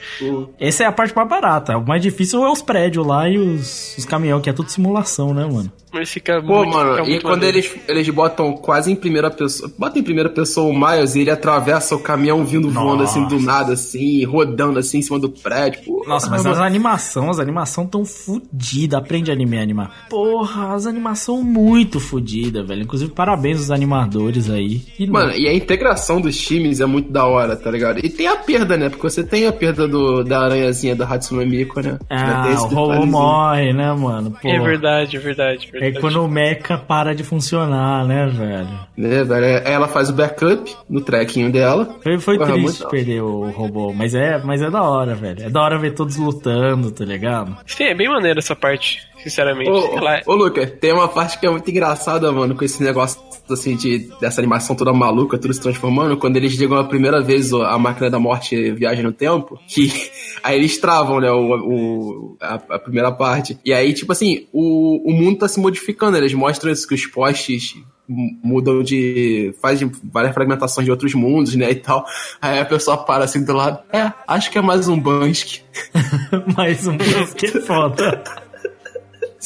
[0.58, 1.76] Essa é a parte mais barata.
[1.76, 5.34] O mais difícil é os prédios lá e os, os caminhões, que é tudo simulação,
[5.34, 5.70] né, mano?
[5.92, 7.58] Mas fica Pô, muito, mano, fica e muito quando maneiro.
[7.58, 11.30] eles, eles botam quase em primeira pessoa, botam em primeira pessoa o Miles e ele
[11.30, 15.82] atravessa o caminhão vindo voando assim do nada, assim, rodando assim em cima do prédio.
[15.84, 18.98] Pô, Nossa, mas mano, as animações, as animações tão fodidas.
[18.98, 20.06] Aprende anime a animar.
[20.10, 22.82] Porra, as animações muito fodidas, velho.
[22.82, 24.82] Inclusive, parabéns aos animadores aí.
[24.98, 28.04] E, Mano, e a integração dos times é muito da hora, tá ligado?
[28.04, 28.88] E tem a perda, né?
[28.88, 31.98] Porque você tem a perda do, da aranhazinha da Hatsune Miku, né?
[32.10, 34.30] Ah, esse o robô morre, né, mano?
[34.30, 34.48] Pô.
[34.48, 38.68] É verdade, é verdade, É quando o mecha para de funcionar, né, velho?
[38.96, 39.44] Né, velho?
[39.66, 41.96] Aí Ela faz o backup no trequinho dela.
[42.02, 45.42] Foi, foi Porra, triste muito- perder o robô, mas é, mas é da hora, velho.
[45.44, 47.56] É da hora ver todos lutando, tá ligado?
[47.66, 49.06] Sim, é bem maneiro essa parte.
[49.30, 49.70] Sinceramente.
[49.70, 53.20] Ô, Ela- ô, Lucas, tem uma parte que é muito engraçada, mano, com esse negócio
[53.50, 57.52] assim de dessa animação toda maluca, tudo se transformando, quando eles ligam a primeira vez
[57.52, 59.90] a máquina da morte viaja no tempo, que
[60.42, 63.58] aí eles travam, né, o, o- a, a primeira parte.
[63.64, 67.06] E aí, tipo assim, o, o mundo tá se modificando, eles mostram isso, que os
[67.06, 67.74] postes
[68.08, 69.52] mudam de.
[69.60, 72.04] fazem várias fragmentações de outros mundos, né, e tal.
[72.40, 75.62] Aí a pessoa para assim do lado, é, acho que é mais um Bansky.
[76.56, 78.22] mais um Bansky é foda.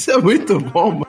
[0.01, 1.07] Isso é muito bom, mano.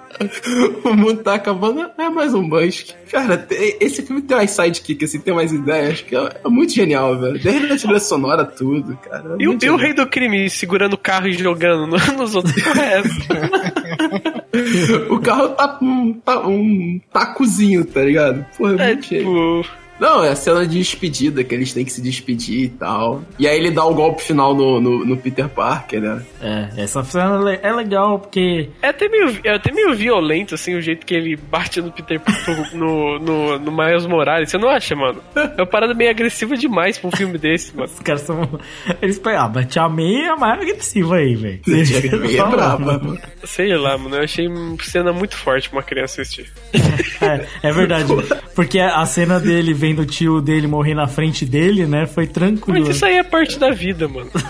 [0.83, 2.93] O mundo tá acabando, é mais um Bansky.
[3.09, 6.73] Cara, tem- esse filme tem umas sidekick, assim, tem umas ideias que é, é muito
[6.73, 7.39] genial, velho.
[7.41, 9.37] Desde a trilha sonora, tudo, cara.
[9.39, 12.53] é E o, e rei do crime segurando o carro e jogando no- nos outros.
[12.77, 13.01] É?
[15.09, 18.45] O carro tá um, tá um tacozinho, tá ligado?
[18.57, 19.65] Porra, é, muito tipo...
[20.01, 23.21] Não, é a cena de despedida, que eles têm que se despedir e tal.
[23.37, 26.23] E aí ele dá o golpe final no, no, no Peter Parker, né?
[26.41, 28.69] É, essa cena le- é legal porque.
[28.81, 32.19] É até, meio, é até meio violento, assim, o jeito que ele bate no Peter
[32.73, 34.49] no, no, no Miles Morales.
[34.49, 35.21] Você não acha, mano?
[35.35, 37.87] É uma parada meio agressiva demais pra um filme desse, mano.
[37.93, 38.59] Os caras são.
[39.03, 41.61] Eles pegam, ah, May é a mais agressiva aí, velho.
[41.67, 43.17] É mano.
[43.43, 44.15] Sei lá, mano.
[44.15, 46.51] Eu achei uma cena muito forte pra uma criança assistir.
[47.21, 48.07] É, é verdade.
[48.55, 52.05] Porque a cena dele vendo o tio dele morrer na frente dele, né?
[52.07, 52.87] Foi tranquilo.
[52.87, 54.29] Mas isso aí é parte da vida, mano.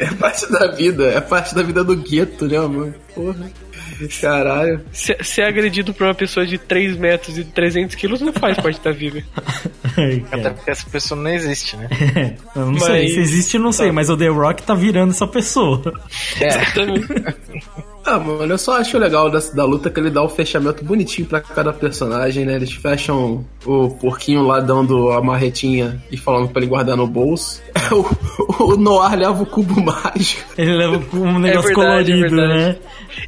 [0.00, 2.94] É parte da vida, é parte da vida do gueto, né, mano?
[3.14, 3.50] Porra.
[4.20, 4.80] Caralho.
[4.92, 8.80] Ser, ser agredido por uma pessoa de 3 metros e 300 quilos não faz parte
[8.82, 9.22] da vida.
[10.32, 11.88] Até porque essa pessoa não existe, né?
[12.56, 15.10] Eu não Mas- sei, se existe eu não sei, mas o The Rock tá virando
[15.10, 15.82] essa pessoa.
[18.10, 21.28] Ah, mano, eu só acho legal da, da luta que ele dá o fechamento bonitinho
[21.28, 22.56] pra cada personagem, né?
[22.56, 27.62] Eles fecham o porquinho lá dando a marretinha e falando pra ele guardar no bolso.
[27.92, 30.44] O, o Noir leva o cubo mágico.
[30.56, 32.76] Ele leva um negócio é verdade, colorido, é né?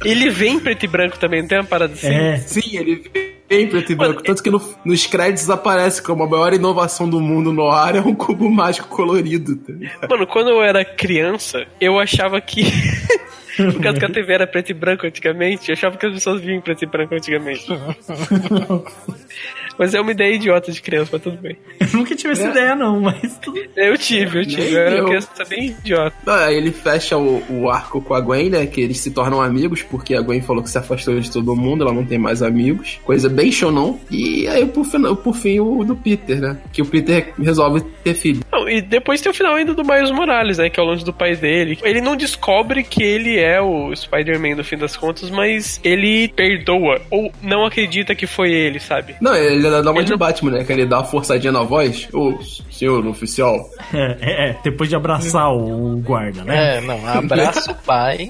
[0.05, 2.07] Ele vem em preto e branco também, não tem uma parada assim?
[2.07, 2.37] É.
[2.37, 3.03] Sim, ele
[3.49, 4.23] vem em preto e branco.
[4.23, 7.99] Tanto que no- nos créditos aparece como a maior inovação do mundo no ar é
[7.99, 9.57] um cubo mágico colorido.
[9.57, 10.07] tá?
[10.09, 12.63] Mano, quando eu era criança, eu achava que.
[13.55, 16.41] Por causa que a TV era preto e branco antigamente, eu achava que as pessoas
[16.41, 17.65] viam preto e branco antigamente.
[19.77, 21.57] mas é uma ideia idiota de criança, mas tudo bem.
[21.79, 22.49] Eu nunca tive essa É.
[22.51, 24.61] ideia, não, mas tudo Eu tive, eu tive.
[24.63, 26.15] Nem Eu era uma criança bem idiota.
[26.25, 28.65] Ah, Aí ele fecha o, o arco com a Gwen, né?
[28.65, 31.83] Que eles se tornam amigos, porque a Gwen falou que se afastou de todo mundo,
[31.83, 32.99] ela não tem mais amigos.
[33.03, 33.95] Coisa bem shonon.
[34.11, 36.57] E aí, por, fina- por fim, o do Peter, né?
[36.71, 38.41] Que o Peter resolve ter filho.
[38.51, 40.69] Não, e depois tem o final ainda do Miles Morales, né?
[40.69, 41.77] Que é o lance do pai dele.
[41.83, 47.01] Ele não descobre que ele é o Spider-Man no fim das contas, mas ele perdoa.
[47.09, 49.15] Ou não acredita que foi ele, sabe?
[49.21, 50.63] Não, ele dá uma de Batman, né?
[50.63, 52.07] Que ele dá uma forçadinha na voz.
[52.13, 52.37] Ô,
[52.71, 53.57] senhor oficial.
[53.93, 56.77] É, é, é, depois de abraçar o, o guarda, né?
[56.77, 58.27] É, não, abraça o pai.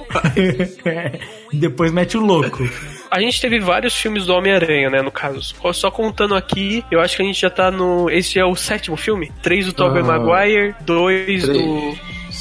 [1.54, 2.68] depois mete o louco.
[3.10, 5.54] A gente teve vários filmes do Homem-Aranha, né, no caso.
[5.74, 8.10] Só contando aqui, eu acho que a gente já tá no...
[8.10, 9.32] Esse é o sétimo filme?
[9.42, 10.06] Três do Tobey Ah.
[10.06, 11.48] Maguire, dois Três.
[11.48, 11.98] do...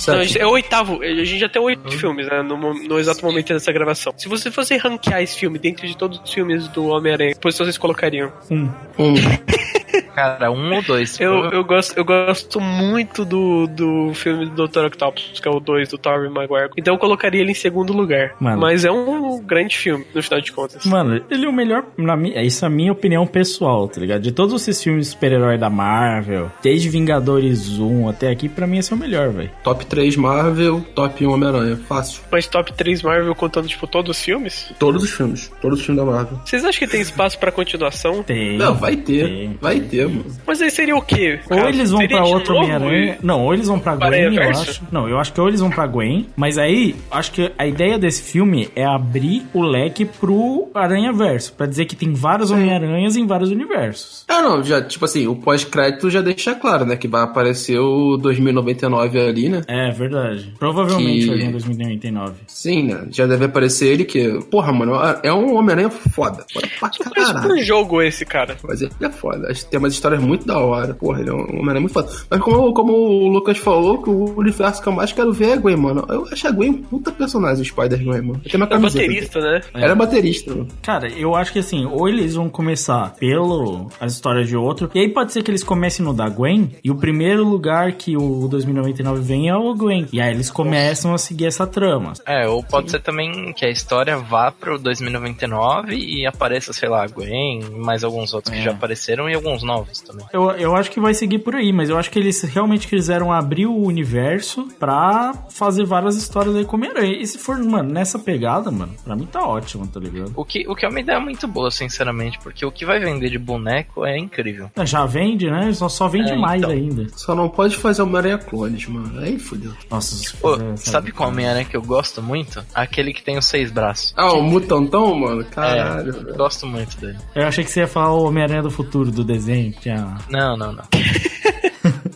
[0.06, 1.02] Não, esse é o oitavo.
[1.02, 2.43] A gente já tem oito filmes, né?
[2.43, 4.12] No, no exato momento dessa gravação.
[4.16, 7.64] Se você fosse ranquear esse filme dentro de todos os filmes do Homem-Aranha, que posição
[7.66, 8.32] vocês colocariam?
[8.51, 8.69] Um.
[8.98, 9.14] Um.
[10.14, 11.19] Cara, um ou dois.
[11.20, 14.86] Eu, eu, gosto, eu gosto muito do, do filme do Dr.
[14.86, 16.70] Octopus, que é o 2 do Tobey Maguire.
[16.77, 18.35] Então eu colocaria ele em segundo lugar.
[18.39, 18.60] Mano.
[18.60, 20.85] Mas é um grande filme, no final de contas.
[20.85, 21.85] Mano, ele é o melhor.
[21.97, 24.20] Na isso é a minha opinião pessoal, tá ligado?
[24.20, 28.78] De todos esses filmes de super-herói da Marvel, desde Vingadores 1 até aqui, pra mim
[28.78, 29.51] esse é o melhor, velho.
[29.62, 31.76] Top 3 Marvel, top 1 Homem-Aranha.
[31.88, 32.22] Fácil.
[32.30, 34.72] Mas top 3 Marvel contando, tipo, todos os filmes?
[34.78, 35.50] Todos os filmes.
[35.60, 36.38] Todos os filmes da Marvel.
[36.44, 38.22] Vocês acham que tem espaço pra continuação?
[38.32, 38.56] Tem.
[38.56, 39.28] Não, vai ter.
[39.28, 39.88] tem, vai tem.
[39.88, 40.24] ter, mano.
[40.46, 41.40] Mas aí seria o quê?
[41.50, 43.18] Ou Cara, eles vão seria pra outro Homem-Aranha.
[43.22, 44.82] Não, ou eles vão pra Para Gwen, eu acho.
[44.90, 47.98] Não, eu acho que ou eles vão pra Gwen, mas aí acho que a ideia
[47.98, 53.26] desse filme é abrir o leque pro Aranha-Verso, pra dizer que tem vários Homem-Aranhas em
[53.26, 54.24] vários universos.
[54.28, 56.96] Ah, não, já, tipo assim, o pós-crédito já deixa claro, né?
[56.96, 59.62] Que vai aparecer o 2099 ali, né?
[59.72, 60.52] É, verdade.
[60.58, 62.34] Provavelmente Que- vai vir em 2099.
[62.46, 63.06] Sim, né?
[63.10, 64.40] Já deve aparecer ele que.
[64.50, 64.92] Porra, mano,
[65.22, 66.44] é um Homem-Aranha foda.
[66.52, 67.48] Foda pra caralho.
[67.48, 68.56] por jogo esse, cara.
[68.62, 69.52] Mas ele é foda.
[69.70, 70.94] Tem umas histórias muito da hora.
[70.94, 72.08] Porra, ele é um Homem-Aranha muito foda.
[72.30, 75.52] Mas como, como o Lucas falou, que o universo que eu mais quero ver é
[75.54, 76.04] a Gwen, mano.
[76.08, 78.40] Eu acho a Gwen um puta personagem, o Spider-Gwen, mano.
[78.44, 79.06] Eu tenho uma É camiseta.
[79.06, 79.60] baterista, né?
[79.74, 80.68] Ela é baterista, mano.
[80.82, 84.98] Cara, eu acho que assim, ou eles vão começar pelo as histórias de outro, e
[85.00, 88.46] aí pode ser que eles comecem no da Gwen, e o primeiro lugar que o
[88.48, 90.06] 2099 vem é o Gwen.
[90.12, 92.12] E aí eles começam a seguir essa trama.
[92.26, 97.05] É, ou pode ser também que a história vá pro 2099 e apareça, sei lá,
[97.05, 100.01] a Gwen e mais alguns outros que já apareceram e alguns novos.
[100.01, 100.26] também.
[100.32, 103.32] Eu, eu acho que vai seguir por aí, mas eu acho que eles realmente quiseram
[103.32, 107.16] abrir o universo pra fazer várias histórias aí com Homem-Aranha.
[107.20, 110.32] E se for, mano, nessa pegada, mano, pra mim tá ótimo, tá ligado?
[110.36, 113.30] O que, o que é uma ideia muito boa, sinceramente, porque o que vai vender
[113.30, 114.70] de boneco é incrível.
[114.84, 115.72] Já vende, né?
[115.72, 116.70] Só, só vende É, mais então.
[116.70, 117.06] ainda.
[117.16, 119.20] Só não pode fazer Homem-Aranha clones, mano.
[119.20, 119.72] Aí fodeu.
[119.90, 122.64] Nossa, fizer, sabe qual Homem-Aranha que eu gosto muito?
[122.74, 124.12] Aquele que tem os seis braços.
[124.16, 125.44] Ah, o Mutantão, mano?
[125.44, 126.26] Caralho.
[126.30, 127.18] É, gosto muito dele.
[127.34, 129.72] Eu achei que você ia falar o Homem-Aranha do futuro do desenho.
[129.80, 130.16] Tinha...
[130.30, 130.84] Não, não, não.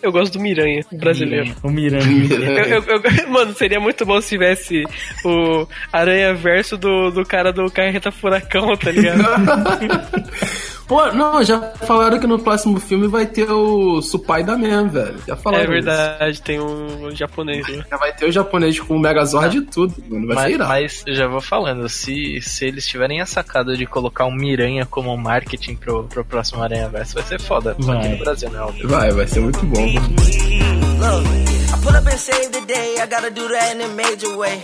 [0.02, 1.52] Eu gosto do Miranha, brasileiro.
[1.64, 2.04] O Miranha.
[2.06, 3.02] Eu- eu- eu-
[3.32, 4.84] mano, seria muito bom se tivesse
[5.24, 9.22] o Aranha Verso do, do cara do Carreta Furacão, tá ligado?
[10.86, 15.18] Pô, não, já falaram que no próximo filme vai ter o Supai da Man, velho.
[15.26, 15.64] Já falaram.
[15.64, 17.84] é verdade, tem um japonês isso.
[17.90, 20.28] Já vai ter o japonês com o Megazord e tudo, mano.
[20.28, 20.68] Vai ser Mas, irado.
[20.70, 24.86] mas eu já vou falando, se, se eles tiverem a sacada de colocar um Miranha
[24.86, 27.74] como marketing pro, pro próximo Aranha Verso, vai ser foda.
[27.80, 27.98] Só Vai.
[27.98, 28.60] aqui no Brasil, né?
[28.60, 28.88] Óbvio.
[28.88, 30.08] Vai, vai ser muito bom, mano.
[31.00, 32.94] Look, I pull up and save the day.
[33.00, 34.62] I gotta do that in a major way.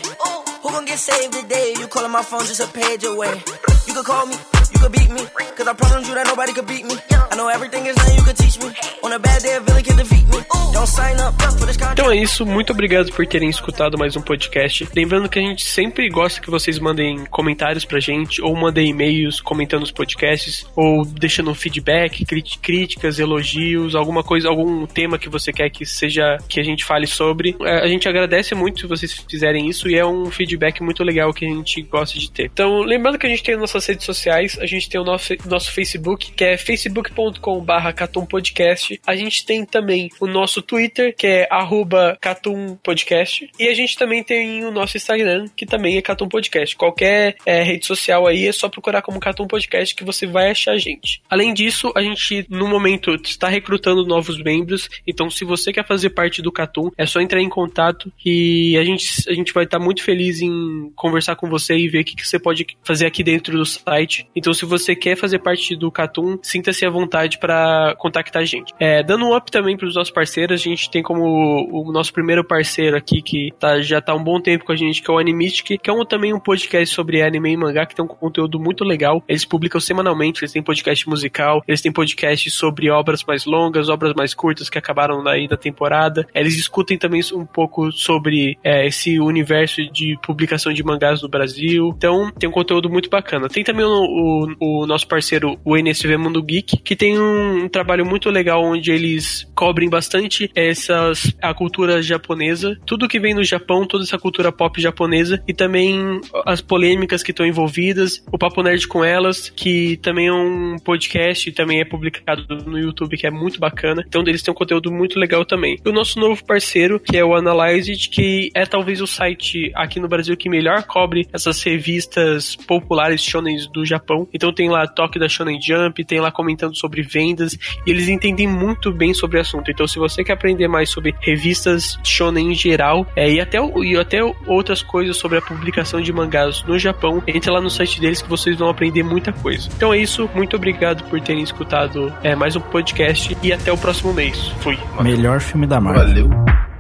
[0.63, 1.75] Who gon' get saved today?
[1.81, 3.43] You calling my phone just a page away.
[3.89, 4.37] You could call me,
[4.83, 5.23] could beat me.
[5.57, 6.97] Cause I promise you that nobody could beat me.
[7.31, 8.69] I know everything is nothing you could teach me.
[9.05, 10.39] On a bad day, a villain can defeat me.
[10.73, 12.01] Don't sign up for this contract.
[12.01, 14.89] Então é isso, muito obrigado por terem escutado mais um podcast.
[14.95, 19.41] Lembrando que a gente sempre gosta que vocês mandem comentários pra gente, ou mandem e-mails
[19.41, 22.25] comentando os podcasts, ou deixando feedback,
[22.61, 27.07] críticas, elogios, alguma coisa, algum tema que você quer que seja que a gente fale
[27.07, 27.55] sobre.
[27.63, 31.33] É, A gente agradece muito se vocês fizerem isso e é um feedback muito legal
[31.33, 32.51] que a gente gosta de ter.
[32.53, 35.73] Então, lembrando que a gente tem nossas redes sociais, a gente tem o nosso, nosso
[35.73, 37.93] Facebook, que é facebook.com/barra
[38.29, 39.01] Podcast.
[39.07, 43.49] A gente tem também o nosso Twitter, que é arroba Catum Podcast.
[43.59, 46.77] E a gente também tem o nosso Instagram, que também é Catum Podcast.
[46.77, 50.73] Qualquer é, rede social aí é só procurar como Catum Podcast que você vai achar
[50.73, 51.23] a gente.
[51.29, 54.89] Além disso, a gente no momento está recrutando novos membros.
[55.07, 58.85] Então, se você quer fazer parte do Catum, é só entrar em contato e a
[58.85, 62.17] gente, a gente vai estar muito feliz em conversar com você e ver o que,
[62.17, 64.27] que você pode fazer aqui dentro do site.
[64.35, 68.73] Então, se você quer fazer parte do Catum, sinta-se à vontade para contactar a gente.
[68.79, 71.23] É, dando um up também para os nossos parceiros, a gente tem como
[71.71, 74.77] o nosso primeiro parceiro aqui, que tá, já tá há um bom tempo com a
[74.77, 77.87] gente, que é o Animistic, que é um, também um podcast sobre anime e mangá,
[77.87, 79.23] que tem um conteúdo muito legal.
[79.29, 84.13] Eles publicam semanalmente, eles têm podcast musical, eles têm podcast sobre obras mais longas, obras
[84.15, 86.27] mais curtas que acabaram aí da temporada.
[86.35, 91.93] Eles discutem também um pouco sobre é, esse universo de publicação de mangás no Brasil.
[91.97, 93.49] Então, tem um conteúdo muito bacana.
[93.49, 97.69] Tem também o, o- o nosso parceiro, o NSV Mundo Geek, que tem um, um
[97.69, 103.45] trabalho muito legal onde eles cobrem bastante essas a cultura japonesa, tudo que vem do
[103.45, 108.63] Japão, toda essa cultura pop japonesa e também as polêmicas que estão envolvidas, o Papo
[108.63, 113.27] Nerd com elas, que também é um podcast e também é publicado no YouTube, que
[113.27, 114.05] é muito bacana.
[114.07, 115.77] Então eles têm um conteúdo muito legal também.
[115.85, 120.01] E o nosso novo parceiro, que é o Analyzed, que é talvez o site aqui
[120.01, 124.29] no Brasil que melhor cobre essas revistas populares shonens do Japão.
[124.33, 127.55] Então tem lá toque da Shonen Jump, tem lá comentando sobre vendas,
[127.87, 129.71] e eles entendem muito bem sobre o assunto.
[129.71, 133.97] Então se você quer aprender mais sobre revistas shonen em geral, é, e, até, e
[133.97, 138.23] até outras coisas sobre a publicação de mangás no Japão, entre lá no site deles
[138.23, 139.69] que vocês vão aprender muita coisa.
[139.77, 143.79] Então é isso, muito obrigado por terem escutado é, mais um podcast e até o
[143.79, 144.49] próximo mês.
[144.61, 144.79] Fui.
[145.01, 146.29] Melhor filme da Marvel.
[146.29, 146.72] Valeu.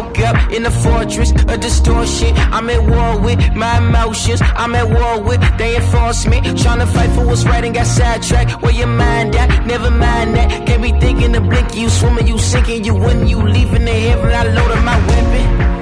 [0.00, 2.34] Woke up in the fortress of distortion.
[2.36, 4.40] I'm at war with my emotions.
[4.42, 6.40] I'm at war with they enforce me.
[6.40, 8.62] Trying to fight for what's right and got sidetracked.
[8.62, 9.66] Where your mind at?
[9.66, 10.66] Never mind that.
[10.66, 11.74] Can't be thinking to blink.
[11.74, 12.84] You swimming, you sinking.
[12.84, 14.32] You when you leaving the heaven.
[14.32, 15.79] I loaded my weapon.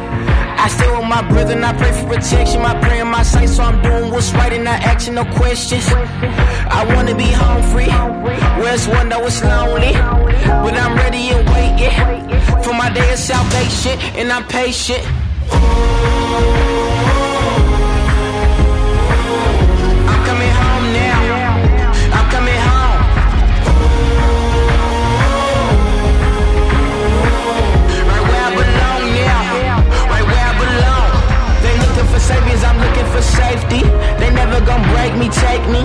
[0.59, 2.60] I stay with my brother and I pray for protection.
[2.62, 5.86] My prayer in my sight, so I'm doing what's right and not asking no questions.
[5.89, 7.90] I wanna be home free.
[8.60, 9.93] Where's one that was lonely?
[9.93, 11.94] But I'm ready and waiting
[12.62, 15.05] for my day of salvation, and I'm patient.
[15.52, 16.88] I'm
[33.12, 33.82] for safety.
[34.20, 35.82] They never gonna break me, take me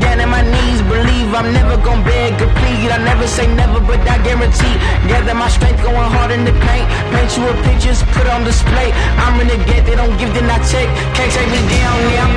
[0.00, 0.80] down on my knees.
[0.82, 2.90] Believe I'm never gonna beg or plead.
[2.90, 4.76] I never say never, but I guarantee.
[5.08, 6.86] Gather my strength, going hard in the paint.
[7.12, 8.92] Paint you a pictures, put on display.
[9.22, 10.90] I'm in the get, they don't give, then I take.
[11.16, 12.28] Can't take me down now.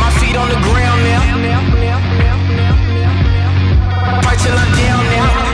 [0.00, 1.22] My feet on the ground now.
[4.24, 5.49] Fight till I'm down now.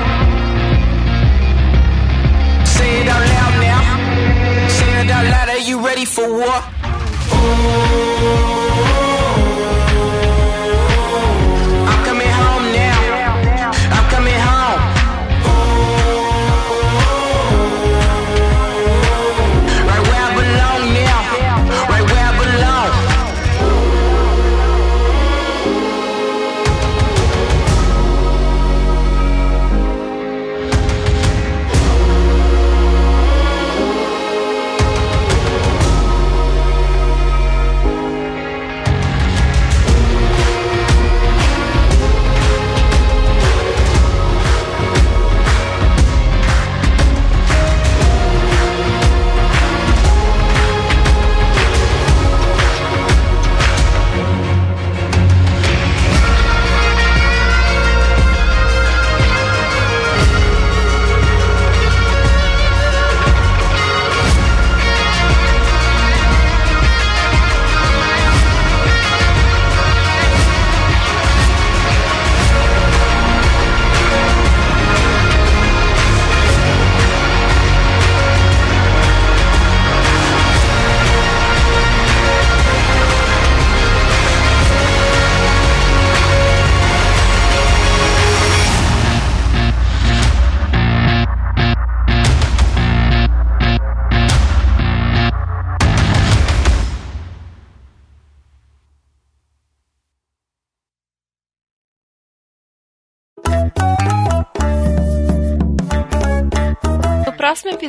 [5.66, 8.05] You ready for war?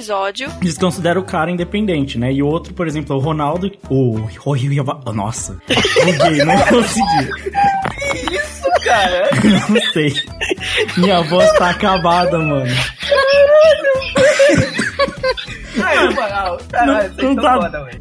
[0.07, 2.31] Episódio, Eles consideram o cara independente, né?
[2.31, 3.69] E o outro, por exemplo, o Ronaldo.
[3.89, 4.15] O.
[4.45, 4.51] o
[5.13, 5.57] nossa.
[5.67, 7.29] Buguei, não consegui.
[8.31, 9.29] Isso, cara.
[9.69, 10.13] Não sei.
[10.97, 12.65] Minha voz tá acabada, mano.
[15.84, 17.99] Ai, moral, caralho, Não tão tá- foda, velho.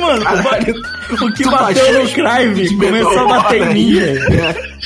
[0.00, 0.74] Mano, Caralho,
[1.12, 2.06] o que tu bateu no
[2.54, 4.18] de começou a bater em mim, aí.
[4.18, 4.77] velho.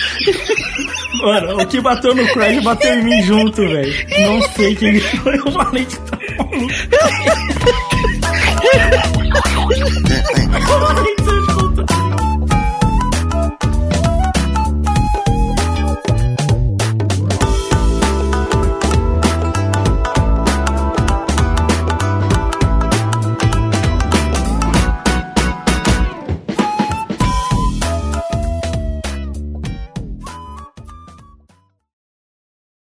[1.22, 4.06] Mano, o que bateu no Crive bateu em mim junto, velho.
[4.26, 6.72] Não sei quem foi, eu falei que tá maluco.